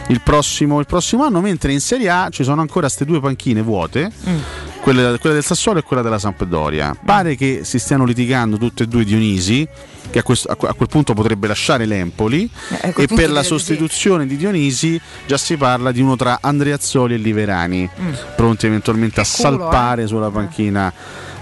[0.07, 3.61] il prossimo, il prossimo anno, mentre in Serie A ci sono ancora queste due panchine
[3.61, 4.11] vuote.
[4.29, 4.37] Mm.
[4.81, 6.95] Quella, quella del Sassuolo e quella della Sampdoria.
[7.03, 9.67] Pare che si stiano litigando tutte e due Dionisi,
[10.09, 12.49] che a, questo- a que- a quel punto potrebbe lasciare l'Empoli.
[12.81, 17.17] Eh, e per la sostituzione di Dionisi già si parla di uno tra Andreazzoli e
[17.17, 18.13] Liverani, Mm.
[18.37, 20.91] pronti eventualmente a culo, salpare sulla panchina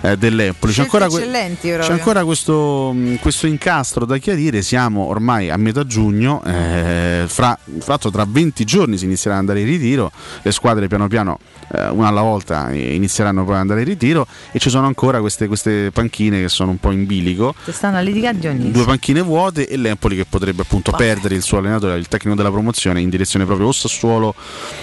[0.01, 0.73] eh, dell'Empoli.
[0.73, 1.27] C'è ancora, que-
[1.61, 4.61] c'è ancora questo, mh, questo incastro da chiarire.
[4.61, 6.43] Siamo ormai a metà giugno.
[6.45, 10.11] eh, fra, fra tra 20 giorni si inizierà ad andare in ritiro.
[10.41, 11.39] Le squadre piano piano,
[11.73, 14.27] eh, una alla volta, eh, inizieranno poi ad andare in ritiro.
[14.51, 17.53] E ci sono ancora queste, queste panchine che sono un po' in bilico.
[17.65, 18.35] Ci stanno a litigare.
[18.37, 21.03] Due panchine vuote e l'Empoli che potrebbe appunto Vabbè.
[21.03, 24.33] perdere il suo allenatore, il tecnico della promozione in direzione proprio o Sassuolo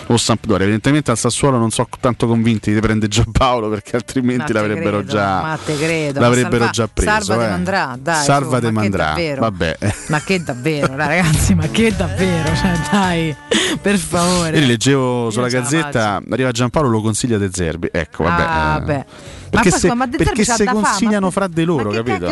[0.06, 0.62] o Sampdoria.
[0.64, 5.40] Evidentemente al Sassuolo non sono tanto convinti di prendere Giampaolo perché altrimenti te l'avrebbero già,
[5.42, 7.24] ma te credo, l'avrebbero ma già salva- preso.
[7.24, 7.50] salva eh.
[7.50, 9.14] mandrà, dai, Salva su, ma che mandrà.
[9.38, 9.76] Vabbè.
[10.08, 12.54] Ma che davvero, ragazzi, ma che davvero?
[12.54, 13.36] Cioè, dai,
[13.80, 14.54] per favore.
[14.54, 17.88] Ieri leggevo sulla la gazzetta, arriva Giampaolo, lo consiglia De Zerbi.
[17.90, 18.42] Ecco, vabbè.
[18.42, 18.78] Ah, eh.
[18.78, 19.06] vabbè.
[19.54, 22.26] Perché poi, se, ma perché se consigliano ma- fra di loro, ma capito?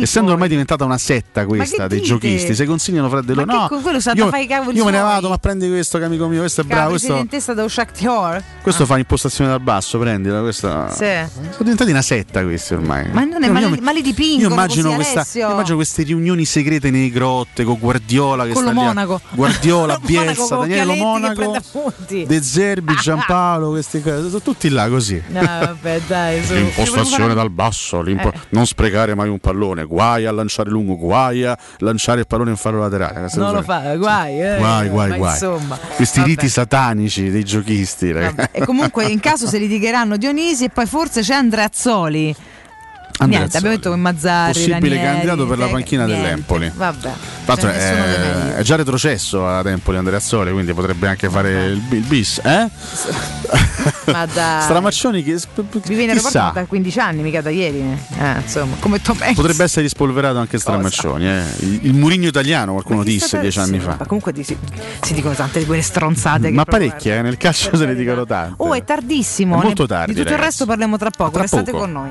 [0.00, 3.46] Essendo ormai diventata una setta questa dei giochisti, se consigliano fra di loro.
[3.46, 5.98] Ma No, con quello io, fare i cavoli io me ne vado, ma prendi questo
[5.98, 8.42] che amico mio, questo è bravo, questo, dello Shakhtar?
[8.62, 10.40] questo fa impostazione dal basso, prendila.
[10.40, 10.88] Questa...
[10.90, 11.04] Sì.
[11.32, 13.10] Sono diventati una setta questi ormai.
[13.12, 15.50] Ma non è, Io- ma, io li, mi- ma li dipingono Io immagino, questa, io
[15.50, 19.20] immagino queste riunioni segrete nei grotte con Guardiola che Con sta Monaco.
[19.30, 21.56] Guardiola, Bielsa, Daniele Monaco.
[22.08, 25.22] De Zerbi, Giampaolo, questi sono tutti là così.
[25.28, 26.54] No, vabbè, dai, su.
[26.62, 28.38] L'impostazione dal basso, l'impo- Eh.
[28.50, 32.56] non sprecare mai un pallone, guai a lanciare lungo, guai a lanciare il pallone in
[32.56, 33.20] fallo laterale.
[33.20, 34.56] Queste Non lo fa, guai, eh.
[34.58, 35.32] Guai, guai, guai.
[35.32, 36.30] Insomma, Questi vabbè.
[36.30, 38.10] riti satanici dei giochisti.
[38.10, 42.34] E comunque in caso si litigheranno Dionisi e poi forse c'è Andreazzoli.
[43.22, 46.22] Andrea Niente, abbiamo detto che Mazzari, Possibile Ranieri, candidato per la panchina niente.
[46.22, 46.72] dell'Empoli.
[46.74, 47.12] Vabbè.
[47.44, 48.50] L'altro Cioè, meglio.
[48.50, 52.40] è, è già retrocesso ad Empoli Andrea Azzoli, quindi potrebbe anche fare il, il bis.
[52.44, 52.68] Eh?
[54.12, 54.62] Ma dai.
[54.62, 55.38] Stramaccioni che
[55.86, 57.80] Vive in aeroporto da 15 anni, mica da ieri.
[58.18, 59.34] Eh, insomma, come Tom Hanks.
[59.34, 61.26] Potrebbe essere rispolverato anche Stramaccioni.
[61.28, 61.42] Eh?
[61.60, 63.96] Il, il Murigno italiano, qualcuno disse dieci anni fa.
[63.98, 64.56] Ma comunque si,
[65.00, 66.50] si dicono tante di quelle stronzate.
[66.50, 68.54] Ma parecchie, eh, nel calcio se ne dicono tante.
[68.58, 69.60] Oh, è tardissimo.
[69.60, 70.48] È molto tardi, Di tutto il ragazzi.
[70.50, 71.30] resto parliamo tra poco.
[71.32, 71.82] tra Restate poco.
[71.84, 72.10] con noi.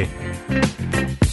[0.00, 1.27] I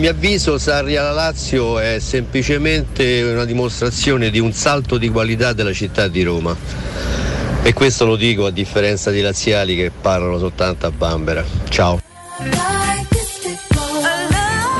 [0.00, 5.74] mio avviso Sarri alla Lazio è semplicemente una dimostrazione di un salto di qualità della
[5.74, 6.56] città di Roma.
[7.62, 11.44] E questo lo dico a differenza di laziali che parlano soltanto a Bambera.
[11.68, 12.00] Ciao.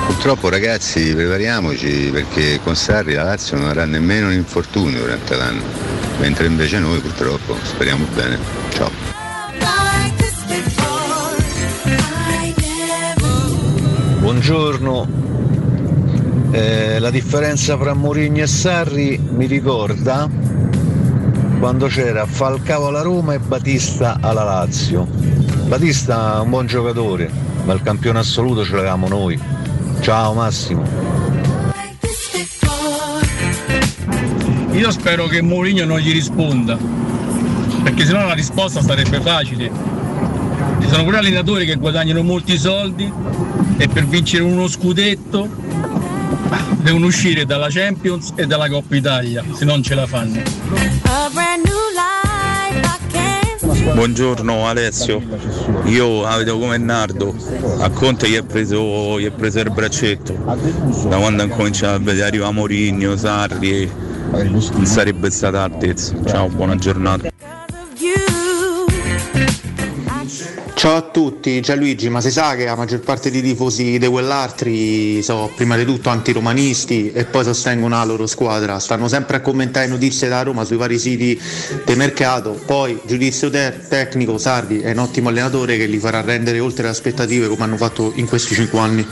[0.06, 5.62] Purtroppo ragazzi prepariamoci perché con Sarri la Lazio non avrà nemmeno un infortunio durante l'anno,
[6.18, 8.49] mentre invece noi purtroppo speriamo bene.
[14.50, 15.06] Buongiorno.
[16.50, 20.28] Eh, la differenza fra Mourinho e Sarri mi ricorda
[21.60, 25.06] quando c'era Falcao alla Roma e Batista alla Lazio.
[25.68, 27.30] Batista è un buon giocatore,
[27.64, 29.40] ma il campione assoluto ce l'avevamo noi.
[30.00, 30.82] Ciao Massimo.
[34.72, 36.76] Io spero che Mourinho non gli risponda,
[37.84, 39.70] perché sennò la risposta sarebbe facile.
[40.80, 43.12] Ci sono pure allenatori che guadagnano molti soldi
[43.80, 45.48] e per vincere uno scudetto
[46.82, 50.42] devono uscire dalla Champions e dalla Coppa Italia, se non ce la fanno.
[53.94, 55.22] Buongiorno Alessio,
[55.84, 57.34] io la vedo come Nardo,
[57.78, 60.34] a Conte gli è preso, gli è preso il braccetto,
[61.08, 63.90] da quando ha cominciato a vedere arriva Mourinho, Sarri,
[64.30, 66.14] non sarebbe stata altezza.
[66.26, 67.39] Ciao, buona giornata.
[70.80, 75.22] Ciao a tutti, Gianluigi, ma si sa che la maggior parte dei tifosi di quell'altri
[75.22, 79.86] sono prima di tutto antiromanisti e poi sostengono la loro squadra, stanno sempre a commentare
[79.88, 81.38] notizie da Roma sui vari siti
[81.84, 86.60] di mercato, poi giudizio te- tecnico, Sardi è un ottimo allenatore che li farà rendere
[86.60, 89.06] oltre le aspettative come hanno fatto in questi cinque anni.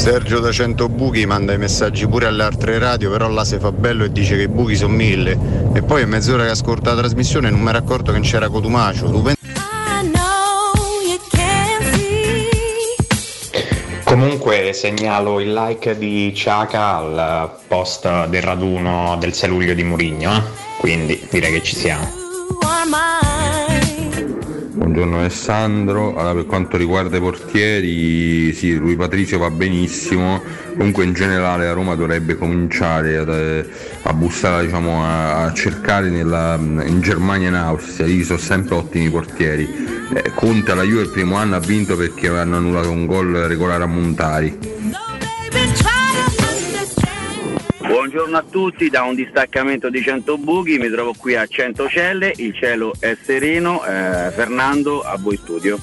[0.00, 3.70] Sergio da 100 buchi manda i messaggi pure alle altre radio, però là si fa
[3.70, 5.38] bello e dice che i buchi sono mille.
[5.74, 8.48] E poi a mezz'ora che ascolta la trasmissione non mi ero accorto che non c'era
[8.48, 9.10] Cotumacio.
[9.10, 9.38] Tu pensi-
[14.04, 20.34] Comunque segnalo il like di Ciaca al post del raduno del 6 luglio di Murigno,
[20.34, 20.42] eh?
[20.78, 22.19] quindi direi che ci siamo.
[24.72, 30.40] Buongiorno Alessandro, allora, per quanto riguarda i portieri, sì, lui Patrizio va benissimo,
[30.76, 33.68] comunque in generale la Roma dovrebbe cominciare ad, eh,
[34.02, 38.76] a bussare, diciamo, a, a cercare nella- in Germania e in Austria, lì sono sempre
[38.76, 39.68] ottimi portieri.
[40.14, 43.82] Eh, Conte alla Juve il primo anno ha vinto perché hanno annullato un gol regolare
[43.82, 44.56] a Montari.
[47.90, 52.32] Buongiorno a tutti, da un distaccamento di 100 buchi mi trovo qui a 100 celle,
[52.36, 55.76] il cielo è sereno, eh, Fernando a voi studio.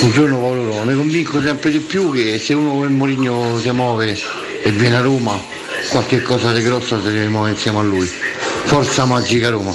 [0.00, 4.18] Buongiorno Paolo, ne convinco sempre di più che se uno come Mourinho si muove
[4.60, 5.40] e viene a Roma,
[5.88, 8.06] qualche cosa di grosso se ne muove insieme a lui.
[8.06, 9.72] Forza magica Roma.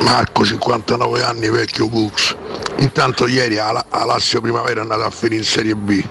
[0.00, 2.36] Marco, 59 anni, vecchio Bux.
[2.80, 6.04] Intanto ieri a, a Lazio Primavera è andata a finire in Serie B.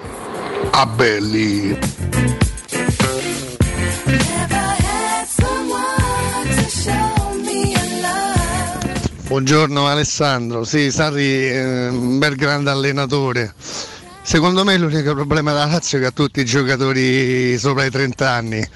[0.71, 1.77] A Belli.
[9.27, 13.53] Buongiorno Alessandro, sì, Sarri è un bel grande allenatore.
[14.21, 18.29] Secondo me l'unico problema della Lazio è che ha tutti i giocatori sopra i 30
[18.29, 18.67] anni.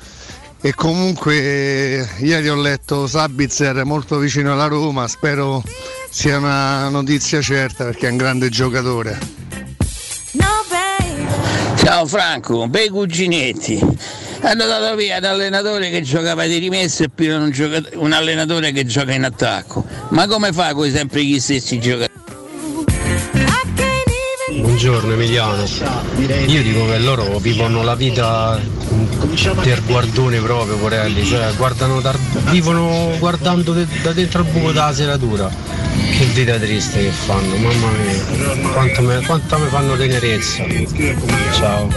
[0.60, 5.64] E comunque ieri ho letto Sabitzer molto vicino alla Roma, spero
[6.10, 9.37] sia una notizia certa perché è un grande giocatore.
[11.88, 13.80] Ciao Franco, bei cuginetti.
[14.42, 17.50] Hanno dato via un allenatore che giocava di rimesso e più un,
[17.94, 19.86] un allenatore che gioca in attacco.
[20.10, 22.17] Ma come fa con sempre gli stessi giocatori?
[24.88, 25.66] Buongiorno Emiliano,
[26.46, 28.58] io dico che loro vivono la vita
[29.62, 32.16] per guardone proprio, Porelli, cioè guardano da-
[32.52, 35.50] vivono guardando de- da dentro il buco della serratura.
[36.18, 40.64] Che vita triste che fanno, mamma mia, quanto me, quanto mi fanno tenerezza.
[41.58, 41.90] Ciao.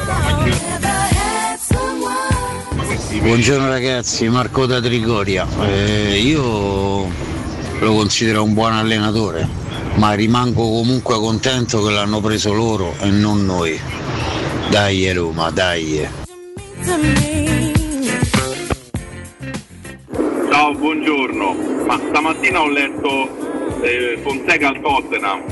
[3.21, 5.47] Buongiorno ragazzi, Marco da Trigoria.
[5.63, 7.03] Eh, io
[7.79, 9.47] lo considero un buon allenatore,
[9.95, 13.79] ma rimango comunque contento che l'hanno preso loro e non noi.
[14.71, 16.09] Dai Roma, dai.
[20.51, 21.85] Ciao, buongiorno.
[21.87, 25.43] Ma stamattina ho letto eh, Fonseca al Tottenham.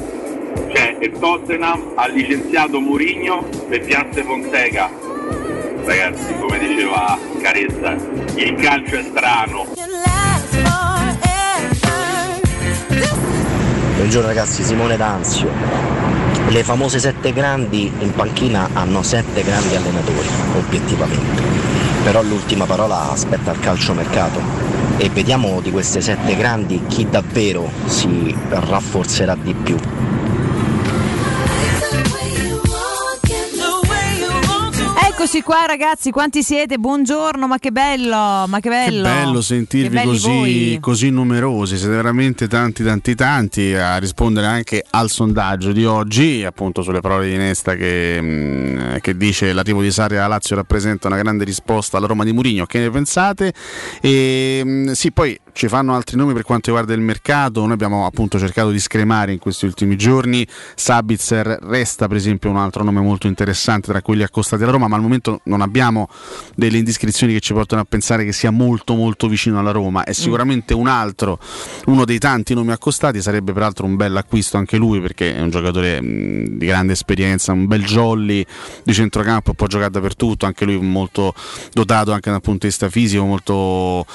[0.72, 4.90] Cioè, il Tottenham ha licenziato Mourinho per Piazza Fonseca.
[5.84, 7.96] Ragazzi, come diceva Caressa,
[8.34, 9.66] il calcio è strano.
[13.98, 15.50] Buongiorno ragazzi, Simone D'Anzio.
[16.50, 21.42] Le famose sette grandi in panchina hanno sette grandi allenatori, obiettivamente.
[22.04, 24.40] Però l'ultima parola aspetta il calciomercato
[24.98, 29.76] e vediamo di queste sette grandi chi davvero si rafforzerà di più.
[35.20, 36.78] Eccoci qua ragazzi, quanti siete?
[36.78, 39.02] Buongiorno, ma che bello, ma che bello.
[39.02, 44.84] Che bello sentirvi Che così, così numerosi, siete veramente tanti tanti tanti a rispondere anche
[44.88, 49.90] al sondaggio di oggi, appunto sulle parole di Nesta che, mh, che dice l'arrivo di
[49.90, 53.52] Sarri alla Lazio rappresenta una grande risposta alla Roma di Mourinho, che ne pensate?
[54.00, 58.06] E, mh, sì, poi ci fanno altri nomi per quanto riguarda il mercato, noi abbiamo
[58.06, 63.00] appunto cercato di scremare in questi ultimi giorni, Sabitzer resta per esempio un altro nome
[63.00, 66.08] molto interessante tra quelli accostati alla Roma, ma al momento non abbiamo
[66.54, 70.12] delle indiscrezioni che ci portano a pensare che sia molto molto vicino alla Roma, è
[70.12, 71.40] sicuramente un altro,
[71.86, 75.50] uno dei tanti nomi accostati, sarebbe peraltro un bel acquisto anche lui perché è un
[75.50, 78.46] giocatore mh, di grande esperienza, un bel jolly
[78.84, 81.34] di centrocampo, può giocare dappertutto, anche lui molto
[81.72, 84.06] dotato anche dal punto di vista fisico, molto,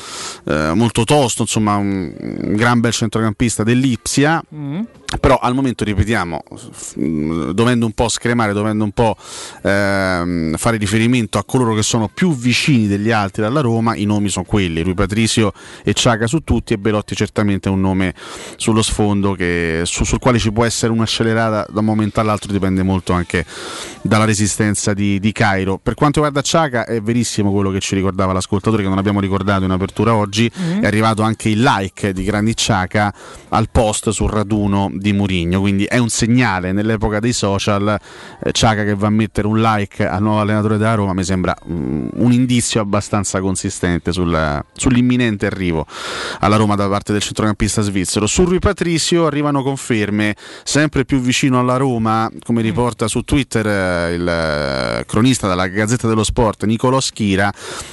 [0.46, 4.42] eh, molto tosto, insomma un, un gran bel centrocampista dell'Ipsia.
[5.20, 6.42] Però al momento ripetiamo,
[7.54, 9.16] dovendo un po' scremare, dovendo un po'
[9.62, 14.30] ehm, fare riferimento a coloro che sono più vicini degli altri dalla Roma, i nomi
[14.30, 15.54] sono quelli, Rui Patricio
[15.84, 18.14] e Ciaga su tutti e Belotti certamente è un nome
[18.58, 22.82] sullo sfondo che- su- sul quale ci può essere un'accelerata da un momento all'altro, dipende
[22.84, 23.46] molto anche
[24.02, 25.78] dalla resistenza di, di Cairo.
[25.82, 29.64] Per quanto riguarda Ciaga è verissimo quello che ci ricordava l'ascoltatore che non abbiamo ricordato
[29.64, 30.82] in apertura oggi, Mm.
[30.82, 33.14] è arrivato anche il like di Granit Xhaka
[33.50, 38.00] al post sul raduno di Murigno, quindi è un segnale nell'epoca dei social,
[38.44, 41.56] eh, Xhaka che va a mettere un like al nuovo allenatore della Roma mi sembra
[41.68, 45.86] mm, un indizio abbastanza consistente sul- sull'imminente arrivo
[46.40, 48.28] alla Roma da parte del centrocampista svizzero.
[48.28, 54.14] Su Rui Patricio arrivano conferme sempre più vicino alla Roma, come riporta su Twitter eh,
[54.14, 57.52] il eh, cronista della Gazzetta dello Sport Nicolò Schira,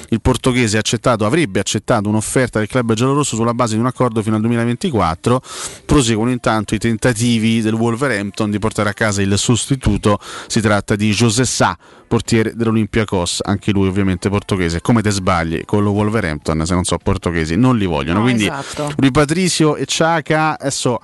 [0.08, 4.36] il portoghese accettato, avrebbe accettato un'offerta del club giallorosso sulla base di un accordo fino
[4.36, 5.42] al 2024.
[5.84, 10.18] Proseguono intanto i tentativi del Wolverhampton di portare a casa il sostituto.
[10.46, 11.76] Si tratta di José Sá,
[12.06, 14.80] portiere dell'Olympiacos, anche lui ovviamente portoghese.
[14.80, 18.18] Come te sbagli con lo Wolverhampton, se non so portoghesi, non li vogliono.
[18.18, 18.92] No, Quindi esatto.
[18.96, 21.00] Rui Patricio e Ciaca adesso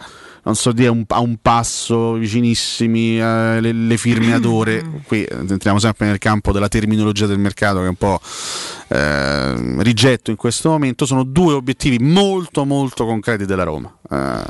[0.47, 5.24] non so dire un- a un passo vicinissimi eh, le, le firme ad ore qui
[5.24, 8.20] eh, entriamo sempre nel campo della terminologia del mercato che è un po'
[8.89, 11.05] eh, rigetto in questo momento.
[11.05, 13.93] Sono due obiettivi molto molto concreti della Roma.
[14.09, 14.43] Eh,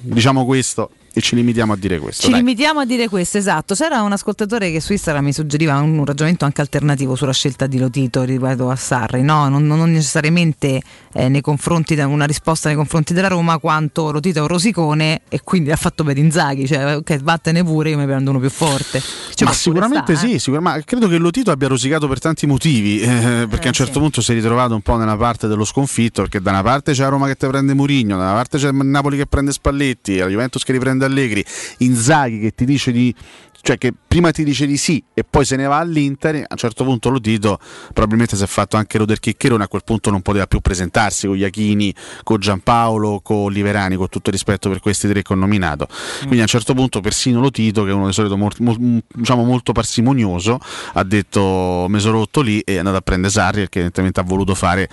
[0.00, 2.40] diciamo questo e ci limitiamo a dire questo Ci dai.
[2.40, 3.74] limitiamo a dire questo, esatto.
[3.74, 7.66] C'era un ascoltatore che su Instagram mi suggeriva un, un ragionamento anche alternativo sulla scelta
[7.66, 9.48] di Lotito riguardo a Sarri, no?
[9.48, 10.80] non, non necessariamente
[11.12, 15.22] eh, nei confronti de- una risposta nei confronti della Roma, quanto Lotito è un rosicone
[15.28, 18.50] e quindi ha fatto per Inzaghi, cioè ok, vattene pure, io mi prendo uno più
[18.50, 19.00] forte.
[19.34, 20.30] Ci ma sicuramente sta, eh.
[20.30, 23.74] sì, sicur- ma credo che Lotito abbia rosicato per tanti motivi, eh, perché a un
[23.74, 26.92] certo punto si è ritrovato un po' nella parte dello sconfitto, perché da una parte
[26.92, 30.16] c'è la Roma che te prende Murigno, da una parte c'è Napoli che prende Spalletti,
[30.18, 31.44] la Juventus che riprende Allegri,
[31.78, 33.14] Inzaghi che ti dice di
[33.60, 36.56] cioè che prima ti dice di sì e poi se ne va all'Inter, a un
[36.56, 37.58] certo punto Lotito
[37.92, 41.36] probabilmente si è fatto anche Roder Chiccherone, a quel punto non poteva più presentarsi con
[41.36, 45.88] Iachini, con Giampaolo, con Liverani, con tutto il rispetto per questi tre che ho nominato.
[46.20, 49.44] Quindi a un certo punto persino Lotito, che è uno di solito mol- mol- diciamo
[49.44, 50.58] molto parsimonioso,
[50.94, 54.22] ha detto me sono rotto lì e è andato a prendere Sarri perché evidentemente ha
[54.22, 54.88] voluto fare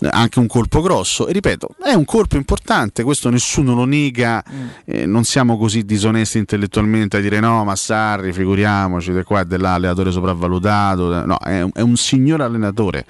[0.00, 1.26] eh, anche un colpo grosso.
[1.26, 4.44] E ripeto, è un colpo importante, questo nessuno lo nega,
[4.84, 9.46] eh, non siamo così disonesti intellettualmente a dire no, ma Sarri, figuriamoci, di qua e
[9.46, 11.24] di là, allenatore sopravvalutato.
[11.24, 13.06] No, è un, è un signor allenatore.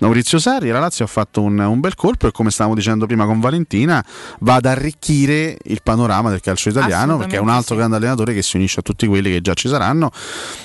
[0.00, 3.26] Maurizio Sarri, la Lazio ha fatto un, un bel colpo e come stavamo dicendo prima
[3.26, 4.04] con Valentina,
[4.40, 8.42] va ad arricchire il panorama del calcio italiano perché è un altro grande allenatore che
[8.42, 10.10] si unisce a tutti quelli che già ci saranno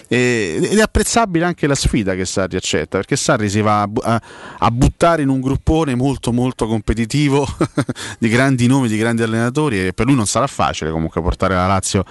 [0.07, 4.21] e- ed è apprezzabile anche la sfida che Sarri accetta perché Sarri si va a-
[4.59, 7.47] a buttare in un gruppone molto molto competitivo
[8.19, 11.67] di grandi nomi, di grandi allenatori e per lui non sarà facile comunque portare la
[11.67, 12.03] Lazio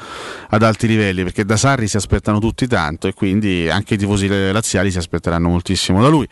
[0.49, 4.27] ad alti livelli perché da Sarri si aspettano tutti tanto e quindi anche i tifosi
[4.27, 6.27] laziali si aspetteranno moltissimo da lui.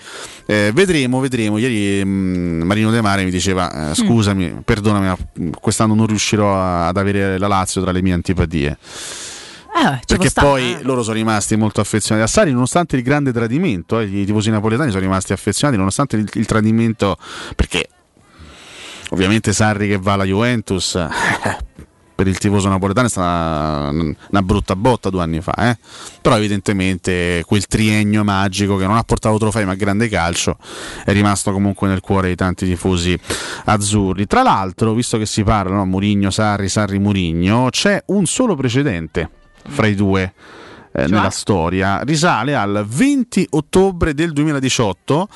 [0.46, 1.58] Eh, vedremo, vedremo.
[1.58, 6.54] Ieri mh, Marino De Mare mi diceva eh, scusami, perdonami, ma mh, quest'anno non riuscirò
[6.56, 8.76] a- ad avere la Lazio tra le mie antipatie.
[9.80, 10.82] Eh, Perché poi eh.
[10.82, 14.88] loro sono rimasti molto affezionati a Sarri, nonostante il grande tradimento, eh, i tifosi napoletani
[14.90, 17.16] sono rimasti affezionati, nonostante il, il tradimento,
[17.54, 17.86] perché
[19.10, 20.98] ovviamente Sarri che va alla Juventus,
[22.18, 25.78] per il tifoso napoletano è stata una, brutta botta due anni fa, eh.
[26.20, 30.56] però evidentemente quel triennio magico che non ha portato trofei ma grande calcio
[31.04, 33.16] è rimasto comunque nel cuore di tanti tifosi
[33.66, 34.26] azzurri.
[34.26, 39.30] Tra l'altro, visto che si parla, no, Murigno, Sarri, Sarri, Murigno, c'è un solo precedente
[39.68, 40.32] fra i due
[40.98, 45.28] eh, nella storia risale al 20 ottobre del 2018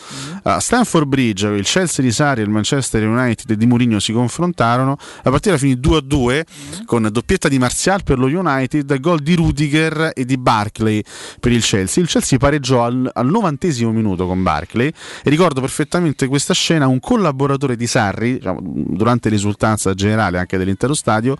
[0.42, 4.96] a Stanford Bridge il Chelsea di Sarri e il Manchester United di Mourinho si confrontarono
[5.22, 6.42] la partita finì 2-2
[6.84, 11.02] con doppietta di Martial per lo United gol di Rudiger e di Barclay
[11.38, 12.02] per il Chelsea.
[12.02, 13.60] Il Chelsea pareggiò al, al 90
[13.92, 19.94] minuto con Barclay e ricordo perfettamente questa scena un collaboratore di Sarri diciamo, durante l'esultanza
[19.94, 21.36] generale anche dell'intero stadio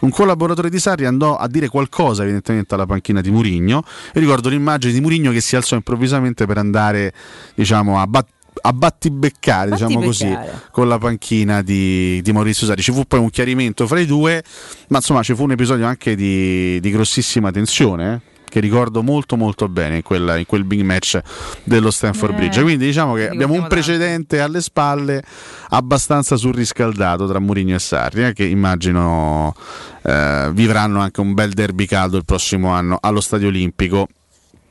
[0.00, 4.48] un collaboratore di Sarri andò a dire qualcosa evidentemente alla panchina di Mourinho e ricordo
[4.48, 7.12] l'immagine di Mourinho che si alzò improvvisamente per andare
[7.54, 10.36] diciamo a bat- a battibeccare, diciamo così,
[10.70, 12.82] con la panchina di, di Maurizio Sarri.
[12.82, 14.42] Ci fu poi un chiarimento fra i due,
[14.88, 18.20] ma insomma ci fu un episodio anche di, di grossissima tensione.
[18.48, 21.20] Che ricordo molto molto bene in, quella- in quel big match
[21.64, 22.62] dello Stanford Eh, Bridge.
[22.62, 25.22] Quindi diciamo che abbiamo un precedente alle spalle
[25.70, 29.54] abbastanza surriscaldato tra Mourinho e Sarri, eh, che immagino
[30.02, 34.08] eh, vivranno anche un bel derby caldo il prossimo anno allo Stadio Olimpico.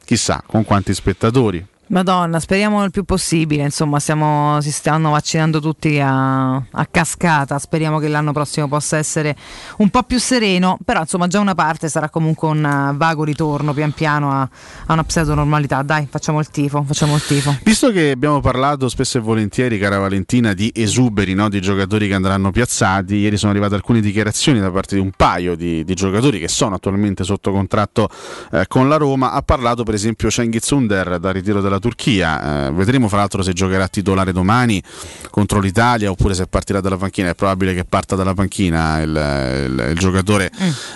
[0.04, 1.66] Chissà con quanti spettatori.
[1.90, 3.64] Madonna, speriamo il più possibile.
[3.64, 7.58] Insomma, stiamo- si stanno vaccinando tutti a, a cascata.
[7.60, 9.36] Speriamo che l'anno prossimo possa essere
[9.78, 10.78] un po' più sereno.
[10.84, 15.04] Però, insomma, già una parte sarà comunque un vago ritorno pian piano a, a una
[15.04, 15.82] pseudo-normalità.
[15.82, 17.56] Dai, facciamo il tifo, facciamo il tifo.
[17.64, 21.48] Visto che abbiamo parlato spesso e volentieri, cara Valentina, di esuberi, no?
[21.48, 25.56] di giocatori che andranno piazzati, ieri sono arrivate alcune dichiarazioni da parte di un paio
[25.56, 28.10] di, di giocatori che sono attualmente sotto contratto
[28.52, 29.32] eh, con la Roma.
[29.32, 32.68] Ha parlato per esempio Cengiz Under dal ritiro della della Turchia.
[32.68, 34.82] Eh, vedremo fra l'altro se giocherà titolare domani
[35.30, 37.30] contro l'Italia oppure se partirà dalla panchina.
[37.30, 40.52] È probabile che parta dalla panchina il, il- il giocatore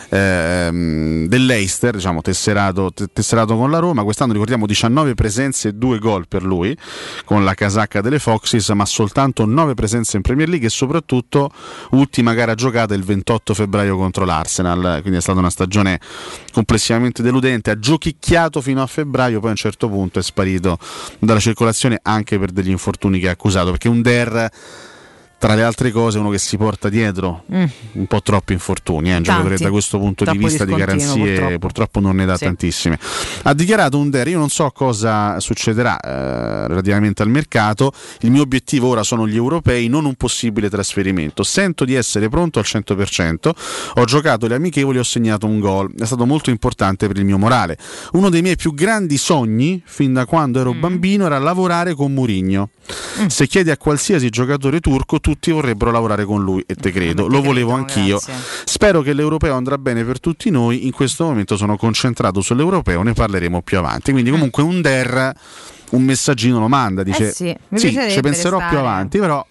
[0.10, 4.04] ehm, dell'Eister, diciamo tesserato, te- tesserato con la Roma.
[4.04, 6.76] Quest'anno ricordiamo 19 presenze e 2 gol per lui
[7.26, 11.50] con la casacca delle Foxes, ma soltanto 9 presenze in Premier League e soprattutto
[11.92, 15.00] ultima gara giocata il 28 febbraio contro l'Arsenal.
[15.02, 16.00] Quindi è stata una stagione
[16.52, 17.72] complessivamente deludente.
[17.72, 20.71] Ha giochicchiato fino a febbraio, poi a un certo punto è sparito
[21.20, 23.72] dalla circolazione anche per degli infortuni che ha accusato.
[23.72, 24.50] Perché un Der,
[25.42, 27.64] tra le altre cose, uno che si porta dietro Mm.
[27.94, 29.10] un po' troppi infortuni.
[29.10, 31.58] È un giocatore da questo punto di Troppo vista di garanzie, purtroppo.
[31.58, 32.00] purtroppo.
[32.00, 32.44] non ne dà Sì.
[32.46, 33.00] tantissime.
[33.42, 37.92] Ha dichiarato un Der, io non so cosa succederà eh, relativamente al mercato.
[38.20, 41.42] Il mio obiettivo ora sono gli europei, non un possibile trasferimento.
[41.42, 43.52] Sento di essere pronto al 100%.
[43.96, 45.92] Ho giocato le amichevoli, ho segnato un gol.
[45.98, 47.78] È stato molto importante per il mio morale.
[48.12, 52.70] Uno dei miei più grandi sogni, fin da quando ero bambino, era lavorare con Murigno.
[53.28, 57.28] Se chiedi a qualsiasi giocatore turco, tutti vorrebbero lavorare con lui e te credo.
[57.28, 58.20] Lo volevo anch'io.
[58.66, 60.86] Spero che l'europeo andrà bene per tutti noi.
[60.86, 64.12] In questo momento sono concentrato sull'europeo, ne parleremo più avanti.
[64.12, 65.34] Quindi, comunque, un Der
[65.92, 67.04] un messaggino lo manda.
[67.04, 69.46] Dice: Eh sì, Sì, ci penserò più restare." avanti, però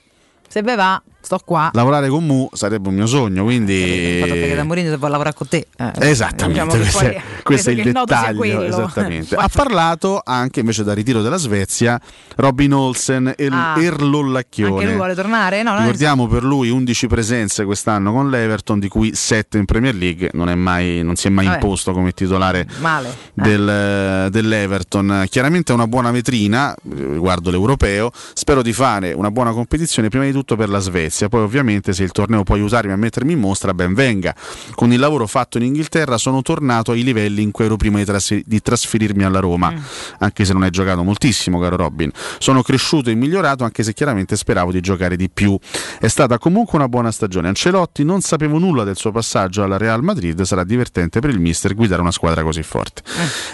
[0.48, 1.70] Se ve va, sto qua.
[1.74, 3.44] lavorare con Mu sarebbe un mio sogno.
[3.44, 5.66] Quindi, Fatto perché da Mourinho vuole lavorare con te.
[5.76, 8.88] eh, Esattamente, diciamo questo, è, questo è il dettaglio.
[9.40, 12.00] Ha parlato anche invece da ritiro della Svezia
[12.36, 13.74] Robin Olsen e Ah.
[13.80, 14.72] Erlollacchione.
[14.74, 15.62] Anche lui vuole tornare?
[15.62, 20.30] No, Ricordiamo per lui 11 presenze quest'anno con l'Everton, di cui 7 in Premier League.
[20.32, 21.56] Non, è mai, non si è mai Vabbè.
[21.62, 23.14] imposto come titolare male.
[23.34, 25.24] del- dell'Everton.
[25.28, 26.78] Chiaramente è una buona vetrina eh,
[27.12, 28.10] riguardo l'europeo.
[28.32, 31.08] Spero di fare una buona competizione, prima di tutto per la Svezia.
[31.10, 34.34] Poi, ovviamente, se il torneo può aiutarmi a mettermi in mostra, ben venga.
[34.74, 38.04] Con il lavoro fatto in Inghilterra, sono tornato ai livelli in cui ero prima di,
[38.04, 39.72] trasfer- di trasferirmi alla Roma,
[40.18, 42.10] anche se non hai giocato moltissimo, caro Robin.
[42.38, 45.58] Sono cresciuto e migliorato, anche se chiaramente speravo di giocare di più.
[45.98, 47.48] È stata comunque una buona stagione.
[47.48, 51.74] Ancelotti non sapevo nulla del suo passaggio alla Real Madrid, sarà divertente per il mister
[51.74, 53.02] guidare una squadra così forte.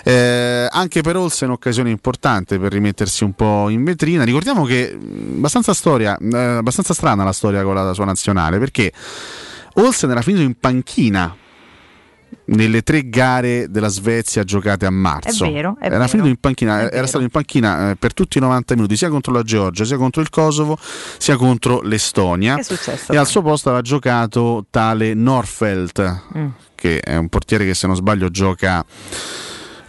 [0.04, 4.24] Eh, anche per Olsen occasione importante per rimettersi un po' in vetrina.
[4.24, 8.92] Ricordiamo che mh, abbastanza storia, eh, abbastanza strana la storia con la sua nazionale, perché
[9.74, 11.36] Olsen era finito in panchina
[12.48, 15.44] nelle tre gare della Svezia giocate a marzo.
[15.44, 16.08] È vero, è era vero.
[16.08, 19.32] finito in panchina, era stato in panchina eh, per tutti i 90 minuti, sia contro
[19.32, 20.78] la Georgia, sia contro il Kosovo,
[21.18, 22.62] sia contro l'Estonia.
[22.62, 23.12] Successo?
[23.12, 26.46] E al suo posto aveva giocato tale Norfeld, Mm.
[26.74, 28.84] che è un portiere che se non sbaglio gioca,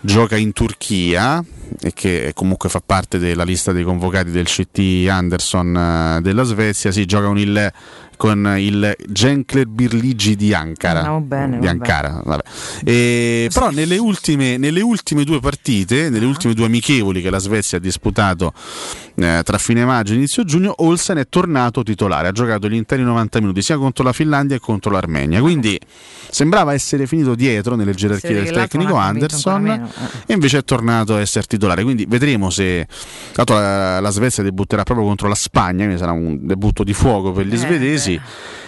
[0.01, 1.43] gioca in Turchia
[1.81, 6.91] e che comunque fa parte della lista dei convocati del CT Anderson eh, della Svezia.
[6.91, 7.71] Si gioca con il,
[8.17, 10.99] con il Genkler Birligi di Ankara.
[10.99, 11.67] Andiamo bene, di.
[11.67, 12.21] Ankara.
[12.83, 17.77] E, però nelle ultime, nelle ultime due partite, nelle ultime due amichevoli che la Svezia
[17.77, 18.53] ha disputato
[19.19, 23.01] eh, tra fine maggio e inizio giugno, Olsen è tornato titolare, ha giocato gli interi
[23.01, 25.79] 90 minuti sia contro la Finlandia che contro l'Armenia, quindi
[26.29, 29.91] sembrava essere finito dietro nelle gerarchie del tecnico Anderson meno,
[30.25, 32.87] e invece è tornato a essere titolare, quindi vedremo se
[33.33, 37.31] l'altro la, la Svezia debutterà proprio contro la Spagna, quindi sarà un debutto di fuoco
[37.31, 38.19] per gli Eh, svedesi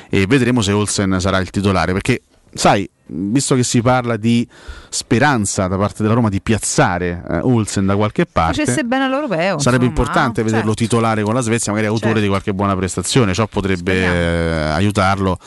[0.10, 2.22] e vedremo se Olsen sarà il titolare, perché
[2.52, 4.48] sai, visto che si parla di
[4.90, 9.60] speranza da parte della Roma di piazzare eh, Olsen da qualche parte, Facesse bene all'europeo.
[9.60, 10.48] sarebbe insomma, importante no?
[10.48, 10.84] vederlo Certo.
[10.84, 12.24] titolare con la Svezia, magari autore Certo.
[12.24, 15.38] di qualche buona prestazione, ciò potrebbe eh, aiutarlo.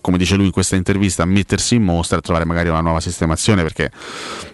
[0.00, 2.80] Come dice lui in questa intervista, a mettersi in mostra e a trovare magari una
[2.80, 3.88] nuova sistemazione perché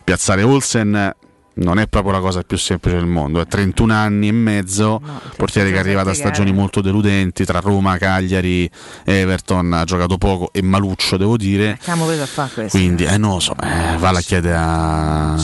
[0.04, 1.14] piazzare Olsen
[1.58, 3.40] non è proprio la cosa più semplice del mondo.
[3.40, 5.00] È 31 anni e mezzo,
[5.36, 8.70] portiere che arriva da stagioni molto deludenti tra Roma, Cagliari,
[9.04, 11.78] Everton, ha giocato poco e Maluccio, devo dire.
[11.86, 12.68] A?
[12.68, 15.34] Quindi, eh, non lo so, eh, va la chiede a,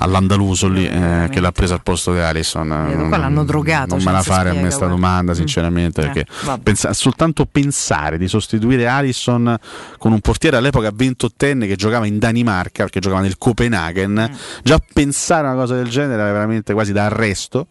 [0.00, 2.68] all'Andaluso lì eh, che l'ha presa al posto di Alisson.
[2.88, 4.94] Vedo, qua l'hanno drogato, Non cioè, me la si fare a me spiega, sta guarda.
[4.94, 6.26] domanda, sinceramente, Eh, perché
[6.62, 9.56] pensa- soltanto pensare di sostituire Alisson
[9.98, 14.34] con un portiere all'epoca 28enne che giocava in Danimarca, perché giocava nel Copenaghen, Mm.
[14.62, 17.66] già pensare a una cosa del genere era veramente quasi da arresto.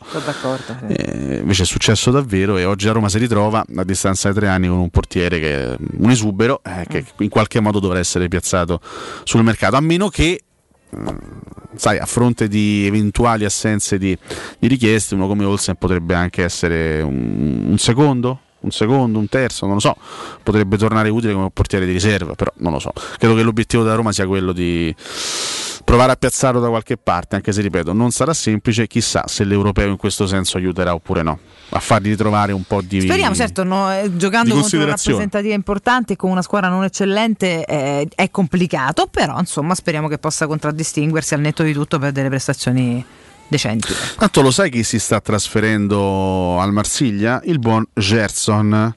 [0.88, 0.94] Sì.
[0.94, 4.48] Eh, invece è successo davvero e oggi a Roma si ritrova a distanza di tre
[4.48, 8.80] anni con un portiere che un esubero eh, che in qualche modo dovrà essere piazzato
[9.24, 10.42] sul mercato a meno che
[10.96, 11.08] mm,
[11.76, 14.18] sai a fronte di eventuali assenze di,
[14.60, 19.66] di richieste uno come Olsen potrebbe anche essere un, un secondo un secondo, un terzo,
[19.66, 19.96] non lo so,
[20.44, 22.92] potrebbe tornare utile come portiere di riserva, però non lo so.
[23.18, 24.94] Credo che l'obiettivo della Roma sia quello di
[25.84, 29.90] provare a piazzarlo da qualche parte, anche se ripeto, non sarà semplice, chissà se l'europeo
[29.90, 31.40] in questo senso aiuterà oppure no,
[31.70, 35.18] a fargli ritrovare un po' di Speriamo, certo, no, eh, giocando contro considerazione.
[35.18, 40.18] rappresentative importanti e con una squadra non eccellente eh, è complicato, però insomma speriamo che
[40.18, 43.04] possa contraddistinguersi al netto di tutto per delle prestazioni
[43.52, 43.94] decenti.
[44.18, 47.42] Tanto lo sai chi si sta trasferendo al Marsiglia?
[47.44, 48.94] Il buon Gerson.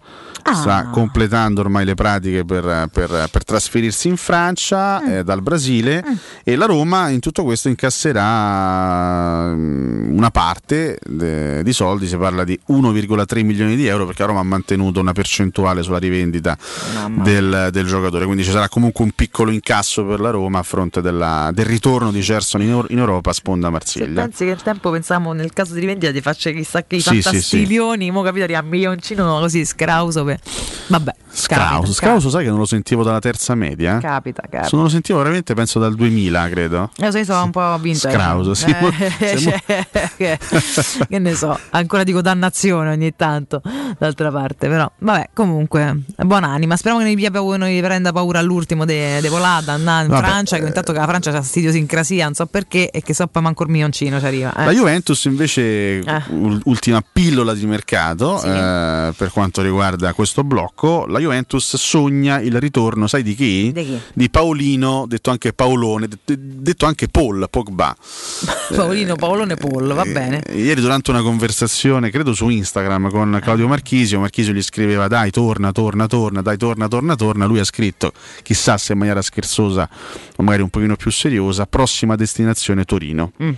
[0.47, 0.52] Ah.
[0.55, 5.09] Sta completando ormai le pratiche per, per- per trasferirsi in Francia Mm.
[5.10, 6.05] eh, dal Brasile
[6.44, 12.44] e la Roma in tutto questo incasserà mm, una parte de- di soldi, si parla
[12.44, 16.56] di 1,3 milioni di euro perché la Roma ha mantenuto una percentuale sulla rivendita
[17.22, 21.01] del, del giocatore, quindi ci sarà comunque un piccolo incasso per la Roma a fronte
[21.01, 24.22] della- del ritorno di Gerson in, in Europa a sponda Se Marsiglia.
[24.22, 27.16] pensi che il tempo pensavamo nel caso di rivendita di faccia chissà che i Sì,
[27.16, 30.38] sì, fantastiglioni, mo capito, a milioncino così scrauso per...
[30.88, 33.98] Vabbè, Scrauso, Scrauso sai che non lo sentivo dalla terza media?
[33.98, 34.65] Capita, capita.
[34.65, 36.90] Se non lo sentivo veramente penso dal 2000 credo.
[36.98, 38.09] Io so- io sono un po' vinto.
[38.09, 38.70] Scrauso, sì.
[39.19, 39.61] Eh, Siamo-
[40.16, 40.39] che,
[41.09, 43.61] che ne so, ancora dico dannazione ogni tanto,
[43.98, 46.77] d'altra parte, però vabbè, comunque, buonanima.
[46.77, 47.15] Speriamo che
[47.56, 50.98] non vi prenda paura all'ultimo de, de volata, andare in Vabbè, Francia, che intanto che
[50.98, 54.27] la Francia ha idiosincrasia, non so perché, e che so poi manco il milioncino ci
[54.27, 54.55] arriva.
[54.55, 54.65] eh.
[54.66, 56.23] La Juventus invece, Eh.
[56.28, 58.47] ul- ultima pillola di mercato Sì.
[58.48, 63.72] eh, per quanto riguarda questo blocco, la Juventus sogna il ritorno, sai di chi?
[63.72, 63.98] Di chi?
[64.12, 67.94] Di Paolino, detto anche Paolone, det- detto anche Paul Pogba.
[68.74, 70.42] Paolino, Paolone, Pollo, va bene.
[70.42, 75.30] Eh, Ieri durante una conversazione, credo su Instagram, con Claudio Marchisio, Marchisio gli scriveva dai
[75.30, 79.88] torna, torna, torna, dai torna, torna, torna, lui ha scritto, chissà se in maniera scherzosa
[80.36, 83.32] o magari un pochino più seriosa, prossima destinazione Torino.
[83.42, 83.51] Mm.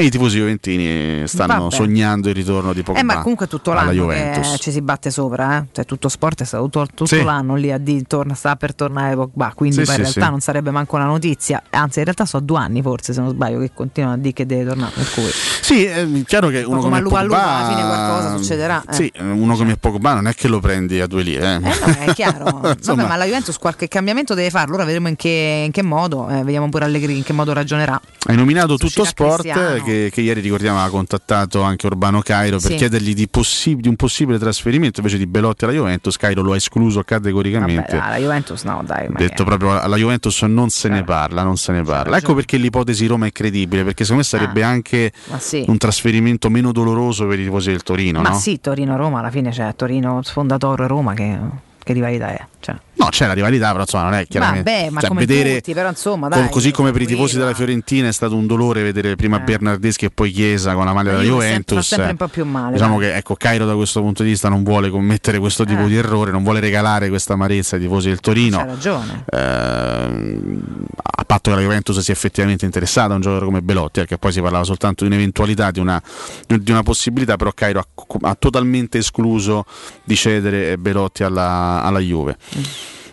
[0.00, 1.74] E i tifosi juventini stanno Vabbè.
[1.74, 4.52] sognando il ritorno di Pogba Eh, ma comunque tutto l'anno Juventus.
[4.52, 5.64] che ci si batte sopra, eh?
[5.72, 7.22] cioè tutto sport è stato tutto, Sì.
[7.22, 10.30] l'anno lì a dire torna, sta per tornare Pogba, quindi Sì, poi in sì, realtà
[10.30, 13.58] non sarebbe manco una notizia, anzi in realtà sono due anni forse se non sbaglio
[13.58, 15.24] che continuano a dire che deve tornare, per cui
[15.60, 18.94] Sì, è chiaro che uno come come Pogba alla fine qualcosa succederà, eh.
[18.94, 21.54] Sì, uno come Pogba non è che lo prendi a due lire, eh.
[21.56, 22.44] Eh no, è chiaro.
[22.82, 24.76] Vabbè, ma la Juventus qualche cambiamento deve farlo.
[24.76, 26.26] Ora vedremo in che, in che modo.
[26.30, 28.00] eh, vediamo pure Allegri in che modo ragionerà.
[28.26, 29.82] Hai nominato tutto sport Cristiano.
[29.90, 32.76] Che, che ieri ricordiamo aveva contattato anche Urbano Cairo per Sì.
[32.76, 36.16] chiedergli di, possi- di un possibile trasferimento invece di Belotti alla Juventus.
[36.16, 37.96] Cairo lo ha escluso Vabbè, categoricamente.
[37.96, 39.08] dai, la Juventus no, dai.
[39.10, 42.16] detto proprio alla Juventus non se ne parla, non se ne parla.
[42.16, 45.32] Ecco perché l'ipotesi Roma è credibile, perché secondo me sarebbe anche Ah.
[45.32, 45.64] Ma sì.
[45.66, 48.38] un trasferimento meno doloroso per i tifosi del Torino, Ma no?
[48.38, 51.38] sì, Torino-Roma alla fine c'è Torino sfondatore Roma che,
[51.82, 52.46] che rivalità è.
[52.60, 52.76] Cioè.
[52.94, 54.70] No, c'è la rivalità, però insomma non è chiaramente.
[54.70, 56.48] Vabbè, ma cioè, come vedere, tutti, però insomma, dai.
[56.50, 60.10] così come per i tifosi della Fiorentina è stato un dolore vedere prima Bernardeschi e
[60.10, 61.76] poi Chiesa con la maglia La della Juventus.
[61.78, 63.08] fa sempre un po' più male, Diciamo dai.
[63.08, 65.86] che ecco, Cairo da questo punto di vista non vuole commettere questo tipo Eh.
[65.88, 68.58] di errore, non vuole regalare questa amarezza ai tifosi del Torino.
[68.58, 69.24] C'ha ragione.
[69.30, 70.62] Ehm,
[70.94, 74.32] a patto che la Juventus sia effettivamente interessata a un giocatore come Belotti, perché poi
[74.32, 76.00] si parlava soltanto di un'eventualità, di una,
[76.46, 77.86] di una possibilità, però Cairo ha,
[78.28, 79.64] ha totalmente escluso
[80.04, 82.36] di cedere Belotti alla, alla Juve.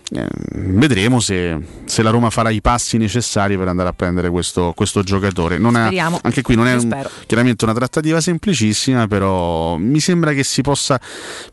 [0.10, 4.72] Eh, vedremo se, se la Roma farà i passi necessari per andare a prendere questo,
[4.74, 5.58] questo giocatore.
[5.58, 5.90] Non è-
[6.24, 6.90] anche qui non è un-
[7.26, 11.00] chiaramente una trattativa semplicissima, però mi sembra che si possa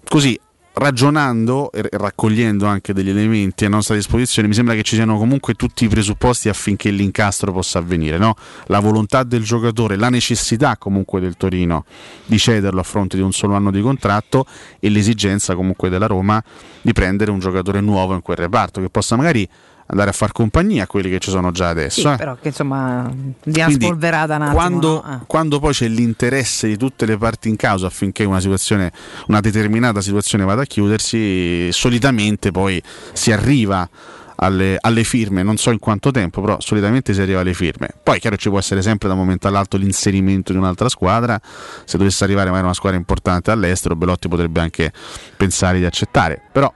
[0.09, 0.39] così
[0.75, 5.55] ragionando e raccogliendo anche degli elementi a nostra disposizione, mi sembra che ci siano comunque
[5.55, 8.19] tutti i presupposti affinché l'incastro possa avvenire.
[8.19, 8.35] no?
[8.67, 11.85] La volontà del giocatore, la necessità comunque del Torino
[12.27, 14.47] di cederlo a fronte di un solo anno di contratto
[14.81, 16.43] e l'esigenza comunque della Roma
[16.81, 19.49] di prendere un giocatore nuovo in quel reparto che possa magari
[19.87, 22.01] andare a far compagnia a quelli che ci sono già adesso.
[22.01, 22.17] Sì, eh.
[22.17, 23.11] però che insomma
[23.43, 24.57] Quindi, spolverata un attimo.
[24.57, 25.15] quando, no?
[25.15, 25.25] Eh.
[25.27, 28.93] quando poi c'è l'interesse di tutte le parti in causa affinché una situazione,
[29.27, 32.83] una determinata situazione vada a chiudersi, solitamente poi
[33.13, 33.89] si arriva
[34.37, 37.89] alle, alle firme, non so in quanto tempo, però solitamente si arriva alle firme.
[38.03, 41.41] Poi chiaro ci può essere sempre da un momento all'altro l'inserimento di un'altra squadra,
[41.85, 44.93] se dovesse arrivare magari una squadra importante all'estero, Belotti potrebbe anche
[45.37, 46.73] pensare di accettare, però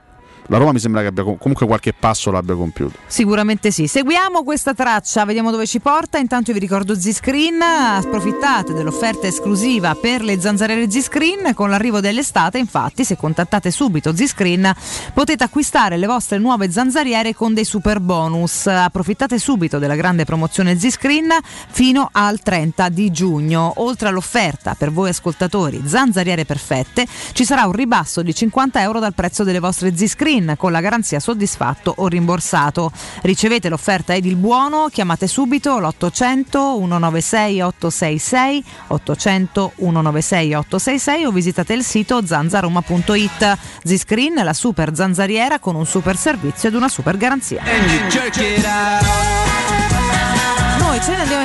[0.49, 2.97] la Roma mi sembra che abbia com- comunque qualche passo l'abbia compiuto.
[3.05, 3.85] Sicuramente sì.
[3.85, 6.17] Seguiamo questa traccia, vediamo dove ci porta.
[6.17, 12.57] Intanto vi ricordo Z-Screen, approfittate dell'offerta esclusiva per le zanzariere Z-Screen con l'arrivo dell'estate.
[12.57, 14.73] Infatti, se contattate subito Z-Screen
[15.13, 18.65] potete acquistare le vostre nuove zanzariere con dei super bonus.
[18.65, 21.29] Approfittate subito della grande promozione Z-Screen
[21.69, 23.73] fino al 30 di giugno.
[23.77, 29.13] Oltre all'offerta per voi ascoltatori zanzariere perfette, ci sarà un ribasso di 50 euro dal
[29.13, 29.95] prezzo delle vostre
[30.39, 32.91] Z-Screen con la garanzia soddisfatto o rimborsato.
[33.21, 41.73] Ricevete l'offerta ed il buono, chiamate subito l'800 196 866 800 196 866 o visitate
[41.73, 43.57] il sito zanzaroma.it.
[43.83, 47.63] Z-Screen, la super zanzariera con un super servizio ed una super garanzia.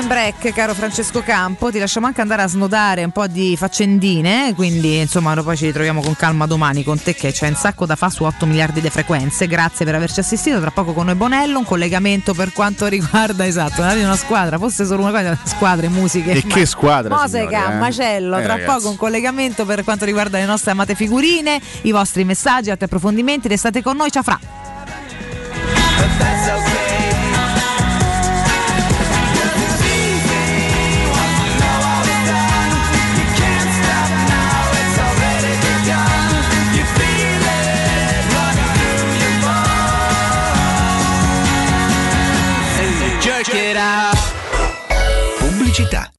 [0.04, 1.70] In break, caro Francesco Campo.
[1.70, 4.52] Ti lasciamo anche andare a snodare un po' di faccendine.
[4.54, 7.96] Quindi, insomma, poi ci ritroviamo con calma domani con te, che c'è un sacco da
[7.96, 9.46] fare su 8 miliardi di frequenze.
[9.46, 10.60] Grazie per averci assistito.
[10.60, 11.56] Tra poco con noi Bonello.
[11.56, 16.32] Un collegamento per quanto riguarda, esatto, una squadra, fosse solo una cosa, squadre, musiche.
[16.32, 17.14] E che squadra?
[17.16, 17.78] Moseca, eh?
[17.78, 18.36] macello.
[18.36, 18.76] Eh, Tra ragazzi.
[18.76, 23.48] poco un collegamento per quanto riguarda le nostre amate figurine, i vostri messaggi, altri approfondimenti.
[23.48, 24.10] Restate con noi.
[24.10, 24.38] Ciao Fra.
[45.38, 46.13] Pubblicità.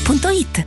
[0.00, 0.66] Corri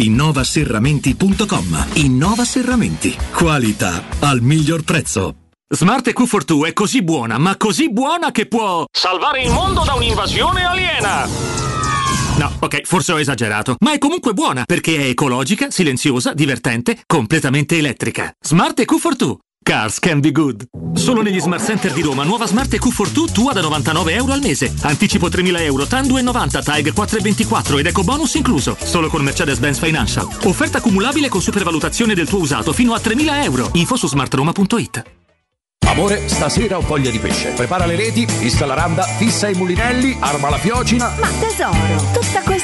[0.01, 1.87] innovaserramenti.com.
[1.93, 3.15] Innova Serramenti.
[3.33, 5.35] Qualità al miglior prezzo.
[5.73, 10.65] Smart EQ42 è così buona, ma così buona che può salvare il mondo da un'invasione
[10.65, 11.25] aliena.
[12.37, 17.77] No, ok, forse ho esagerato, ma è comunque buona perché è ecologica, silenziosa, divertente, completamente
[17.77, 18.33] elettrica.
[18.39, 19.37] Smart EQ42.
[19.63, 20.65] Cars can be good.
[20.93, 24.73] Solo negli Smart Center di Roma, nuova Smart EQ42 tua da 99 euro al mese.
[24.81, 28.75] Anticipo 3.000 euro, TAN 2,90, TAG 4,24 ed eco bonus incluso.
[28.81, 30.27] Solo con Mercedes-Benz Financial.
[30.45, 33.69] Offerta cumulabile con supervalutazione del tuo usato fino a 3.000 euro.
[33.73, 35.03] Info su smartroma.it.
[35.91, 37.49] Amore, stasera ho voglia di pesce.
[37.49, 41.13] Prepara le reti, fissa la randa, fissa i mulinelli, arma la fiocina.
[41.19, 42.60] Ma tesoro, tutta questa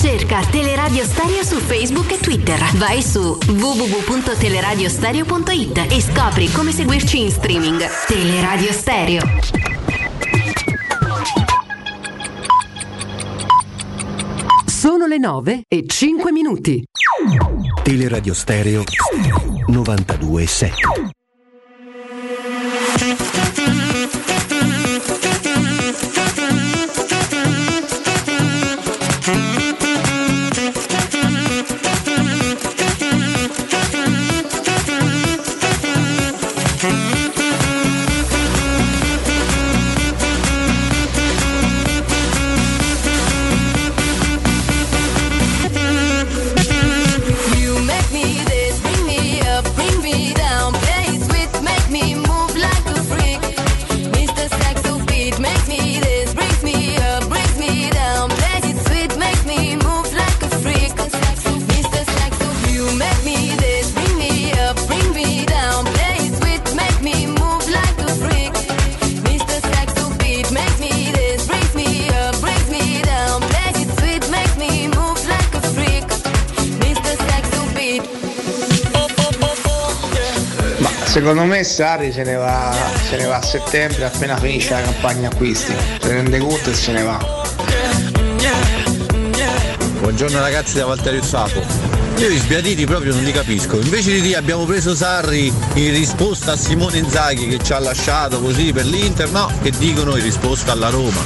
[0.00, 2.58] Cerca Teleradio Stereo su Facebook e Twitter.
[2.76, 7.84] Vai su www.teleradiostereo.it e scopri come seguirci in streaming.
[8.06, 9.20] Teleradio Stereo.
[14.64, 16.82] Sono le 9 e 5 minuti.
[17.82, 18.82] Teleradio Stereo
[19.68, 21.19] 92.7
[81.20, 82.74] secondo me Sarri se ne va,
[83.06, 85.74] se ne va a settembre appena finisce la campagna acquisti.
[86.00, 87.44] Se rende conto e se ne va.
[90.00, 91.62] Buongiorno ragazzi da Valterio Sapo.
[92.16, 93.78] Io gli sbiaditi proprio non li capisco.
[93.78, 98.40] Invece di dire abbiamo preso Sarri in risposta a Simone Inzaghi che ci ha lasciato
[98.40, 101.20] così per l'Inter, no, che dicono in risposta alla Roma.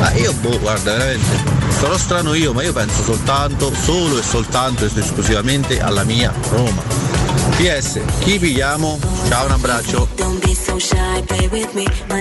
[0.00, 1.42] Ma io boh, guarda, veramente,
[1.78, 7.19] sarò strano io, ma io penso soltanto, solo e soltanto ed esclusivamente alla mia Roma.
[7.60, 8.98] PS, chi pigliamo?
[9.28, 10.08] Ciao, un abbraccio.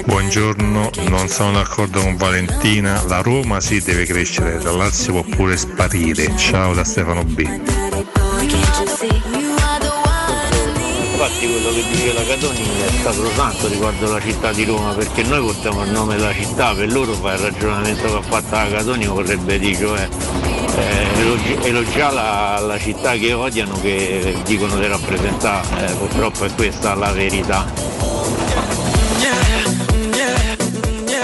[0.03, 5.55] Buongiorno, non sono d'accordo con Valentina, la Roma sì deve crescere, la Lazio può pure
[5.55, 6.35] sparire.
[6.35, 7.39] Ciao da Stefano B.
[11.19, 15.39] Infatti quello che diceva Catoni è stato santo riguardo la città di Roma, perché noi
[15.39, 19.05] portiamo il nome della città, per loro fa il ragionamento che ha fatto la Catoni
[19.05, 20.09] vorrebbe dire, cioè
[20.80, 26.49] eh, elogi- elogiare la, la città che odiano, che dicono di rappresentare, Eh, purtroppo è
[26.56, 27.72] questa la verità.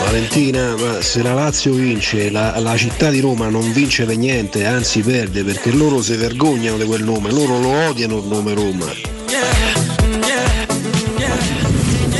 [0.05, 4.65] Valentina, ma se la Lazio vince, la, la città di Roma non vince per niente,
[4.65, 8.85] anzi perde perché loro si vergognano di quel nome, loro lo odiano il nome Roma.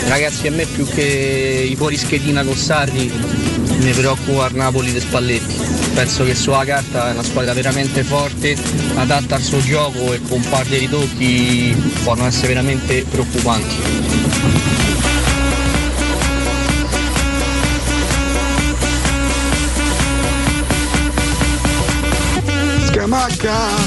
[0.07, 3.09] Ragazzi a me più che i fuorischedina con Sarri
[3.79, 5.74] mi preoccupa il Napoli di Spalletti.
[5.95, 8.57] Penso che sulla carta è una squadra veramente forte,
[8.95, 11.73] adatta al suo gioco e con un par di ritocchi
[12.03, 13.75] possono essere veramente preoccupanti.
[22.87, 23.85] Scamacca!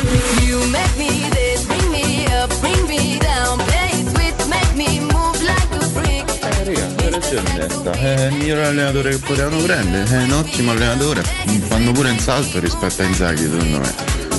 [7.30, 11.22] Nesta, è il miglior allenatore che potevano prendere, è un ottimo allenatore,
[11.68, 13.94] fanno pure in salto rispetto a Inzaghi secondo me.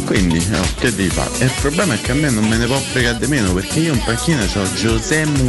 [0.05, 1.29] Quindi, oh, che devi fare?
[1.37, 3.79] E il problema è che a me non me ne può fregare di meno perché
[3.79, 5.45] io in panchina ho José me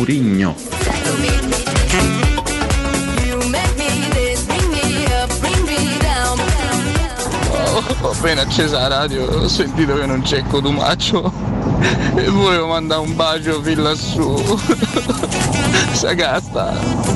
[6.03, 6.39] down.
[8.03, 11.33] Ho appena accesa la radio, ho sentito che non c'è Codumaccio
[12.17, 14.59] e volevo mandare un bacio fin lassù.
[15.93, 17.10] Sagasta.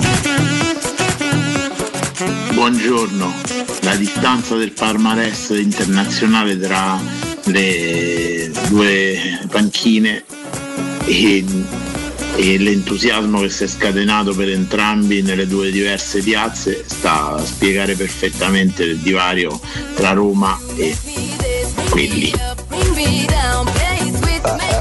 [2.54, 3.34] Buongiorno,
[3.82, 7.00] la distanza del palmarès internazionale tra
[7.46, 10.24] le due panchine
[11.04, 11.44] e,
[12.36, 17.96] e l'entusiasmo che si è scatenato per entrambi nelle due diverse piazze sta a spiegare
[17.96, 19.60] perfettamente il divario
[19.96, 20.96] tra Roma e
[21.90, 22.32] quelli.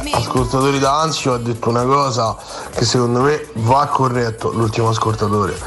[0.03, 2.35] Sweet, make me Ascoltatori da Anzio ha detto una cosa
[2.75, 5.57] che secondo me va corretto l'ultimo ascoltatore.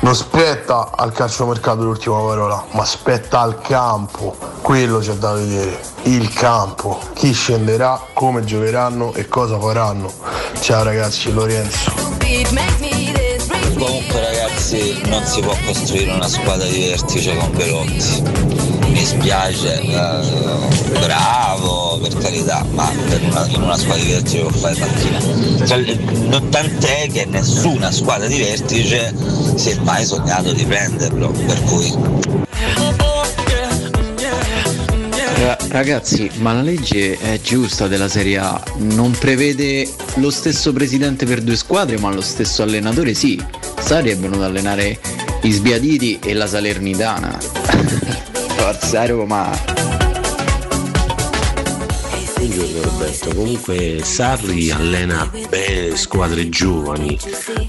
[0.00, 4.36] Non spetta al calciomercato l'ultima parola, ma spetta al campo.
[4.60, 5.80] Quello c'è da vedere.
[6.02, 7.00] Il campo.
[7.14, 10.12] Chi scenderà, come giocheranno e cosa faranno.
[10.60, 11.92] Ciao ragazzi, Lorenzo.
[13.78, 18.51] Comunque ragazzi non si può costruire una squadra di vertice con Belotti.
[19.02, 24.50] Mi spiace, eh, bravo per carità, ma per una- in una squadra di vertice può
[24.50, 25.66] fare panchina.
[25.66, 25.98] Cioè,
[26.48, 29.12] tant'è che nessuna squadra di vertice
[29.56, 31.92] si è mai sognato di prenderlo, per cui
[35.34, 39.84] Ra- Ragazzi, ma la legge è giusta della Serie A, non prevede
[40.14, 43.42] lo stesso presidente per due squadre, ma lo stesso allenatore sì.
[43.80, 45.00] Sarri è venuto ad allenare
[45.42, 48.30] i Sbiaditi e la Salernitana.
[48.62, 49.50] Forza Roma!
[52.36, 57.18] Buongiorno Roberto, comunque Sarri allena bene le squadre giovani,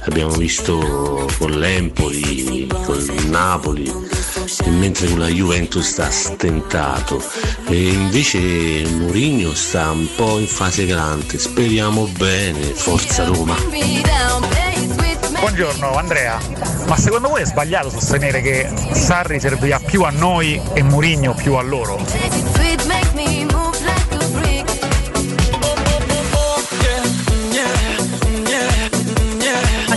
[0.01, 3.91] abbiamo visto con l'Empoli, con il Napoli,
[4.63, 7.19] e mentre con la Juventus sta stentato
[7.67, 13.55] e invece Mourinho sta un po' in fase calante, speriamo bene, forza Roma.
[15.43, 16.39] Buongiorno Andrea,
[16.87, 21.55] ma secondo voi è sbagliato sostenere che Sarri servirà più a noi e Mourinho più
[21.55, 21.99] a loro?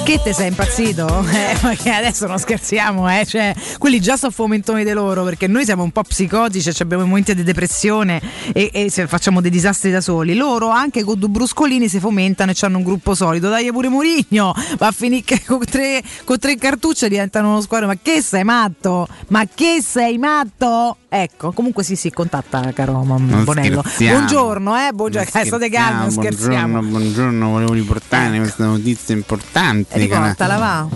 [0.07, 1.25] Che te sei impazzito?
[1.37, 3.27] Eh, che adesso non scherziamo, eh?
[3.27, 7.05] Cioè, quelli già sono fomentoni di loro perché noi siamo un po' psicotici, cioè abbiamo
[7.05, 8.21] momenti di depressione
[8.53, 10.35] e, e facciamo dei disastri da soli.
[10.37, 13.49] Loro anche con due bruscolini si fomentano e hanno un gruppo solido.
[13.49, 17.89] Dai pure Murigno, va a finire che con tre, con tre cartucce diventano uno squadro.
[17.89, 19.09] Ma che sei matto?
[19.29, 20.99] Ma che sei matto?
[21.19, 23.81] Ecco, comunque sì, sì, contatta caro Non Bonello.
[23.81, 24.19] scherziamo.
[24.19, 26.79] Buongiorno, eh, buongiorno, eh, state calmi, non scherziamo.
[26.81, 29.95] Buongiorno, buongiorno, volevo riportare questa notizia importante.
[29.95, 30.89] Eh, riportala, va.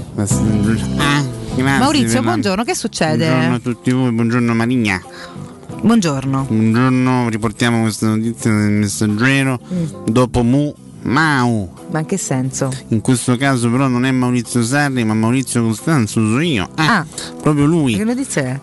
[0.99, 1.25] Ah,
[1.79, 3.29] Maurizio, buongiorno, che succede?
[3.29, 5.03] Buongiorno a tutti voi, buongiorno Marigna.
[5.81, 6.45] Buongiorno.
[6.51, 9.59] Buongiorno, riportiamo questa notizia nel messaggero.
[9.73, 9.85] Mm.
[10.05, 11.69] Dopo Mu Mau.
[11.91, 12.71] Ma in che senso?
[12.89, 16.69] In questo caso però non è Maurizio Sarri, ma Maurizio Costanzo, sono io.
[16.77, 17.05] Ah,
[17.41, 17.97] proprio lui.
[17.97, 18.61] Che notizia è?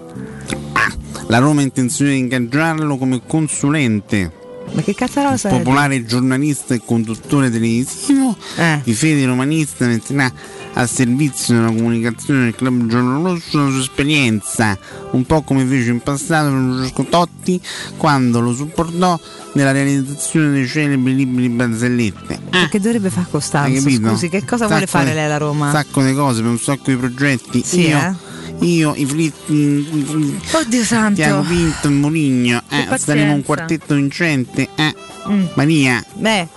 [1.27, 4.31] La Roma ha intenzione di ingaggiarlo come consulente.
[4.71, 5.51] Ma che cazzarola sei?
[5.51, 8.81] popolare giornalista e conduttore televisivo Eh.
[8.83, 10.31] di fede romanista metterà
[10.77, 14.77] a servizio della comunicazione del club giallorosso la sua esperienza,
[15.11, 17.59] un po' come fece in passato Francesco Totti
[17.97, 19.19] quando lo supportò
[19.53, 22.39] nella realizzazione dei celebri libri barzellette.
[22.51, 23.89] Ma Che dovrebbe fare Costanzo?
[23.89, 25.65] Scusi, che cosa Sacco vuole fare di- lei alla Roma?
[25.67, 27.63] Un sacco di cose per un sacco di progetti.
[27.65, 28.65] Sì, io, eh?
[28.65, 30.43] io, i fritti.
[30.51, 31.15] Oddio santo.
[31.15, 32.61] Tiago Pinto e Moligno.
[32.69, 34.69] Eh, saremo un quartetto vincente.
[34.75, 34.95] Eh.
[35.27, 35.45] Mm.
[35.55, 36.03] Maria.
[36.13, 36.47] Beh,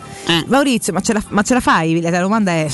[0.46, 1.98] Maurizio, ma ce, la, ma ce la fai?
[2.02, 2.68] La domanda è.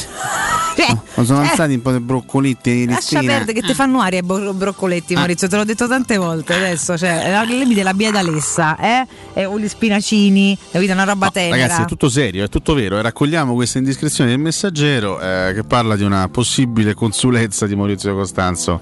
[0.76, 4.00] Cioè, Ma sono eh, alzati un po' di broccoletti ieri Lascia perdere che ti fanno
[4.00, 6.96] aria i bro- broccoletti, Maurizio, te l'ho detto tante volte adesso.
[6.96, 9.06] Cioè, mi dà la bieda lessa, eh?
[9.34, 10.92] E o gli spinacini, capito?
[10.92, 11.56] Una roba tenera.
[11.56, 12.98] Ragazzi, è tutto serio, è tutto vero.
[12.98, 18.14] E raccogliamo questa indiscrezione del messaggero eh, che parla di una possibile consulenza di Maurizio
[18.14, 18.80] Costanzo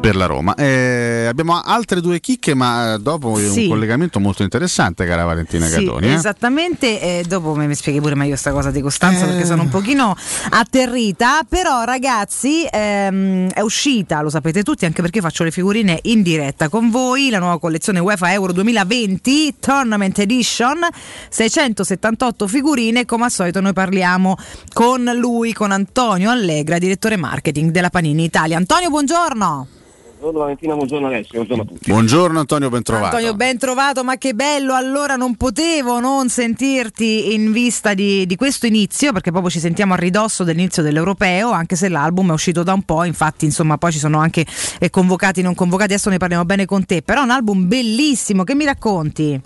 [0.00, 0.54] per la Roma.
[0.54, 3.62] Eh, abbiamo altre due chicche, ma eh, dopo Sì.
[3.64, 6.06] un collegamento molto interessante, cara Valentina Sì, Catoni.
[6.06, 6.12] eh.
[6.14, 7.00] esattamente.
[7.00, 10.16] eh, dopo mi spieghi pure meglio sta cosa di Costanza perché sono un pochino
[10.50, 11.42] atterrita.
[11.48, 16.68] Però, ragazzi, ehm, è uscita, lo sapete tutti, anche perché faccio le figurine in diretta
[16.68, 17.30] con voi.
[17.30, 20.86] La nuova collezione UEFA Euro 2020 Tournament Edition,
[21.28, 23.04] 678 figurine.
[23.04, 24.36] Come al solito, noi parliamo
[24.72, 28.56] con lui, con Antonio Allegra, direttore marketing della Panini Italia.
[28.56, 29.83] Antonio, buongiorno.
[30.24, 31.90] Buongiorno Valentina, buongiorno Alessio, buongiorno a tutti.
[31.90, 33.16] Buongiorno Antonio, ben trovato.
[33.16, 34.72] Antonio, ben trovato, ma che bello!
[34.72, 39.92] Allora non potevo non sentirti in vista di, di questo inizio, perché proprio ci sentiamo
[39.92, 43.92] a ridosso dell'inizio dell'Europeo, anche se l'album è uscito da un po', infatti insomma poi
[43.92, 44.46] ci sono anche
[44.78, 48.44] eh, convocati, non convocati, adesso ne parliamo bene con te, però è un album bellissimo,
[48.44, 49.38] che mi racconti?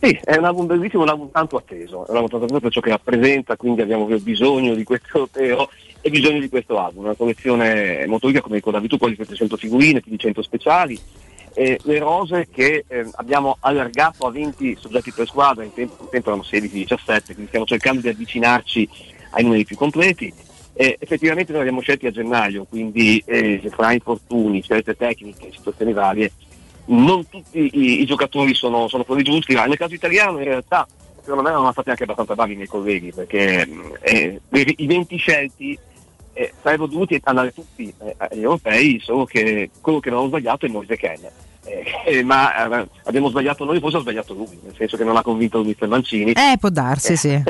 [0.00, 2.72] Sì, è un album bellissimo, un album tanto atteso, è un album tanto atteso per
[2.72, 5.68] ciò che rappresenta, quindi abbiamo bisogno di questo europeo
[6.08, 10.00] e bisogno di questo album, una collezione molto ricca, come ricordavi tu, quasi 700 figurine,
[10.00, 10.98] più di 100 speciali,
[11.54, 16.08] e le rose che eh, abbiamo allargato a 20 soggetti per squadra, in tempo, un
[16.08, 18.88] tempo erano 16-17, quindi stiamo cercando di avvicinarci
[19.30, 20.32] ai numeri più completi.
[20.80, 26.30] E effettivamente noi abbiamo scelti a gennaio, quindi eh, fra infortuni, scelte tecniche, situazioni varie,
[26.86, 30.86] non tutti i, i giocatori sono, sono quelli giusti, ma nel caso italiano in realtà
[31.28, 35.16] secondo me erano stati anche abbastanza bravi i miei colleghi, perché mh, eh, i 20
[35.16, 35.78] scelti
[36.38, 40.68] eh, sarebbero dovuti andare tutti eh, agli europei, solo che quello che ho sbagliato è
[40.68, 41.18] Moise Ken.
[41.64, 45.16] Eh, eh, ma eh, abbiamo sbagliato noi, forse ha sbagliato lui, nel senso che non
[45.16, 47.30] ha convinto il mister Mancini Eh, può darsi, sì.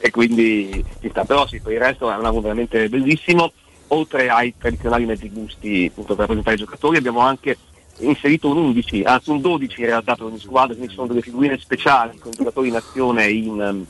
[0.00, 1.24] e quindi ci sta.
[1.24, 3.52] Però sì, per il resto è un album veramente bellissimo.
[3.88, 7.56] Oltre ai tradizionali mezzi gusti appunto, per rappresentare i giocatori, abbiamo anche
[7.98, 11.22] inserito un 11, anzi un 12 in realtà per ogni squadra, quindi ci sono delle
[11.22, 13.86] figurine speciali con i giocatori in azione in, ehm,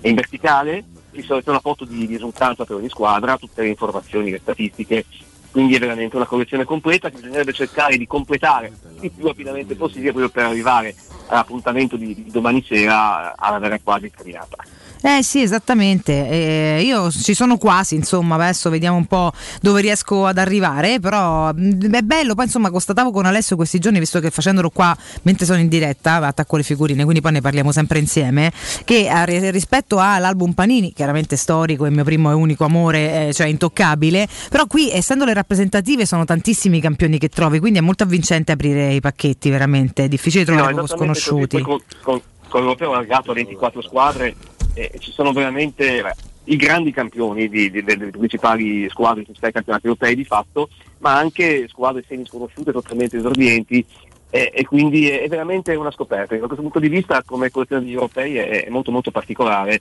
[0.00, 3.68] e in verticale, ci sono c'è una foto di, esultanza per ogni squadra, tutte le
[3.68, 5.04] informazioni, le statistiche
[5.50, 10.12] quindi è veramente una collezione completa che bisognerebbe cercare di completare il più rapidamente possibile
[10.12, 10.94] proprio per arrivare
[11.26, 14.56] all'appuntamento di, di domani sera alla vera quasi terminata.
[15.02, 16.28] Eh sì, esattamente.
[16.28, 19.32] Eh, io ci sono quasi, insomma, adesso vediamo un po'
[19.62, 23.98] dove riesco ad arrivare, però mh, è bello, poi insomma constatavo con Alessio questi giorni,
[23.98, 27.72] visto che facendolo qua mentre sono in diretta, attacco le figurine, quindi poi ne parliamo
[27.72, 28.52] sempre insieme,
[28.84, 33.46] che a- rispetto all'album Panini, chiaramente storico, il mio primo e unico amore, eh, cioè
[33.46, 38.02] intoccabile, però qui essendo le rappresentative sono tantissimi i campioni che trovi, quindi è molto
[38.02, 41.62] avvincente aprire i pacchetti, veramente, è difficile trovare No, esattamente sconosciuti.
[41.62, 41.62] così.
[41.62, 44.34] Poi Con, con, con l'Europeo allargato a 24 squadre
[44.74, 46.14] eh, ci sono veramente beh,
[46.44, 50.68] i grandi campioni di- di- delle principali squadre che ai campionati europei di fatto,
[50.98, 53.84] ma anche squadre semi sconosciute, totalmente esordienti.
[54.32, 56.36] eh, e quindi è, è veramente una scoperta.
[56.36, 59.80] Da questo punto di vista, come collezione degli europei, è, è molto molto particolare.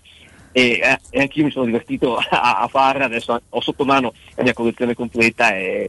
[0.52, 4.44] E, eh, e anch'io mi sono divertito a, a farla, adesso ho sotto mano la
[4.44, 5.88] mia collezione completa e,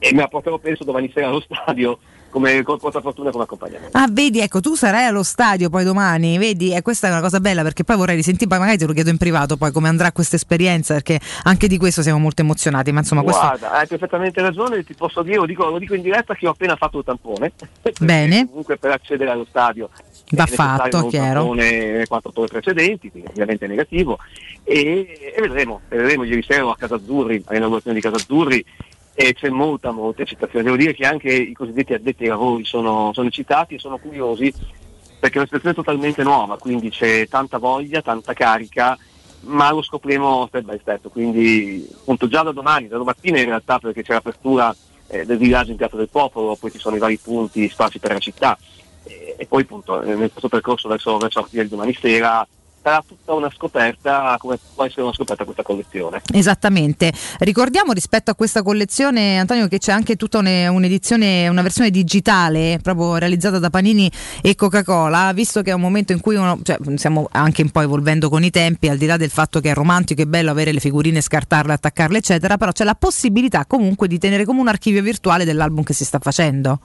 [0.00, 1.98] e me la porterò penso domani sera allo stadio
[2.30, 3.96] come con fortuna come accompagnamento.
[3.96, 7.40] Ah, vedi, ecco, tu sarai allo stadio poi domani, vedi, e questa è una cosa
[7.40, 10.12] bella perché poi vorrei risentire, poi magari te lo chiedo in privato poi come andrà
[10.12, 13.40] questa esperienza, perché anche di questo siamo molto emozionati, ma insomma questo...
[13.40, 16.50] Guarda, hai perfettamente ragione, ti posso dire, lo dico, lo dico in diretta che ho
[16.50, 17.52] appena fatto il tampone.
[18.00, 18.46] Bene.
[18.46, 19.90] Comunque per accedere allo stadio
[20.32, 21.40] Va fatto, chiaro.
[21.40, 24.18] tampone quattro ore precedenti, quindi ovviamente è negativo.
[24.62, 28.64] E, e vedremo, vedremo, ieri sera a Casa Azzurri, all'inaugurazione di Casa Azzurri,
[29.14, 30.64] e c'è molta, molta eccitazione.
[30.64, 34.52] Devo dire che anche i cosiddetti addetti ai lavori sono, sono eccitati e sono curiosi
[35.20, 38.96] perché è una situazione totalmente nuova, quindi c'è tanta voglia, tanta carica,
[39.40, 43.78] ma lo scopriremo step by step, quindi appunto già da domani, da domattina in realtà
[43.78, 44.74] perché c'è l'apertura
[45.08, 48.12] eh, del villaggio in Piazza del Popolo, poi ci sono i vari punti sparsi per
[48.12, 48.56] la città
[49.02, 52.46] e, e poi appunto eh, nel questo percorso verso, verso la di domani sera
[52.82, 56.22] sarà tutta una scoperta come può essere una scoperta questa collezione.
[56.32, 57.12] Esattamente.
[57.38, 62.78] Ricordiamo rispetto a questa collezione, Antonio, che c'è anche tutta une- un'edizione, una versione digitale
[62.82, 66.78] proprio realizzata da Panini e Coca-Cola, visto che è un momento in cui uno, cioè,
[66.94, 69.74] stiamo anche un po' evolvendo con i tempi, al di là del fatto che è
[69.74, 74.18] romantico e bello avere le figurine, scartarle, attaccarle, eccetera, però c'è la possibilità comunque di
[74.18, 76.80] tenere come un archivio virtuale dell'album che si sta facendo.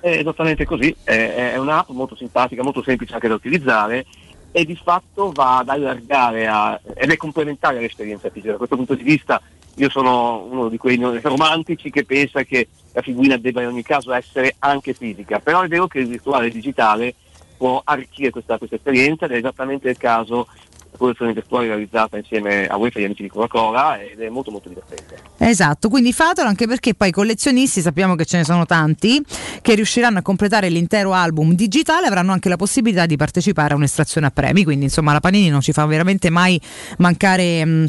[0.00, 4.04] È esattamente così, è, è un'app molto simpatica, molto semplice anche da utilizzare
[4.50, 8.52] e di fatto va ad allargare a- ed è complementare all'esperienza fisica.
[8.52, 9.40] Da questo punto di vista
[9.76, 14.12] io sono uno di quei romantici che pensa che la figurina debba in ogni caso
[14.12, 17.14] essere anche fisica, però è vero che il virtuale digitale
[17.56, 20.46] può arricchire questa, questa esperienza ed è esattamente il caso
[20.98, 24.68] collezione virtuale realizzata insieme a UEFA e agli amici di Coca-Cola ed è molto molto
[24.68, 25.16] divertente.
[25.38, 29.24] Esatto, quindi fatelo anche perché poi i collezionisti, sappiamo che ce ne sono tanti,
[29.62, 34.26] che riusciranno a completare l'intero album digitale avranno anche la possibilità di partecipare a un'estrazione
[34.26, 36.60] a premi, quindi insomma la Panini non ci fa veramente mai
[36.98, 37.64] mancare...
[37.64, 37.86] mh,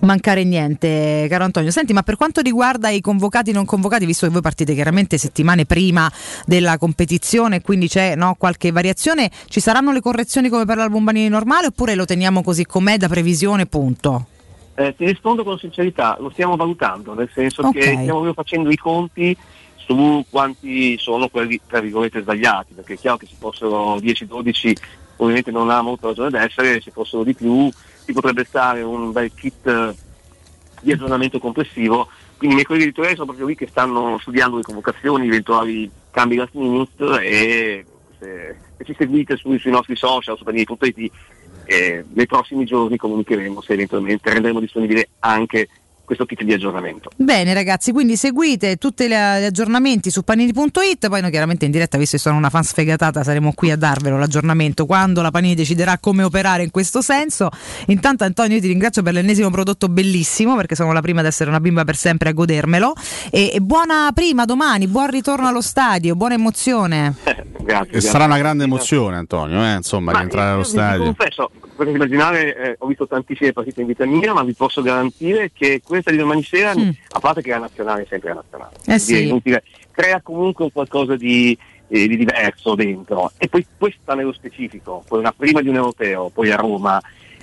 [0.00, 1.70] Mancare niente, caro Antonio.
[1.70, 5.16] Senti, ma per quanto riguarda i convocati e non convocati, visto che voi partite chiaramente
[5.18, 6.10] settimane prima
[6.44, 11.28] della competizione, quindi c'è no, qualche variazione, ci saranno le correzioni come per l'album Banini
[11.28, 14.26] normale oppure lo teniamo così com'è da previsione, punto?
[14.74, 17.72] Eh, ti rispondo con sincerità, lo stiamo valutando, nel senso Ok.
[17.72, 19.34] che stiamo proprio facendo i conti
[19.76, 24.74] su quanti sono quelli tra virgolette sbagliati, perché è chiaro che se fossero 10-12
[25.16, 27.70] ovviamente non ha molta ragione d'essere, se fossero di più
[28.04, 29.94] si potrebbe stare un bel kit eh,
[30.80, 34.62] di aggiornamento complessivo, quindi i miei colleghi editoriali sono proprio lì che stanno studiando le
[34.62, 37.84] convocazioni, eventuali cambi last minute e
[38.18, 41.12] se, se ci seguite sui, sui nostri social, su panini.it,
[41.64, 45.68] eh, nei prossimi giorni comunicheremo se eventualmente renderemo disponibile anche
[46.04, 47.10] questo kit di aggiornamento.
[47.16, 52.16] Bene ragazzi, quindi seguite tutti gli aggiornamenti su panini.it, poi noi chiaramente in diretta, visto
[52.16, 56.22] che sono una fan sfegatata, saremo qui a darvelo l'aggiornamento quando la Panini deciderà come
[56.22, 57.50] operare in questo senso.
[57.86, 61.50] Intanto Antonio io ti ringrazio per l'ennesimo prodotto bellissimo, perché sono la prima ad essere
[61.50, 62.92] una bimba per sempre a godermelo.
[63.30, 67.14] E, e buona prima domani, buon ritorno allo stadio, buona emozione.
[67.64, 67.96] Grazie.
[67.96, 71.04] E sarà una grande emozione, Antonio, eh, insomma, rientrare allo stadio.
[71.04, 75.50] confesso, potete immaginare, eh, ho visto tantissime partite in vita mia, ma vi posso garantire
[75.52, 78.92] che questa di domani sera, a parte che la nazionale è sempre la nazionale, Mm.
[78.92, 79.40] Eh sì.
[79.90, 81.56] crea comunque un qualcosa di,
[81.88, 83.30] eh, di diverso dentro.
[83.38, 87.00] E poi questa nello specifico, poi una prima di un europeo, poi a Roma.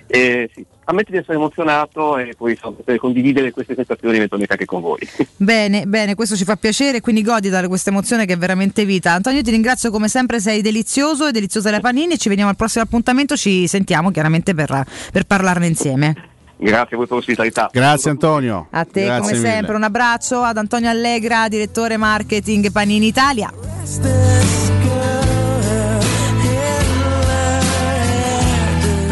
[0.08, 4.66] Eh, sì, ammetto di essere emozionato e poi insomma, poter condividere queste sensazioni eventualmente anche
[4.66, 5.00] con voi.
[5.42, 9.14] Bene, bene, questo ci fa piacere, quindi godi da questa emozione che è veramente vita.
[9.14, 12.18] Antonio, io ti ringrazio come sempre, sei delizioso e deliziosa la Panini.
[12.18, 16.30] Ci vediamo al prossimo appuntamento, ci sentiamo chiaramente per, per parlarne insieme.
[16.58, 17.70] Grazie a voi per l'ospitalità.
[17.72, 18.68] Grazie Antonio.
[18.70, 19.50] A te Grazie come mille.
[19.50, 24.71] sempre un abbraccio ad Antonio Allegra, direttore marketing Panini Italia.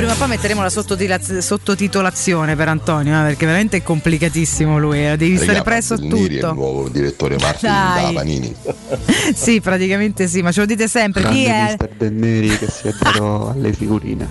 [0.09, 5.07] Prima o poi metteremo la sottotitolaz- sottotitolazione per Antonio, eh, perché veramente è complicatissimo lui,
[5.07, 6.53] eh, devi stare Raga, presso a è il tutto.
[6.53, 8.05] nuovo direttore marketing Dai.
[8.05, 8.55] da Panini.
[9.35, 11.29] sì, praticamente sì, ma ce lo dite sempre.
[11.29, 11.75] Chi è?
[11.99, 14.29] Mister che si è dato alle figurine.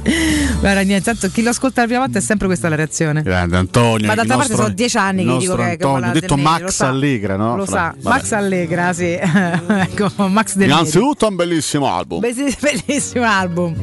[0.59, 3.23] Guarda, niente, tanto chi lo ascolta la prima volta è sempre questa la reazione.
[3.23, 4.09] Grande Antonio.
[4.09, 6.71] Ma d'altra parte sono dieci anni che dico che, Antonio, ho detto Neri, Max lo
[6.73, 6.89] sa.
[6.89, 7.57] Allegra, no?
[7.57, 8.17] Lo Fra- sa, vabbè.
[8.17, 9.13] Max Allegra, sì.
[9.15, 10.81] ecco, Max Del Neri.
[10.81, 12.19] Innanzitutto è un bellissimo album.
[12.19, 13.77] Bellissimo album.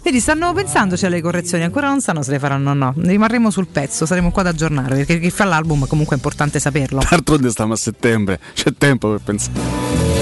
[0.00, 2.94] Vedi, stanno pensandoci alle correzioni, ancora non sanno se le faranno o no.
[2.96, 7.00] Rimarremo sul pezzo, saremo qua ad aggiornare, perché chi fa l'album comunque è importante saperlo.
[7.08, 10.12] D'altronde stiamo a settembre, c'è tempo per pensare.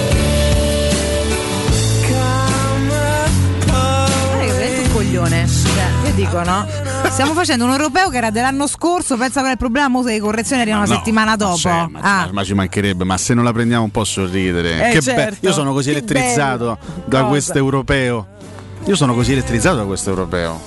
[4.92, 5.46] Coglione.
[5.48, 6.66] Cioè, io dico, no?
[7.10, 10.62] Stiamo facendo un europeo che era dell'anno scorso, pensa che il problema mo le correzioni
[10.62, 11.56] arrivano una No, settimana dopo.
[11.56, 12.28] cioè, ma, ah.
[12.32, 14.88] ma ci mancherebbe, ma se non la prendiamo un po' a sorridere.
[14.88, 15.36] Eh, che certo.
[15.40, 18.26] be- Io sono così elettrizzato da questo europeo.
[18.84, 20.60] Io sono così elettrizzato da questo europeo.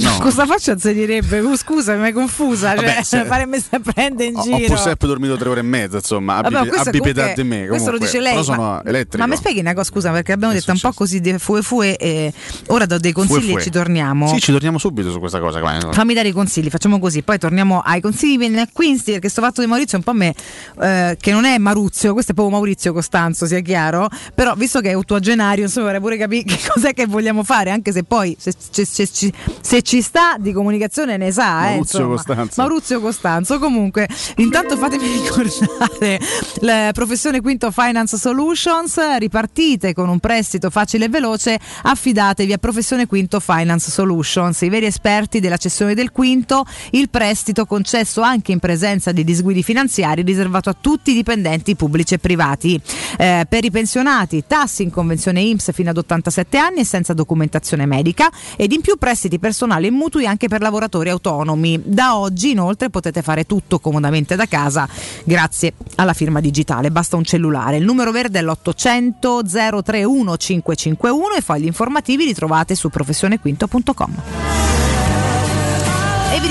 [0.00, 0.18] No.
[0.24, 1.42] Cosa faccio a zedirebbe?
[1.56, 2.74] Scusa, mi è confusa.
[2.74, 4.66] Cioè, Vabbè, se- fare me sta prende in Ho, ho giro.
[4.66, 7.66] pur sempre dormito tre ore e mezza, insomma, Vabbè, abbi pietà comunque- di me.
[7.66, 8.06] Questo lo comunque.
[8.06, 8.32] dice lei.
[8.32, 9.18] Però sono ma, elettrico.
[9.24, 11.96] ma mi spieghi una cosa, scusa, perché abbiamo detto un po' così di fue fue
[11.96, 12.32] e
[12.68, 13.60] ora do dei consigli Fue, fue.
[13.60, 14.26] e ci torniamo.
[14.28, 15.60] Sì, ci torniamo subito su questa cosa.
[15.60, 15.78] qua.
[15.92, 19.60] Fammi dare i consigli, facciamo così, poi torniamo ai consigli di acquisti perché sto fatto
[19.60, 20.34] di Maurizio è un po' me,
[20.80, 24.90] eh, che non è Maruzio, questo è proprio Maurizio Costanzo, sia chiaro, però visto che
[24.90, 28.52] è ottuagenario, insomma vorrei pure capire che cos'è che vogliamo fare, anche se poi se,
[28.70, 31.68] se- se- se- se ci sta di comunicazione ne sa.
[31.68, 32.14] eh, Maurizio insomma.
[32.16, 32.60] Costanzo.
[32.62, 36.18] Maurizio Costanzo, comunque intanto fatemi ricordare
[36.60, 43.06] la professione Quinto Finance Solutions, ripartite con un prestito facile e veloce, affidatevi a professione
[43.06, 48.60] Quinto Finance Solutions, i veri esperti della cessione del quinto, il prestito concesso anche in
[48.60, 52.80] presenza di disguidi finanziari riservato a tutti i dipendenti pubblici e privati.
[53.18, 57.84] Eh, per i pensionati, tassi in convenzione IMSS fino ad 87 anni e senza documentazione
[57.84, 61.80] medica ed in più prestiti personali e mutui anche per lavoratori autonomi.
[61.84, 64.88] Da oggi inoltre potete fare tutto comodamente da casa
[65.24, 67.76] grazie alla firma digitale, basta un cellulare.
[67.76, 74.83] Il numero verde è l'800 031 551 e fogli informativi li trovate su professionequinto.com.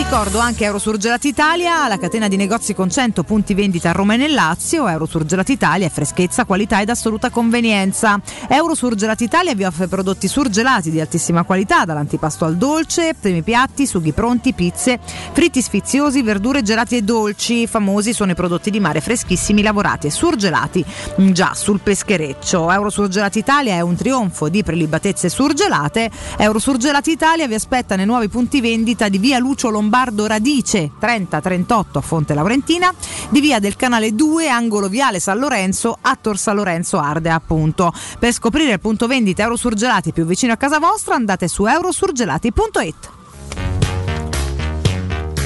[0.04, 4.18] Ricordo anche Eurosurgelati Italia, la catena di negozi con 100 punti vendita a Roma e
[4.18, 4.88] nel Lazio.
[4.88, 8.20] Eurosurgelati Italia è freschezza, qualità ed assoluta convenienza.
[8.48, 14.12] Eurosurgelati Italia vi offre prodotti surgelati di altissima qualità, dall'antipasto al dolce, primi piatti, sughi
[14.12, 15.00] pronti, pizze,
[15.32, 17.66] fritti sfiziosi, verdure gelati e dolci.
[17.66, 20.86] Famosi sono i prodotti di mare freschissimi lavorati e surgelati
[21.32, 22.70] già sul peschereccio.
[22.70, 26.12] Eurosurgelati Italia è un trionfo di prelibatezze surgelate.
[26.38, 29.92] Eurosurgelati Italia vi aspetta nei nuovi punti vendita di via Lucio Lombardo
[30.26, 32.92] Radice 3038 a Fonte Laurentina,
[33.30, 37.94] di via del Canale 2 angolo Viale San Lorenzo a Tor San Lorenzo Ardea appunto.
[38.18, 43.13] Per scoprire il punto vendita Eurosurgelati più vicino a casa vostra andate su eurosurgelati.it.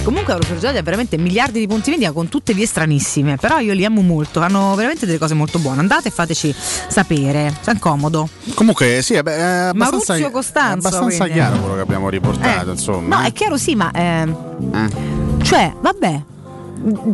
[0.07, 3.83] Comunque Eurosurgelati ha veramente miliardi di punti vendita con tutte vie stranissime, però io li
[3.83, 5.81] amo molto, hanno veramente delle cose molto buone.
[5.81, 8.29] Andate e fateci sapere, è comodo.
[8.53, 11.33] Comunque, sì, è, beh, è abbastanza, Maurizio Costanzo, è abbastanza quindi.
[11.33, 13.17] chiaro quello che abbiamo riportato, Eh, insomma.
[13.17, 13.91] No, è chiaro sì, ma...
[13.93, 14.37] ehm,
[14.73, 15.43] Eh.
[15.43, 16.21] Cioè, vabbè.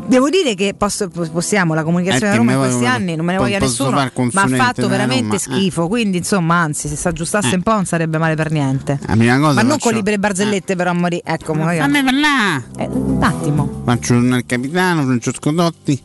[0.05, 3.25] Devo dire che posso- possiamo, la comunicazione Eh, a Roma in me questi anni non
[3.25, 5.39] me ne voglia nessuno, ma ha fatto veramente Roma, eh.
[5.39, 8.99] schifo, quindi insomma anzi se si aggiustasse un po' non sarebbe male per niente.
[9.07, 11.21] Ma non faccio- con libere barzellette però amori.
[11.23, 12.63] Ecco, magari- Fammi parlare.
[12.77, 13.81] Eh, un attimo.
[13.83, 16.01] Faccio il capitano Francesco Dotti,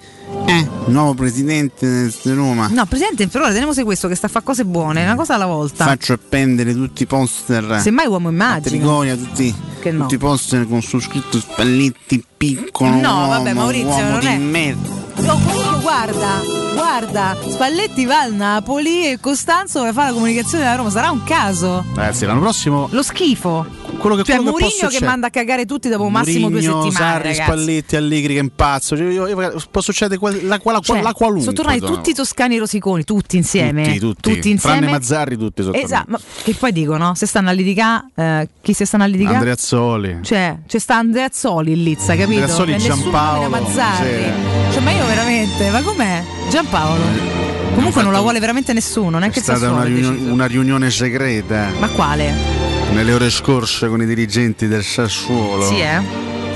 [0.48, 2.68] eh, nuovo presidente di Roma.
[2.70, 5.46] No, Presidente, per ora teniamo questo che sta a fare cose buone, una cosa alla
[5.46, 5.84] volta.
[5.84, 7.78] Faccio appendere tutti i poster.
[7.80, 8.60] Semmai uomo immagino.
[8.76, 10.02] Trigoria, tutti, Che no.
[10.02, 12.90] tutti i poster con su scritto Spalletti piccolo.
[12.94, 14.88] No, vabbè, uomo, Maurizio, uomo non di è- merda.
[15.18, 16.40] No, comunque guarda,
[16.74, 21.24] guarda, Spalletti va al Napoli e Costanzo vuole fare la comunicazione da Roma, sarà un
[21.24, 21.84] caso.
[21.94, 23.66] Ragazzi, l'anno prossimo Lo schifo.
[23.98, 26.48] Quello che, Cioè quello che può Mourinho che succedere- manda a cagare tutti dopo massimo
[26.48, 27.42] due settimane, Sarri, ragazzi.
[27.42, 28.96] Spalletti, Allegri che impazzo.
[28.96, 31.42] Cioè, io- io- può succedere qual- la, qual- Cioè, la qualunque.
[31.44, 33.98] sono tornati tutti i toscani rosiconi, tutti insieme.
[33.98, 34.50] Tutti, tutti.
[34.50, 34.76] insieme.
[34.78, 37.14] Tranne Mazzarri, tutti sotto Esatto, ma che poi dicono?
[37.14, 39.36] Se stanno a litigare, eh, chi si stanno a litigare?
[39.36, 40.18] Andreazzoli.
[40.22, 42.40] Cioè, c'è sta Andreazzoli in Lizza, capito?
[42.46, 44.22] Che nessuno Giampaolo, Mazzarri.
[44.22, 44.72] sì.
[44.72, 46.22] Cioè, ma io veramente, ma com'è?
[46.50, 47.36] Giampaolo.
[47.74, 51.70] Comunque non la vuole veramente nessuno, È neanche il stata una, riunione, una riunione segreta
[51.78, 52.67] Ma quale?
[52.92, 55.64] Nelle ore scorse con i dirigenti del Sassuolo.
[55.66, 56.00] Sì, eh?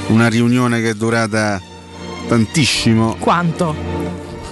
[0.08, 1.60] Una riunione che è durata
[2.28, 3.74] tantissimo, Quanto?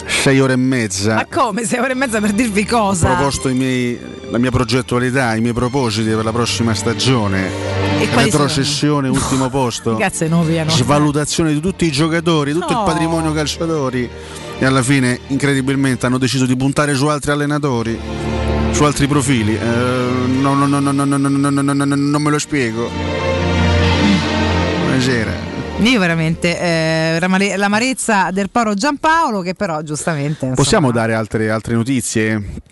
[0.07, 1.15] sei ore e mezza.
[1.15, 1.65] Ma come?
[1.65, 3.09] Sei ore e mezza per dirvi Ho cosa?
[3.15, 3.99] proposto i miei-
[4.31, 7.49] la mia progettualità, i miei propositi per la prossima stagione.
[8.00, 9.97] E Retrocessione, ultimo posto.
[9.99, 10.70] Cazzo, non piano.
[10.70, 12.81] Svalutazione di tutti i giocatori, tutto No.
[12.81, 14.09] il patrimonio calciatori.
[14.59, 17.99] E alla fine, incredibilmente, hanno deciso di puntare su altri allenatori
[18.73, 19.57] su altri profili.
[19.57, 19.60] Eh,
[20.40, 22.89] no, no, no, non me lo spiego.
[24.82, 25.49] Buonasera.
[25.78, 30.44] Io veramente eh, l'amarezza del poro Giampaolo che però giustamente...
[30.44, 30.55] Insomma...
[30.55, 32.62] Possiamo dare altre, altre notizie?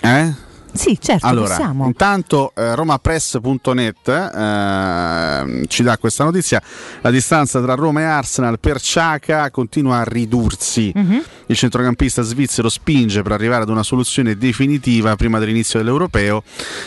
[0.00, 0.32] Eh?
[0.74, 1.86] Sì, certo, Allora, possiamo.
[1.86, 6.60] intanto eh, romapress.net eh, ci dà questa notizia.
[7.00, 10.92] La distanza tra Roma e Arsenal per Ciaca continua a ridursi.
[10.94, 11.22] Mhm.
[11.46, 16.42] Il centrocampista svizzero spinge per arrivare ad una soluzione definitiva prima dell'inizio dell'Europeo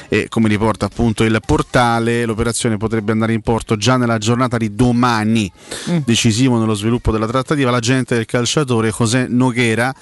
[0.10, 4.76] e come riporta appunto il portale l'operazione potrebbe andare in porto già nella giornata di
[4.76, 5.50] domani.
[5.90, 5.98] Mm.
[6.04, 9.94] Decisivo nello sviluppo della trattativa l'agente del calciatore José Noguera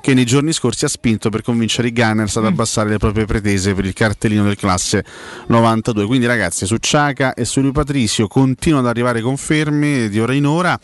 [0.00, 3.74] che nei giorni scorsi ha spinto per convincere i Gunners ad abbassare le proprie pretese
[3.74, 5.04] per il cartellino del classe
[5.48, 6.06] 92.
[6.06, 10.46] Quindi ragazzi su Ciaca e su Lui Patricio continuano ad arrivare conferme di ora in
[10.46, 10.78] ora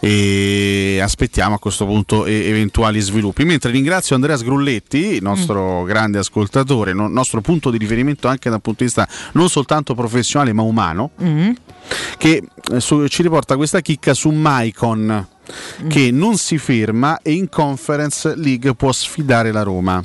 [0.00, 3.44] e aspettiamo a questo punto eventuali sviluppi.
[3.44, 8.78] Mentre ringrazio Andrea Sgrulletti, nostro grande ascoltatore, no- nostro punto di riferimento anche dal punto
[8.78, 11.50] di vista non soltanto professionale ma umano, Mm.
[12.16, 15.26] che eh, su- ci riporta questa chicca su Maicon
[15.88, 20.02] che non si ferma e in Conference League può sfidare la Roma.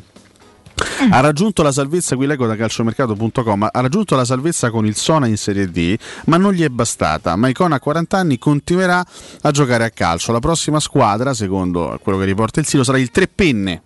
[1.09, 5.27] Ha raggiunto la salvezza, qui leggo da calciomercato.com, ha raggiunto la salvezza con il Sona
[5.27, 7.35] in Serie D, ma non gli è bastata.
[7.35, 9.03] Maicon a 40 anni continuerà
[9.41, 10.31] a giocare a calcio.
[10.31, 13.81] La prossima squadra, secondo quello che riporta il sito, sarà il Tre Penne.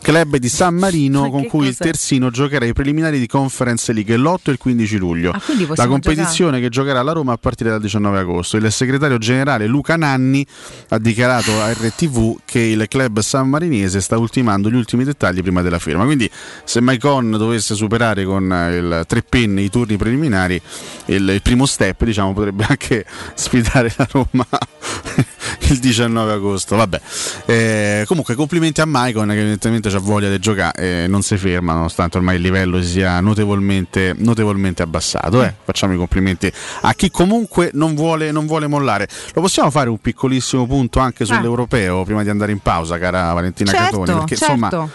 [0.00, 1.84] Club di San Marino con cui il cos'è?
[1.84, 5.30] Terzino giocherà i preliminari di Conference League l'8 e il 15 luglio.
[5.30, 5.42] Ah,
[5.74, 8.56] la competizione che giocherà alla Roma a partire dal 19 agosto.
[8.56, 10.46] Il segretario generale Luca Nanni
[10.88, 15.78] ha dichiarato a RTV che il club sammarinese sta ultimando gli ultimi dettagli prima della
[15.78, 16.04] firma.
[16.04, 16.30] Quindi
[16.64, 20.60] se Maicon dovesse superare con il tre penne i turni preliminari,
[21.06, 24.46] il, il primo step diciamo, potrebbe anche sfidare la Roma
[25.68, 26.76] il 19 agosto.
[26.76, 27.00] Vabbè.
[27.46, 31.72] Eh, comunque complimenti a Maicon che evidentemente ha voglia di giocare e non si ferma
[31.72, 35.42] nonostante ormai il livello si sia notevolmente, notevolmente abbassato.
[35.42, 35.54] eh.
[35.64, 36.50] Facciamo i complimenti
[36.82, 39.08] a chi comunque non vuole, non vuole mollare.
[39.34, 43.70] Lo possiamo fare un piccolissimo punto anche sull'europeo prima di andare in pausa, cara Valentina
[43.70, 44.18] Certo, Catoni?
[44.18, 44.52] Perché certo.
[44.54, 44.90] insomma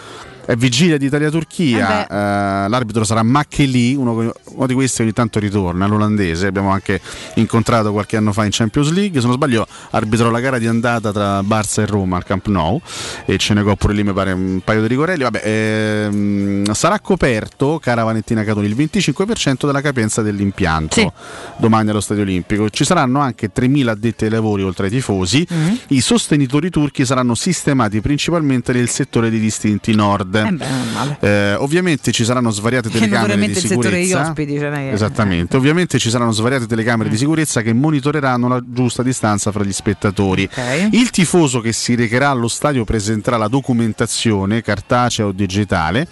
[0.46, 5.38] è vigilia di Italia-Turchia, Eh eh, l'arbitro sarà Makkeli, uno, uno di questi ogni tanto
[5.38, 7.00] ritorna, l'olandese, abbiamo anche
[7.34, 11.12] incontrato qualche anno fa in Champions League, se non sbaglio arbitrò la gara di andata
[11.12, 12.80] tra Barça e Roma al Camp Nou
[13.24, 17.00] e ce ne go pure lì mi pare un paio di rigorelli, vabbè, ehm, sarà
[17.00, 21.12] coperto, cara Valentina Catoni, il 25% della capienza dell'impianto
[21.56, 25.74] domani allo Stadio Olimpico, ci saranno anche 3.000 addetti ai lavori oltre ai tifosi, Mm.
[25.88, 30.33] i sostenitori turchi saranno sistemati principalmente nel settore dei distinti nord.
[30.40, 31.16] Eh beh, male.
[31.20, 34.20] Eh, ovviamente ci saranno svariate telecamere di sicurezza.
[34.22, 34.58] ospiti.
[34.58, 39.64] Cioè, Esattamente, ovviamente ci saranno svariate telecamere di sicurezza che monitoreranno la giusta distanza fra
[39.64, 40.44] gli spettatori.
[40.44, 40.88] Ok.
[40.92, 46.06] Il tifoso che si recherà allo stadio presenterà la documentazione cartacea o digitale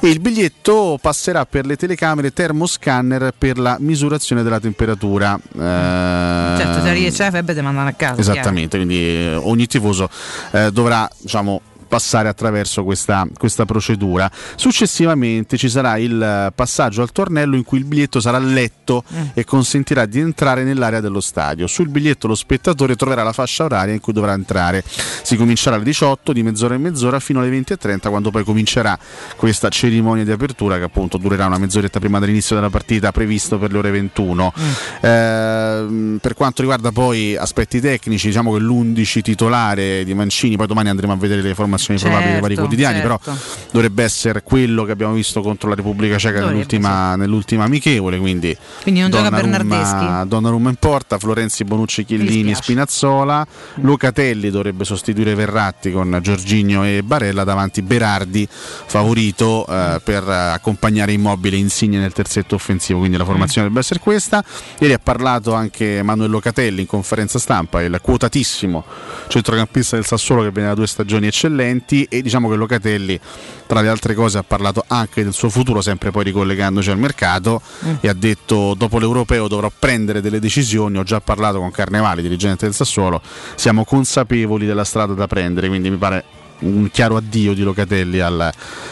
[0.00, 5.38] e il biglietto passerà per le telecamere termoscanner per la misurazione della temperatura.
[5.54, 8.20] Eh, Certo, se riesce a febbre ti mandano a casa.
[8.20, 10.08] Esattamente, quindi eh, ogni tifoso
[10.52, 11.60] eh, dovrà diciamo,
[11.92, 14.30] passare attraverso questa, questa procedura.
[14.56, 19.26] Successivamente ci sarà il eh, passaggio al tornello in cui il biglietto sarà letto Mm.
[19.34, 21.66] e consentirà di entrare nell'area dello stadio.
[21.66, 24.82] Sul biglietto lo spettatore troverà la fascia oraria in cui dovrà entrare.
[24.86, 28.98] Si comincerà alle 18 di mezz'ora in mezz'ora fino alle 20.30 quando poi comincerà
[29.36, 33.72] questa cerimonia di apertura che appunto durerà una mezz'oretta prima dell'inizio della partita previsto per
[33.72, 34.52] le ore 21.
[35.00, 40.88] Ehm, per quanto riguarda poi aspetti tecnici, diciamo che l'11 titolare di Mancini, poi domani
[40.88, 43.20] andremo a vedere le formazioni probabili dei vari Certo, quotidiani, certo.
[43.24, 43.36] però
[43.70, 49.00] dovrebbe essere quello che abbiamo visto contro la Repubblica Ceca nell'ultima, nell'ultima amichevole, quindi, Quindi
[49.00, 50.28] non gioca Donnarumma- Bernardeschi?
[50.28, 53.46] Donnarumma in porta, Florenzi, Bonucci, Chiellini, Spinazzola,
[53.76, 57.82] Locatelli dovrebbe sostituire Verratti con Giorginio e Barella davanti.
[57.82, 63.80] Berardi, favorito eh, per eh, accompagnare Immobile Insigne nel terzetto offensivo, quindi la formazione dovrebbe
[63.80, 64.44] essere questa.
[64.78, 68.84] Ieri ha parlato anche Manuel Locatelli in conferenza stampa, il quotatissimo
[69.28, 71.70] centrocampista del Sassuolo che viene da due stagioni eccellenti
[72.08, 73.18] e diciamo che Locatelli
[73.66, 77.60] tra le altre cose ha parlato anche del suo futuro, sempre poi ricollegandoci al mercato
[77.84, 77.94] Mm.
[78.00, 82.64] e ha detto dopo l'europeo dovrò prendere delle decisioni, ho già parlato con Carnevali, dirigente
[82.66, 83.20] del Sassuolo,
[83.54, 86.24] siamo consapevoli della strada da prendere, quindi mi pare
[86.62, 88.50] un chiaro addio di Locatelli al,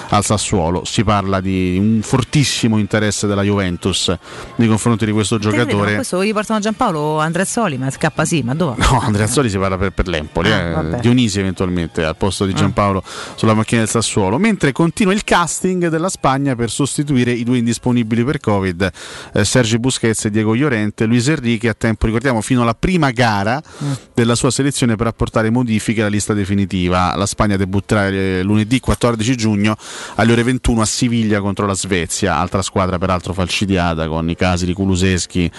[0.08, 0.84] al Sassuolo.
[0.84, 4.14] Si parla di un fortissimo interesse della Juventus
[4.56, 5.94] nei confronti di questo giocatore.
[5.96, 8.76] questo gli portano Giampaolo Andrezzoli, ma scappa sì, ma dove?
[8.90, 11.00] No, Andrea Azzoli si parla per, per l'Empoli, Ah, eh.
[11.00, 13.02] Dionisi eventualmente al posto di Giampaolo
[13.34, 18.24] sulla macchina del Sassuolo, mentre continua il casting della Spagna per sostituire i due indisponibili
[18.24, 18.90] per Covid,
[19.34, 23.62] eh, Sergi Busquets e Diego Llorente, Luis Enrique a tempo, ricordiamo, fino alla prima gara
[23.82, 23.92] Mm.
[24.14, 27.14] della sua selezione per apportare modifiche alla lista definitiva.
[27.16, 29.76] La Spagna debutterà eh, lunedì 14 giugno
[30.16, 34.66] alle ore 21 a Siviglia contro la Svezia, altra squadra peraltro falcidiata con i casi
[34.66, 35.50] di Kuluseschi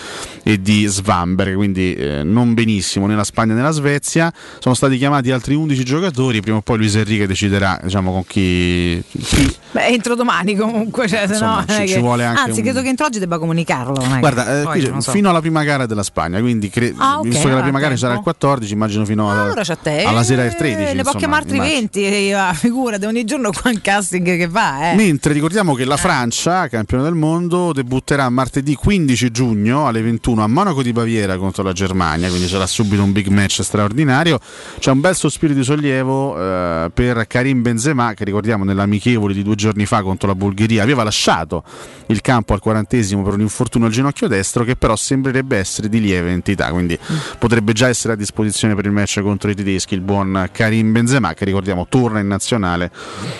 [0.43, 4.31] e di Svamberg, quindi eh, non benissimo né la Spagna né la Svezia.
[4.59, 9.01] Sono stati chiamati altri 11 giocatori, prima o poi Luis Enrique deciderà diciamo, con chi,
[9.09, 12.81] chi Beh, entro domani comunque, cioè, Insomma, no, ci- ci vuole anche Anzi, un- credo
[12.81, 14.03] che entro oggi debba comunicarlo.
[14.19, 15.11] Guarda, eh, poi so.
[15.11, 17.80] fino alla prima gara della Spagna, quindi cre- Ah, ok, visto che la allora prima
[17.80, 20.03] gara sarà il 14, immagino fino a- Allora c'è te.
[20.03, 20.89] alla sera del 13.
[20.89, 21.63] Eh, ne può altri immagino.
[21.63, 24.95] 20, e, ah, figurati, ogni giorno qua in casting che va, eh.
[24.95, 30.48] Mentre ricordiamo che la Francia, campione del mondo, debutterà martedì 15 giugno alle 21 a
[30.48, 34.40] Monaco di Baviera contro la Germania, quindi sarà subito un big match straordinario.
[34.80, 39.56] C'è un bel sospiro di sollievo eh, per Karim Benzema, che ricordiamo nell'amichevole di due
[39.56, 41.64] giorni fa contro la Bulgaria aveva lasciato
[42.08, 46.00] il campo al quarantesimo per un infortunio al ginocchio destro, che però sembrerebbe essere di
[46.00, 46.98] lieve entità, quindi
[47.38, 51.34] potrebbe già essere a disposizione per il match contro i tedeschi il buon Karim Benzema,
[51.34, 52.92] che ricordiamo torna in nazionale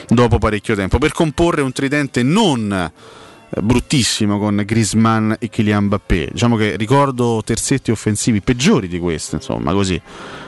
[0.08, 6.30] dopo parecchio tempo per comporre un tridente non eh, bruttissimo con Griezmann e Kylian Mbappé.
[6.32, 10.02] Diciamo che ricordo terzetti offensivi peggiori di questo, insomma, così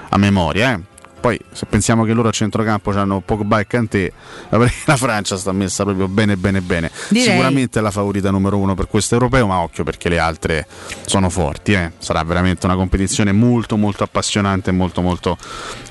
[0.09, 0.92] a memoria, eh.
[1.23, 4.11] Poi se pensiamo che loro a centrocampo hanno Pogba e Kanté,
[4.49, 6.91] la Francia sta messa proprio bene bene bene.
[7.07, 7.29] Direi.
[7.29, 10.67] Sicuramente è la favorita numero uno per questo europeo, ma occhio perché le altre
[11.05, 11.93] sono forti, eh.
[11.97, 15.37] sarà veramente una competizione molto molto appassionante e molto molto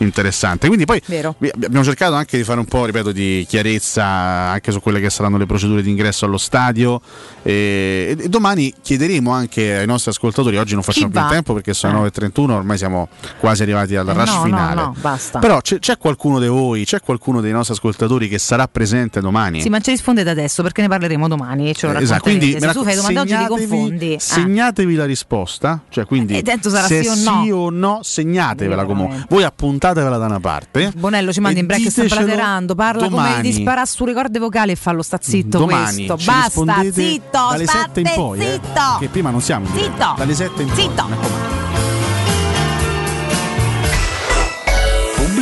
[0.01, 0.67] interessante.
[0.67, 1.35] Quindi poi Vero.
[1.55, 5.39] abbiamo cercato anche di fare un po', ripeto, di chiarezza anche su quelle che saranno
[5.39, 7.01] le procedure di ingresso allo stadio
[7.43, 11.29] e, e domani chiederemo anche ai nostri ascoltatori, oggi non facciamo Chi più va?
[11.29, 14.75] tempo perché sono le 9.31, ormai siamo quasi arrivati al Eh, rush no, no, finale.
[14.75, 15.39] no, basta.
[15.39, 19.61] Però c'è, c'è qualcuno di voi, c'è qualcuno dei nostri ascoltatori che sarà presente domani?
[19.61, 22.53] Sì, ma ci rispondete adesso perché ne parleremo domani e ce lo Eh, esatto, quindi
[22.59, 24.15] Se tu fai domande oggi ti segnatevi- confondi.
[24.15, 24.19] Ah.
[24.19, 28.01] Segnatevi la risposta, cioè quindi E dentro sarà se sì o no.
[28.03, 29.15] segnatevela Io comunque.
[29.17, 29.35] veramente.
[29.35, 30.93] Voi appuntatevela da una parte.
[30.97, 33.43] Bonello ci manda in break sta platerando, parla come domani.
[33.43, 36.17] di sparare sulle corde vocali e fallo sta zitto Domani questo.
[36.31, 38.97] Basta, zitto, dalle 7 in poi, eh, zitto.
[38.99, 40.15] che prima non siamo Zitto.
[40.17, 40.77] dalle 7 in poi.
[40.83, 41.62] Zitto.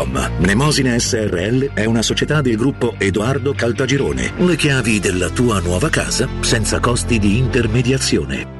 [0.00, 0.30] www.keicalt.com.
[0.38, 4.32] Mnemosine SRL è una società del gruppo Edoardo Caltagirone.
[4.36, 8.59] Le chiavi della tua nuova casa senza costi di intermediazione.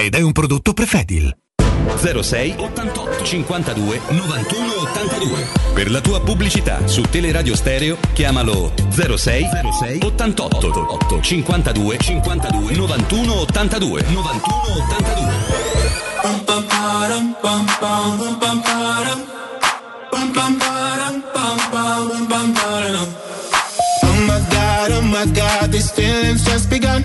[0.00, 1.36] ed è un prodotto Prefedil.
[1.96, 9.46] 06 88 52 91 82 Per la tua pubblicità su Teleradio Stereo chiamalo 06
[9.78, 14.62] 06 88 8 52 52 91 82 91
[14.94, 15.78] 82
[24.02, 27.04] Oh my god, oh my god, these feelings just begun.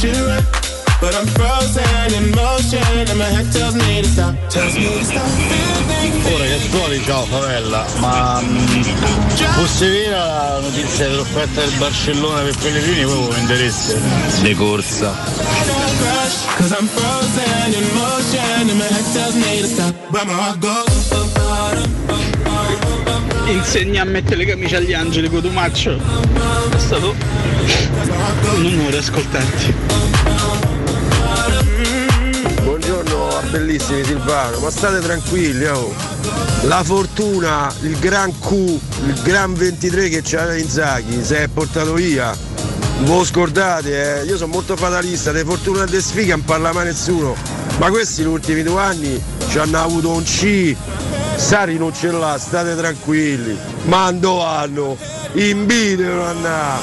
[0.00, 0.42] Should run.
[1.00, 5.04] But I'm frozen in motion and my head tells me to stop, tells me to
[5.04, 5.28] stop.
[6.32, 8.82] Ora che suoni, ciao favella, ma mm,
[9.56, 14.00] fosse vera la notizia dell'offerta del Barcellona per Pellegrini, voi lo vendereste?
[14.42, 15.14] De corsa.
[16.56, 20.60] Cause I'm frozen in motion and my head tells me to stop, but my heart
[20.60, 21.99] goes.
[23.50, 25.96] Insegna a mettere le camicie agli angeli, Cotumaccio.
[25.96, 27.14] È stato
[28.54, 29.74] un onore ascoltarti.
[32.62, 35.92] Buongiorno bellissimi Silvano, ma state tranquilli, oh.
[36.62, 42.32] La fortuna, il gran Q, il gran 23 che c'era Inzaghi, si è portato via.
[43.04, 44.24] Lo scordate, eh.
[44.26, 47.34] Io sono molto fatalista, di fortuna e di sfiga non parla mai nessuno.
[47.78, 50.76] Ma questi gli ultimi due anni ci hanno avuto un C.
[51.40, 53.58] Sari non ce l'ha, state tranquilli.
[53.84, 54.96] Mando hanno,
[55.32, 56.80] in video non hanno.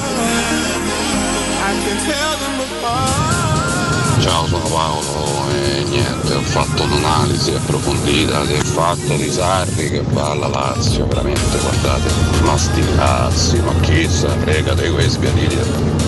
[4.19, 10.31] Ciao, sono Paolo e niente, ho fatto un'analisi approfondita del fatto di Sarri che va
[10.31, 12.11] alla Lazio, veramente guardate,
[12.41, 15.55] ma sti cazzi, ma chi se ne frega di quei sbiadini.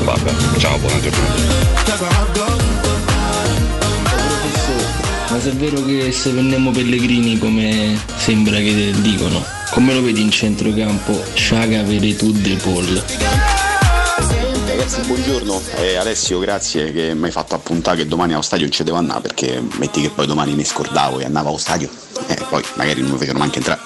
[0.04, 2.79] Vabbè, ciao, buona giornata.
[5.30, 10.22] Ma se è vero che se prendiamo Pellegrini come sembra che dicono, come lo vedi
[10.22, 13.04] in centrocampo Sciaga Veretù De Paul?
[14.66, 15.62] Ragazzi, buongiorno.
[15.76, 18.98] Eh, Alessio, grazie che mi hai fatto appuntare che domani allo stadio non ci devo
[18.98, 21.90] andare perché metti che poi domani mi scordavo e andavo allo stadio
[22.26, 23.82] e poi magari non mi vedono neanche entrare.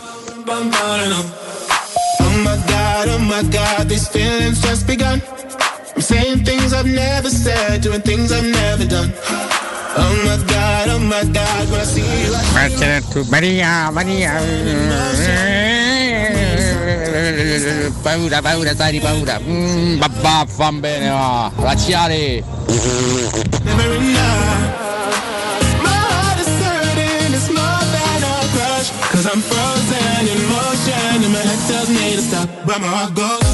[0.48, 0.64] Oh
[2.38, 5.22] my god, oh my god, these feelings just begun.
[5.94, 9.14] I'm saying things I've never said, doing things I've never done.
[11.96, 14.42] You, I Maria, Maria.
[18.02, 19.40] Paura, paura, Sari, paura.
[19.40, 21.52] Mm, babà, fan bene, va.
[29.14, 33.14] Cause I'm frozen in motion, and my head tells me to stop, but my heart
[33.14, 33.53] goes.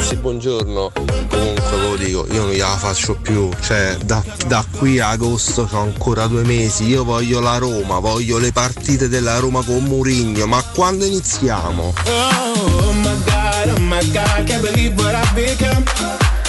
[0.00, 0.92] Ragazzi, buongiorno.
[1.28, 3.50] Comunque ve lo dico, io non gliela faccio più.
[3.60, 6.86] Cioè, da, da qui a agosto ho ancora due mesi.
[6.86, 10.46] Io voglio la Roma, voglio le partite della Roma con Murigno.
[10.46, 11.92] Ma quando iniziamo?
[12.06, 15.84] Oh, oh my god, oh my god, can't believe what I've become.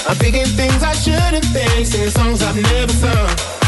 [0.07, 3.59] I'm thinking things I shouldn't think, singing songs I've never sung.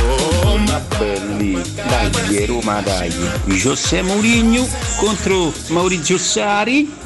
[0.97, 3.11] Belli, dai Roma dai.
[3.47, 4.65] José Mourinho
[4.97, 7.01] contro Maurizio Sari.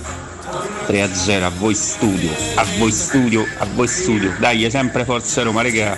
[0.87, 4.33] 3-0 a voi studio, a voi studio, a voi studio.
[4.39, 5.97] Dai, sempre forza Roma, raga.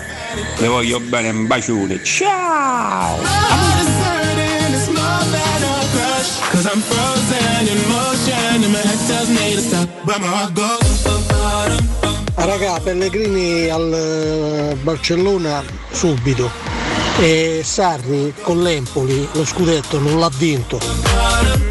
[0.58, 2.02] Le voglio bene, un bacione.
[2.02, 3.18] Ciao!
[12.34, 16.50] Raga, Pellegrini al eh, Barcellona subito.
[17.18, 21.69] E Sarri con l'Empoli lo scudetto non l'ha vinto.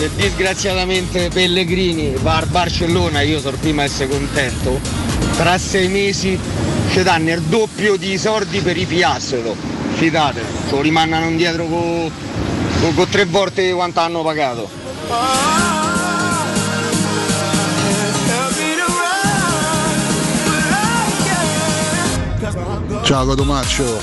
[0.00, 4.80] Se disgraziatamente Pellegrini va al Barcellona io sono prima essere contento,
[5.36, 6.40] tra sei mesi
[6.90, 9.54] ci danno il doppio di soldi per i piassolo,
[9.92, 12.10] fidate, lo rimandano indietro con,
[12.80, 14.70] con- con tre volte quanto hanno pagato.
[23.02, 24.00] Ciao Cotomaccio,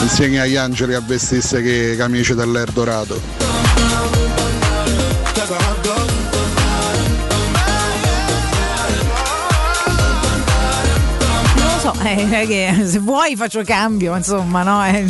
[0.00, 4.43] insegna agli angeli a vestirsi che camicie dell'Erdorato.
[5.46, 5.83] Non lo
[11.84, 14.84] so, eh, è che se vuoi faccio cambio, insomma, no?
[14.84, 15.04] Eh,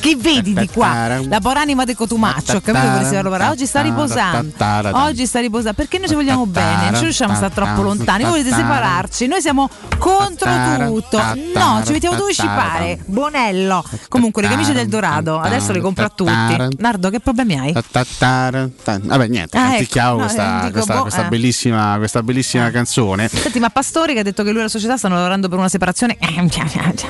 [0.00, 1.18] che vedi di qua?
[1.26, 3.50] La buonanima del Cotumaccio, ho capito a lavorare.
[3.50, 4.52] Oggi sta riposando.
[4.92, 8.24] Oggi sta riposando perché noi ci vogliamo bene, non ci riusciamo a stare troppo lontani.
[8.24, 9.68] Voi volete separarci, noi siamo
[9.98, 10.50] contro
[10.86, 11.18] tutto.
[11.54, 12.98] No, ci mettiamo dove ci pare.
[13.06, 13.82] Bonello.
[14.08, 16.30] Comunque, le camicie del Dorado, adesso le compro a tutti.
[16.78, 17.72] Nardo, che problemi hai?
[17.72, 20.18] Vabbè, niente, Ah, canticchiavo ecco.
[20.20, 21.28] No, questa, dico, questa- boh, questa eh.
[21.28, 23.28] bellissima, questa bellissima canzone.
[23.28, 25.68] Senti, ma Pastore che ha detto che lui e la società stanno lavorando per una
[25.68, 26.09] separazione.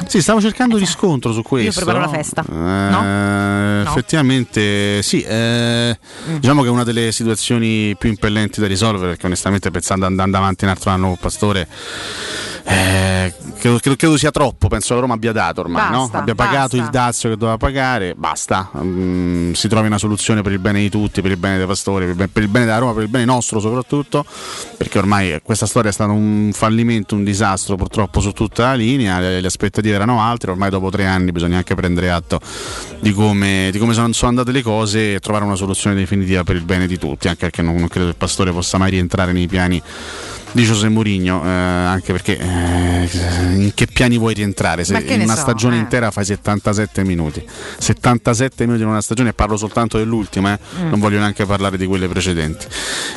[0.07, 1.69] Sì, stavo cercando riscontro su questo.
[1.69, 2.45] Io preparo la festa.
[2.49, 3.89] Eh, No?
[3.91, 5.99] Effettivamente sì, eh,
[6.39, 10.65] diciamo che è una delle situazioni più impellenti da risolvere perché onestamente pensando andando avanti
[10.65, 11.67] un altro anno con Pastore
[12.65, 16.01] eh, credo, credo- credo sia troppo, penso che la Roma abbia dato ormai, no?
[16.03, 16.77] Basta, abbia pagato basta.
[16.77, 20.89] il dazio che doveva pagare, basta, Mm, si trovi una soluzione per il bene di
[20.91, 23.03] tutti, per il bene dei Pastori, per il bene- per il bene della Roma, per
[23.03, 24.25] il bene nostro soprattutto,
[24.77, 28.75] perché ormai eh, questa storia è stata un fallimento, un disastro purtroppo su tutta la
[28.75, 32.41] linea, le, le aspettative erano altre, ormai dopo tre anni bisogna anche prendere atto
[33.01, 36.57] di come, di come sono, sono andate le cose e trovare una soluzione definitiva per
[36.57, 39.33] il bene di tutti, anche perché non, non credo che il Pastore possa mai rientrare
[39.33, 39.81] nei piani
[40.53, 43.09] di José Mourinho, eh, anche perché eh,
[43.55, 44.85] in che piani vuoi rientrare?
[44.85, 45.81] Se in una so, stagione eh.
[45.81, 47.45] intera fai 77 minuti,
[47.79, 50.89] 77 minuti in una stagione e parlo soltanto dell'ultima, eh, Mm.
[50.91, 52.67] non voglio neanche parlare di quelle precedenti.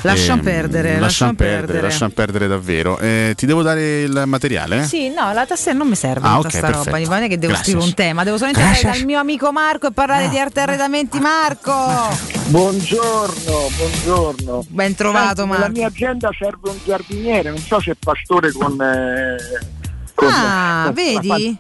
[0.02, 1.82] Lasciam Ehm, perdere, lasciam lasciam perdere, perdere.
[1.82, 2.98] lasciam perdere davvero.
[3.00, 4.86] Eh, ti devo dare il materiale?
[4.86, 7.00] Sì, no, la tastiera non mi serve Ah, tutta ok, sta roba.
[7.00, 7.64] Non è che devo Grazie.
[7.72, 10.64] scrivere un tema, devo solamente andare dal mio amico Marco e parlare di arte e
[10.64, 11.20] arredamenti.
[11.20, 11.72] Marco!
[12.48, 14.66] Buongiorno, buongiorno.
[14.70, 15.74] Ben trovato, Senti, Nella Marco.
[15.78, 16.78] mia agenda serve un
[17.24, 18.80] giardiniere, non so se è pastore con...
[18.82, 19.38] eh,
[20.14, 21.58] con Ah, vedi?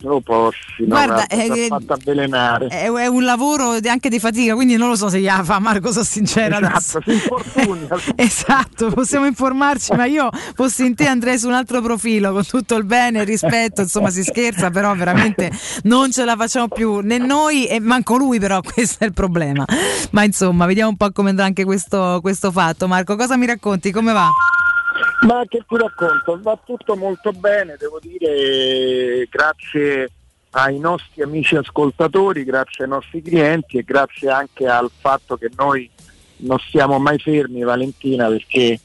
[0.00, 2.66] Lo posso, Guarda, eh, fatto avvelenare.
[2.66, 5.90] È, è un lavoro anche di fatica, quindi non lo so se gliela fa Marco,
[5.90, 6.58] sono sincera.
[6.58, 12.32] Esatto, si esatto, possiamo informarci, ma io fossi in te andrei su un altro profilo
[12.32, 15.50] con tutto il bene, il rispetto, insomma si scherza, però veramente
[15.84, 19.64] non ce la facciamo più né noi e manco lui, però questo è il problema.
[20.10, 22.86] Ma insomma, vediamo un po' come andrà anche questo, questo fatto.
[22.86, 23.90] Marco, cosa mi racconti?
[23.92, 24.28] Come va?
[25.22, 26.38] Ma che ti racconto?
[26.42, 30.10] Va tutto molto bene, devo dire, grazie
[30.50, 35.90] ai nostri amici ascoltatori, grazie ai nostri clienti e grazie anche al fatto che noi
[36.38, 38.80] non siamo mai fermi, Valentina, perché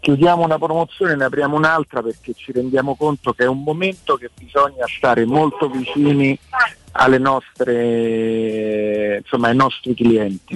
[0.00, 4.16] chiudiamo una promozione e ne apriamo un'altra perché ci rendiamo conto che è un momento
[4.16, 6.38] che bisogna stare molto vicini
[6.92, 10.54] alle nostre, insomma, ai nostri clienti.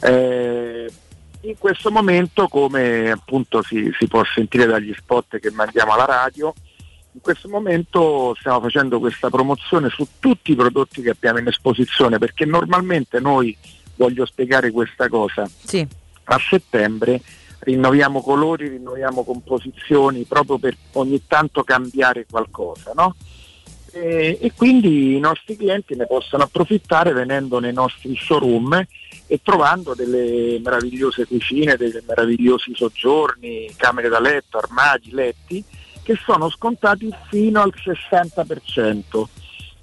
[0.00, 0.90] Eh,
[1.48, 6.52] in questo momento, come appunto si, si può sentire dagli spot che mandiamo alla radio,
[7.12, 12.18] in questo momento stiamo facendo questa promozione su tutti i prodotti che abbiamo in esposizione,
[12.18, 13.56] perché normalmente noi,
[13.94, 15.86] voglio spiegare questa cosa, Sì.
[16.24, 17.20] a settembre
[17.60, 23.14] rinnoviamo colori, rinnoviamo composizioni, proprio per ogni tanto cambiare qualcosa, no?
[23.92, 28.86] E, e quindi i nostri clienti ne possono approfittare venendo nei nostri showroom
[29.26, 35.64] e trovando delle meravigliose cucine, dei meravigliosi soggiorni, camere da letto, armadi, letti
[36.02, 39.28] che sono scontati fino al 60%.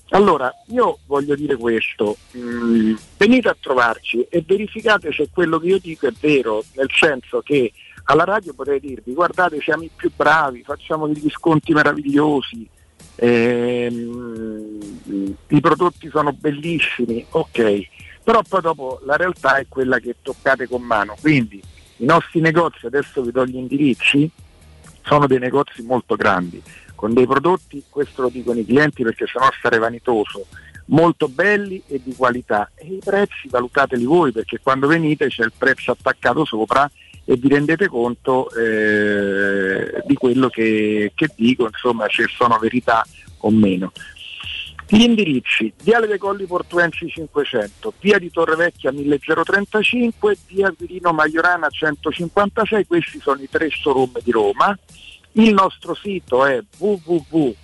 [0.10, 5.80] Allora, io voglio dire questo, mm, venite a trovarci e verificate se quello che io
[5.80, 7.74] dico è vero, nel senso che
[8.06, 12.70] alla radio potrei dirvi guardate siamo i più bravi, facciamo degli sconti meravigliosi,
[13.16, 14.80] ehm,
[15.48, 17.88] i prodotti sono bellissimi, ok,
[18.24, 21.62] però poi dopo la realtà è quella che toccate con mano, quindi
[21.98, 24.30] i nostri negozi, adesso vi do gli indirizzi,
[25.04, 26.62] sono dei negozi molto grandi,
[26.96, 30.46] con dei prodotti, questo lo dicono i clienti perché sennò sarei vanitoso,
[30.86, 35.54] molto belli e di qualità e i prezzi valutateli voi perché quando venite c'è il
[35.58, 36.90] prezzo attaccato sopra
[37.26, 43.06] e vi rendete conto eh, di quello che, che dico, insomma se sono verità
[43.40, 43.92] o meno.
[44.94, 52.86] Gli indirizzi, Viale dei Colli Portuensi 500, Via di Torrevecchia 1035, Via Quirino Maiorana 156,
[52.86, 54.78] questi sono i tre showroom di Roma.
[55.32, 57.56] Il nostro sito è www.arte.it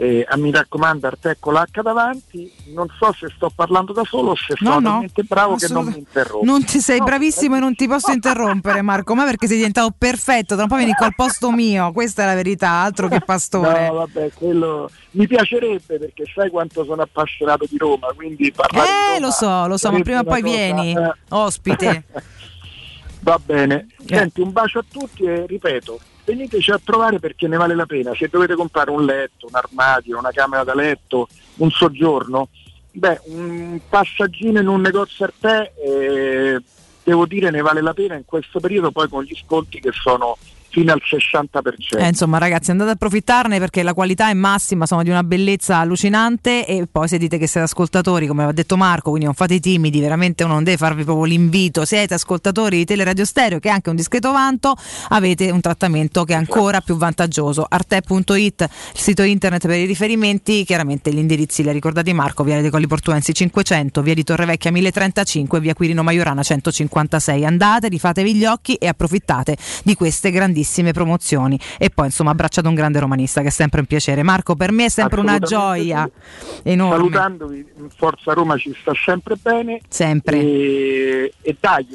[0.00, 4.36] eh, mi raccomando Arte con l'H davanti, non so se sto parlando da solo o
[4.36, 6.44] se No, sono no, talmente bravo che non mi interrompo.
[6.44, 9.92] Non ti sei No, bravissimo e non ti posso interrompere, Marco, ma perché sei diventato
[9.98, 13.88] perfetto, tra un po' vieni al posto mio, questa è la verità, altro che pastore.
[13.88, 19.14] No, vabbè, quello mi piacerebbe perché sai quanto sono appassionato di Roma, quindi parlare Eh,
[19.14, 20.94] Roma lo so, lo so, ma prima o poi cosa, vieni,
[21.30, 22.04] ospite.
[23.22, 23.88] Va bene.
[24.06, 24.14] Eh.
[24.14, 28.14] Senti, un bacio a tutti e ripeto, veniteci a trovare perché ne vale la pena.
[28.14, 32.48] Se dovete comprare un letto, un armadio, una camera da letto, un soggiorno,
[32.90, 36.62] beh, un passaggino in un negozio a te, eh,
[37.02, 40.36] devo dire ne vale la pena in questo periodo poi con gli sconti che sono
[40.70, 41.98] fino al 60%.
[41.98, 45.78] Eh, insomma, ragazzi, andate ad approfittarne perché la qualità è massima, sono di una bellezza
[45.78, 46.66] allucinante.
[46.66, 49.60] E poi se dite che siete ascoltatori, come aveva detto Marco, quindi non fate i
[49.60, 51.84] timidi, veramente uno non deve farvi proprio l'invito.
[51.84, 54.74] Siete ascoltatori di Teleradio Stereo, che è anche un discreto vanto,
[55.08, 57.66] avete un trattamento che è ancora più vantaggioso.
[57.68, 62.60] Arte.it, il sito internet per i riferimenti, chiaramente gli indirizzi li ha ricordati Marco, via
[62.60, 67.44] dei Colli Portuensi 500, via di Torrevecchia 1035, via Quirino Maiorana 156.
[67.44, 70.57] Andate, rifatevi gli occhi e approfittate di queste grandissime
[70.92, 71.58] promozioni.
[71.78, 74.22] E poi insomma abbracciate un grande romanista che è sempre un piacere.
[74.22, 76.60] Marco, per me è sempre una gioia sì.
[76.64, 76.96] enorme.
[76.96, 79.80] Salutandovi, Forza Roma ci sta sempre bene.
[79.88, 80.38] Sempre.
[80.38, 81.86] E, e dai.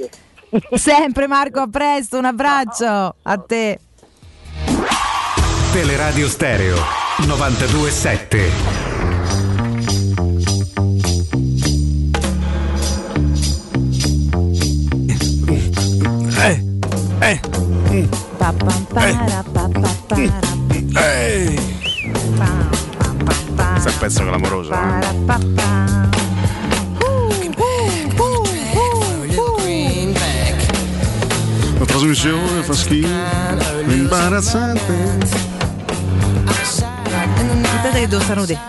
[0.78, 3.80] Sempre Marco, a presto, un abbraccio a te.
[5.72, 6.78] Teleradio Stereo
[7.26, 8.52] 927.
[16.44, 16.64] Eh,
[17.22, 17.40] eh,
[17.90, 18.50] mm, Eh.
[22.36, 24.74] para, Questo è un pezzo clamoroso.
[24.74, 24.78] eh.
[31.80, 33.08] La trasmissione fa schifo,
[33.88, 35.18] imbarazzante.
[37.64, 38.60] Aspetta che devo starnutire.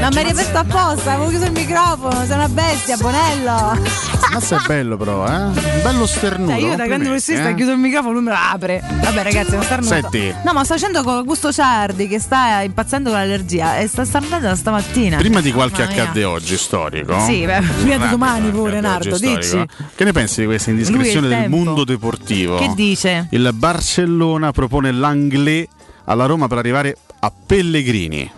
[0.00, 4.07] Non mi hai riaperto apposta, avevo chiuso il microfono, sei una bestia, Bonello.
[4.32, 5.80] Mazza è bello però, eh?
[5.82, 6.52] Bello sternuto.
[6.52, 7.52] Cioè, io da grande complimenti, professionista eh.
[7.52, 8.82] ho chiuso il microfono, lui me lo apre.
[9.02, 9.94] Vabbè, ragazzi, non starnuto.
[9.94, 10.34] Senti.
[10.44, 14.54] No, ma sto facendo con Augusto Ciardi che sta impazzendo con l'allergia e sta starnutando
[14.54, 15.16] stamattina.
[15.16, 17.18] Prima di qualche accadde oggi storico.
[17.20, 19.64] Sì, beh, prima di domani pure, Nardo, dici.
[19.94, 22.58] Che ne pensi di questa indiscrezione è del mondo deportivo?
[22.58, 23.26] Che dice?
[23.30, 25.66] Il Barcellona propone l'Anglais
[26.04, 28.30] alla Roma per arrivare a Pellegrini.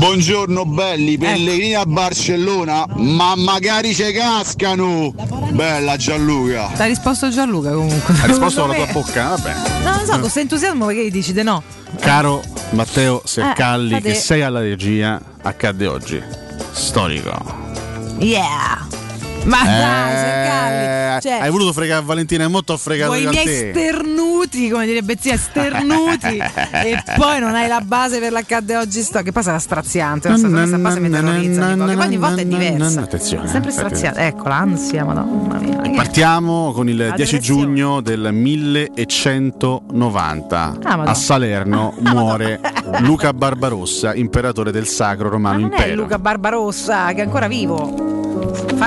[0.00, 5.12] Buongiorno belli, Pellegrini a Barcellona, ma magari ci cascano!
[5.50, 6.70] Bella Gianluca!
[6.74, 8.14] Ti ha risposto Gianluca comunque.
[8.18, 9.28] Ha risposto con la tua bocca?
[9.28, 9.54] Vabbè.
[9.84, 11.62] No, non so, con questo entusiasmo perché gli dici di no.
[12.00, 16.22] Caro Matteo Sercalli, fate- che sei alla regia, accadde oggi.
[16.72, 17.38] Storico.
[18.20, 18.89] Yeah.
[19.44, 21.20] Ma dai, Sercalli.
[21.20, 23.72] Cioè, Eh, Hai voluto fregare Valentina e molto ho fregato vuoi i miei te.
[23.74, 29.20] sternuti, come direbbe zia, sternuti e poi non hai la base per l'accadde oggi sto,
[29.22, 33.00] che poi sarà straziante, non so, questa base mi terrorizza tipo, ogni volta è diversa.
[33.02, 33.48] Attenzione.
[33.48, 35.78] Sempre straziante, ecco l'ansia, madonna mia.
[35.94, 37.60] Partiamo con il La 10 direzione.
[37.64, 40.78] giugno del 1190.
[40.82, 42.60] Ah, a Salerno muore
[43.00, 46.02] Luca Barbarossa, imperatore del Sacro Romano è Impero.
[46.02, 48.19] Luca Barbarossa che è ancora vivo.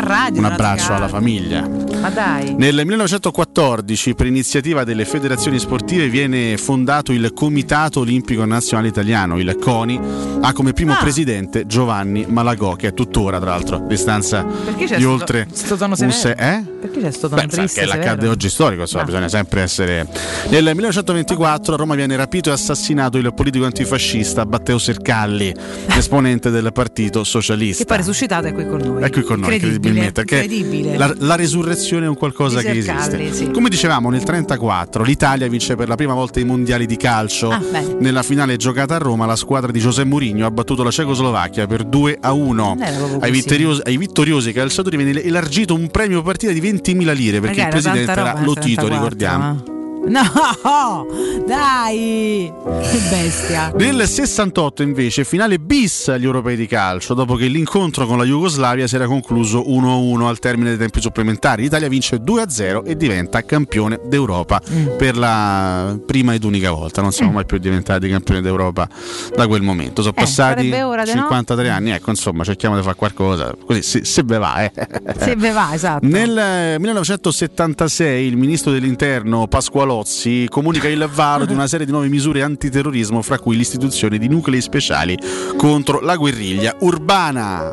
[0.02, 0.40] Radio.
[0.40, 1.68] Un abbraccio alla famiglia.
[2.02, 2.54] Ma dai.
[2.58, 9.56] Nel 1914, per iniziativa delle federazioni sportive, viene fondato il Comitato Olimpico Nazionale Italiano, il
[9.60, 10.00] CONI,
[10.42, 10.98] ha come primo Ah.
[10.98, 16.12] presidente Giovanni Malagò, che è tuttora, tra l'altro, a distanza di sto- oltre sto un
[16.12, 16.64] se- eh?
[16.84, 17.80] Perché c'è sto tono Beh, triste?
[17.82, 18.32] perché l'accade severo?
[18.32, 19.06] oggi storico, insomma, Ah.
[19.06, 20.08] bisogna sempre essere.
[20.50, 25.54] Nel 1924 a Roma viene rapito e assassinato il politico antifascista Matteo Sercalli,
[25.96, 27.84] esponente del Partito Socialista.
[27.84, 29.04] Che poi resuscitato è qui con noi.
[29.04, 30.98] È qui con noi, Incredibile, incredibilmente, incredibile.
[30.98, 33.34] la, la resurrezione è un qualcosa che esiste.
[33.34, 33.52] sì.
[33.52, 37.50] Come dicevamo, nel 1934 l'Italia vince per la prima volta i mondiali di calcio.
[37.50, 37.62] Ah.
[38.00, 41.84] Nella finale giocata a Roma, la squadra di José Mourinho ha battuto la Cecoslovacchia per
[41.84, 42.54] 2 a 1.
[42.54, 47.14] Non era proprio Ai vittoriosi, ai vittoriosi calciatori viene elargito un premio partita di 20.000
[47.14, 49.64] lire perché Raga, il presidente era Lotito, 34, ricordiamo.
[49.68, 49.72] eh.
[50.06, 51.06] No,
[51.48, 52.52] dai,
[52.82, 53.72] che bestia.
[53.78, 58.86] Nel 68 invece finale bis agli europei di calcio, dopo che l'incontro con la Jugoslavia
[58.86, 61.64] si era concluso 1-1 al termine dei tempi supplementari.
[61.64, 64.98] L'Italia vince 2-0 e diventa campione d'Europa Mm.
[64.98, 67.02] per la prima ed unica volta.
[67.02, 68.88] Non siamo mai più diventati campioni d'Europa
[69.36, 70.02] da quel momento.
[70.02, 71.22] Sono Eh, passati sarebbe ora di no?
[71.22, 74.64] 53 anni, ecco insomma cerchiamo di fare qualcosa, così se, se ve va.
[74.64, 74.72] Eh.
[75.18, 76.06] Se ve va, esatto.
[76.08, 79.48] Nel eh, 1976 il ministro dell'interno
[79.94, 84.28] Pasqualozzi comunica il varo di una serie di nuove misure antiterrorismo, fra cui l'istituzione di
[84.28, 85.18] nuclei speciali
[85.56, 87.72] contro la guerriglia urbana.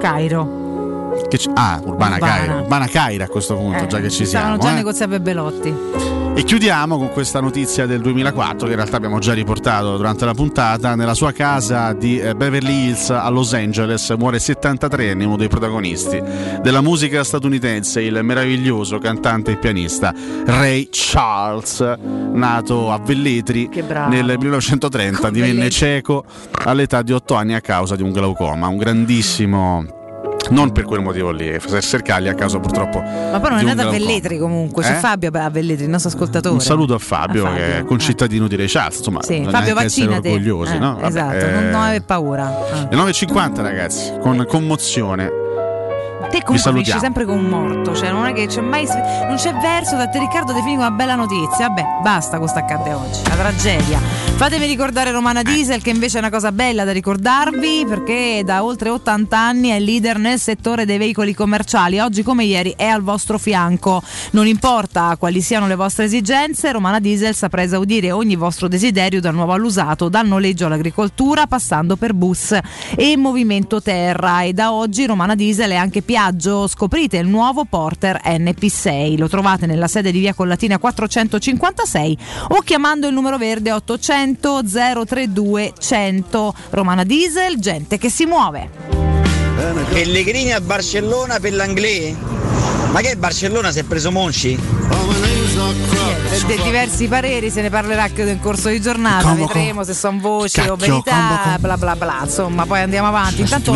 [0.00, 0.67] Cairo.
[1.28, 2.18] C- ah, urbana, Urbana.
[2.18, 2.54] Caira.
[2.60, 4.62] Urbana Caira a questo punto, Eh, già che ci stavano siamo.
[4.68, 4.76] già eh.
[4.76, 5.74] negoziando a Belotti.
[6.34, 10.34] E chiudiamo con questa notizia del 2004 che in realtà abbiamo già riportato durante la
[10.34, 10.94] puntata.
[10.94, 16.22] Nella sua casa di eh, Beverly Hills a Los Angeles muore 73 uno dei protagonisti
[16.62, 20.14] della musica statunitense, il meraviglioso cantante e pianista
[20.46, 21.80] Ray Charles,
[22.32, 23.68] nato a Velletri
[24.08, 26.24] nel 1930, Con divenne cieco
[26.64, 29.84] all'età di 8 anni a causa di un glaucoma, un grandissimo...
[30.50, 33.88] Non per quel motivo lì, Sercaglia a causa purtroppo Ma poi non è un nato
[33.88, 33.90] a.
[33.90, 34.94] Velletri comunque, c'è Eh?
[34.94, 36.54] Fabio a Velletri, il nostro ascoltatore.
[36.54, 37.84] Un saluto a Fabio, A Fabio, che è eh.
[37.84, 38.98] concittadino di Charles.
[38.98, 40.28] Insomma, Sì, Fabio vaccinate.
[40.30, 40.94] orgogliosi, Eh, no?
[40.94, 42.46] Vabbè, esatto, eh, non, non avere paura.
[42.72, 42.88] Ah.
[42.90, 45.46] Le 9.50 ragazzi, con commozione.
[46.30, 48.86] Te comunque finisci sempre con un morto, cioè non è che c'è mai.
[49.26, 51.68] Non c'è verso da te Riccardo definire una bella notizia.
[51.68, 53.20] Vabbè, basta con sta accadde oggi.
[53.28, 53.98] La tragedia.
[53.98, 58.90] Fatemi ricordare Romana Diesel, che invece è una cosa bella da ricordarvi, perché da oltre
[58.90, 61.98] 80 anni è leader nel settore dei veicoli commerciali.
[61.98, 64.02] Oggi come ieri è al vostro fianco.
[64.32, 69.34] Non importa quali siano le vostre esigenze, Romana Diesel saprà esaudire ogni vostro desiderio dal
[69.34, 72.56] nuovo all'usato, dal noleggio all'agricoltura, passando per bus
[72.96, 74.42] e movimento terra.
[74.42, 76.66] E da oggi Romana Diesel è anche Piaggio.
[76.66, 79.16] Scoprite il nuovo Porter NP6.
[79.16, 84.62] Lo trovate nella sede di via Collatina 456 o chiamando il numero verde 800
[85.06, 86.54] 032 100.
[86.70, 88.68] Romana Diesel, gente che si muove.
[89.92, 92.12] Pellegrini a Barcellona per l'Anglè?
[92.90, 94.58] Ma che Barcellona si è preso Monci?
[96.28, 99.22] De- de- diversi pareri, se ne parlerà anche nel corso di giornata.
[99.28, 99.52] Convoco.
[99.54, 101.58] Vedremo se sono voci o verità, convoco.
[101.60, 102.18] bla bla bla.
[102.24, 103.40] Insomma, poi andiamo avanti.
[103.40, 103.72] Intanto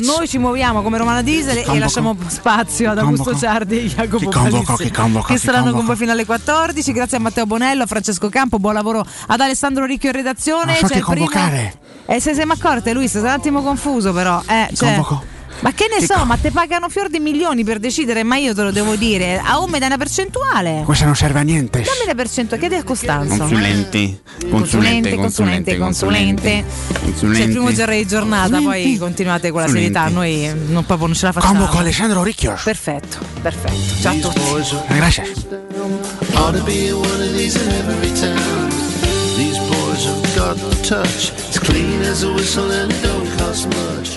[0.00, 1.78] noi ci muoviamo come Romana Diesel e Convoco.
[1.78, 2.98] lasciamo spazio ad.
[2.98, 4.90] Augusto Ciardi e Jacopo Palizzi,
[5.26, 6.92] che saranno con voi fino alle 14.
[6.92, 10.72] Grazie a Matteo Bonello, a Francesco Campo, buon lavoro ad Alessandro Ricchio in redazione.
[10.72, 11.74] Ma so C'è chi il primo- convocare.
[12.06, 14.40] Eh, se siamo accorte, Luis, sei un attimo confuso però.
[14.46, 15.24] Eh, cioè- Convoco.
[15.60, 18.54] Ma che ne Chi so, ma te pagano fior di milioni per decidere, ma io
[18.54, 19.40] te lo devo dire.
[19.42, 20.82] A un mi dai una percentuale?
[20.84, 21.80] Questo non serve a niente.
[21.80, 23.36] Dammi la percentuale, chiedi a Costanzo.
[23.36, 24.20] Consulenti,
[24.50, 26.64] Consulente, consulente, consulente.
[27.18, 31.16] C'è il primo giorno di giornata, poi continuate con la serietà, noi non, proprio non
[31.16, 31.52] ce la facciamo.
[31.54, 32.54] Convoco Alessandro Ricchio.
[32.62, 34.00] Perfetto, perfetto.
[34.00, 34.94] Ciao a tutti.
[34.94, 35.32] Grazie.
[36.34, 38.68] Ought to be one of these in every town.
[39.36, 41.32] These boys have got the touch.
[41.48, 44.14] It's clean as a whistle and it don't cost much.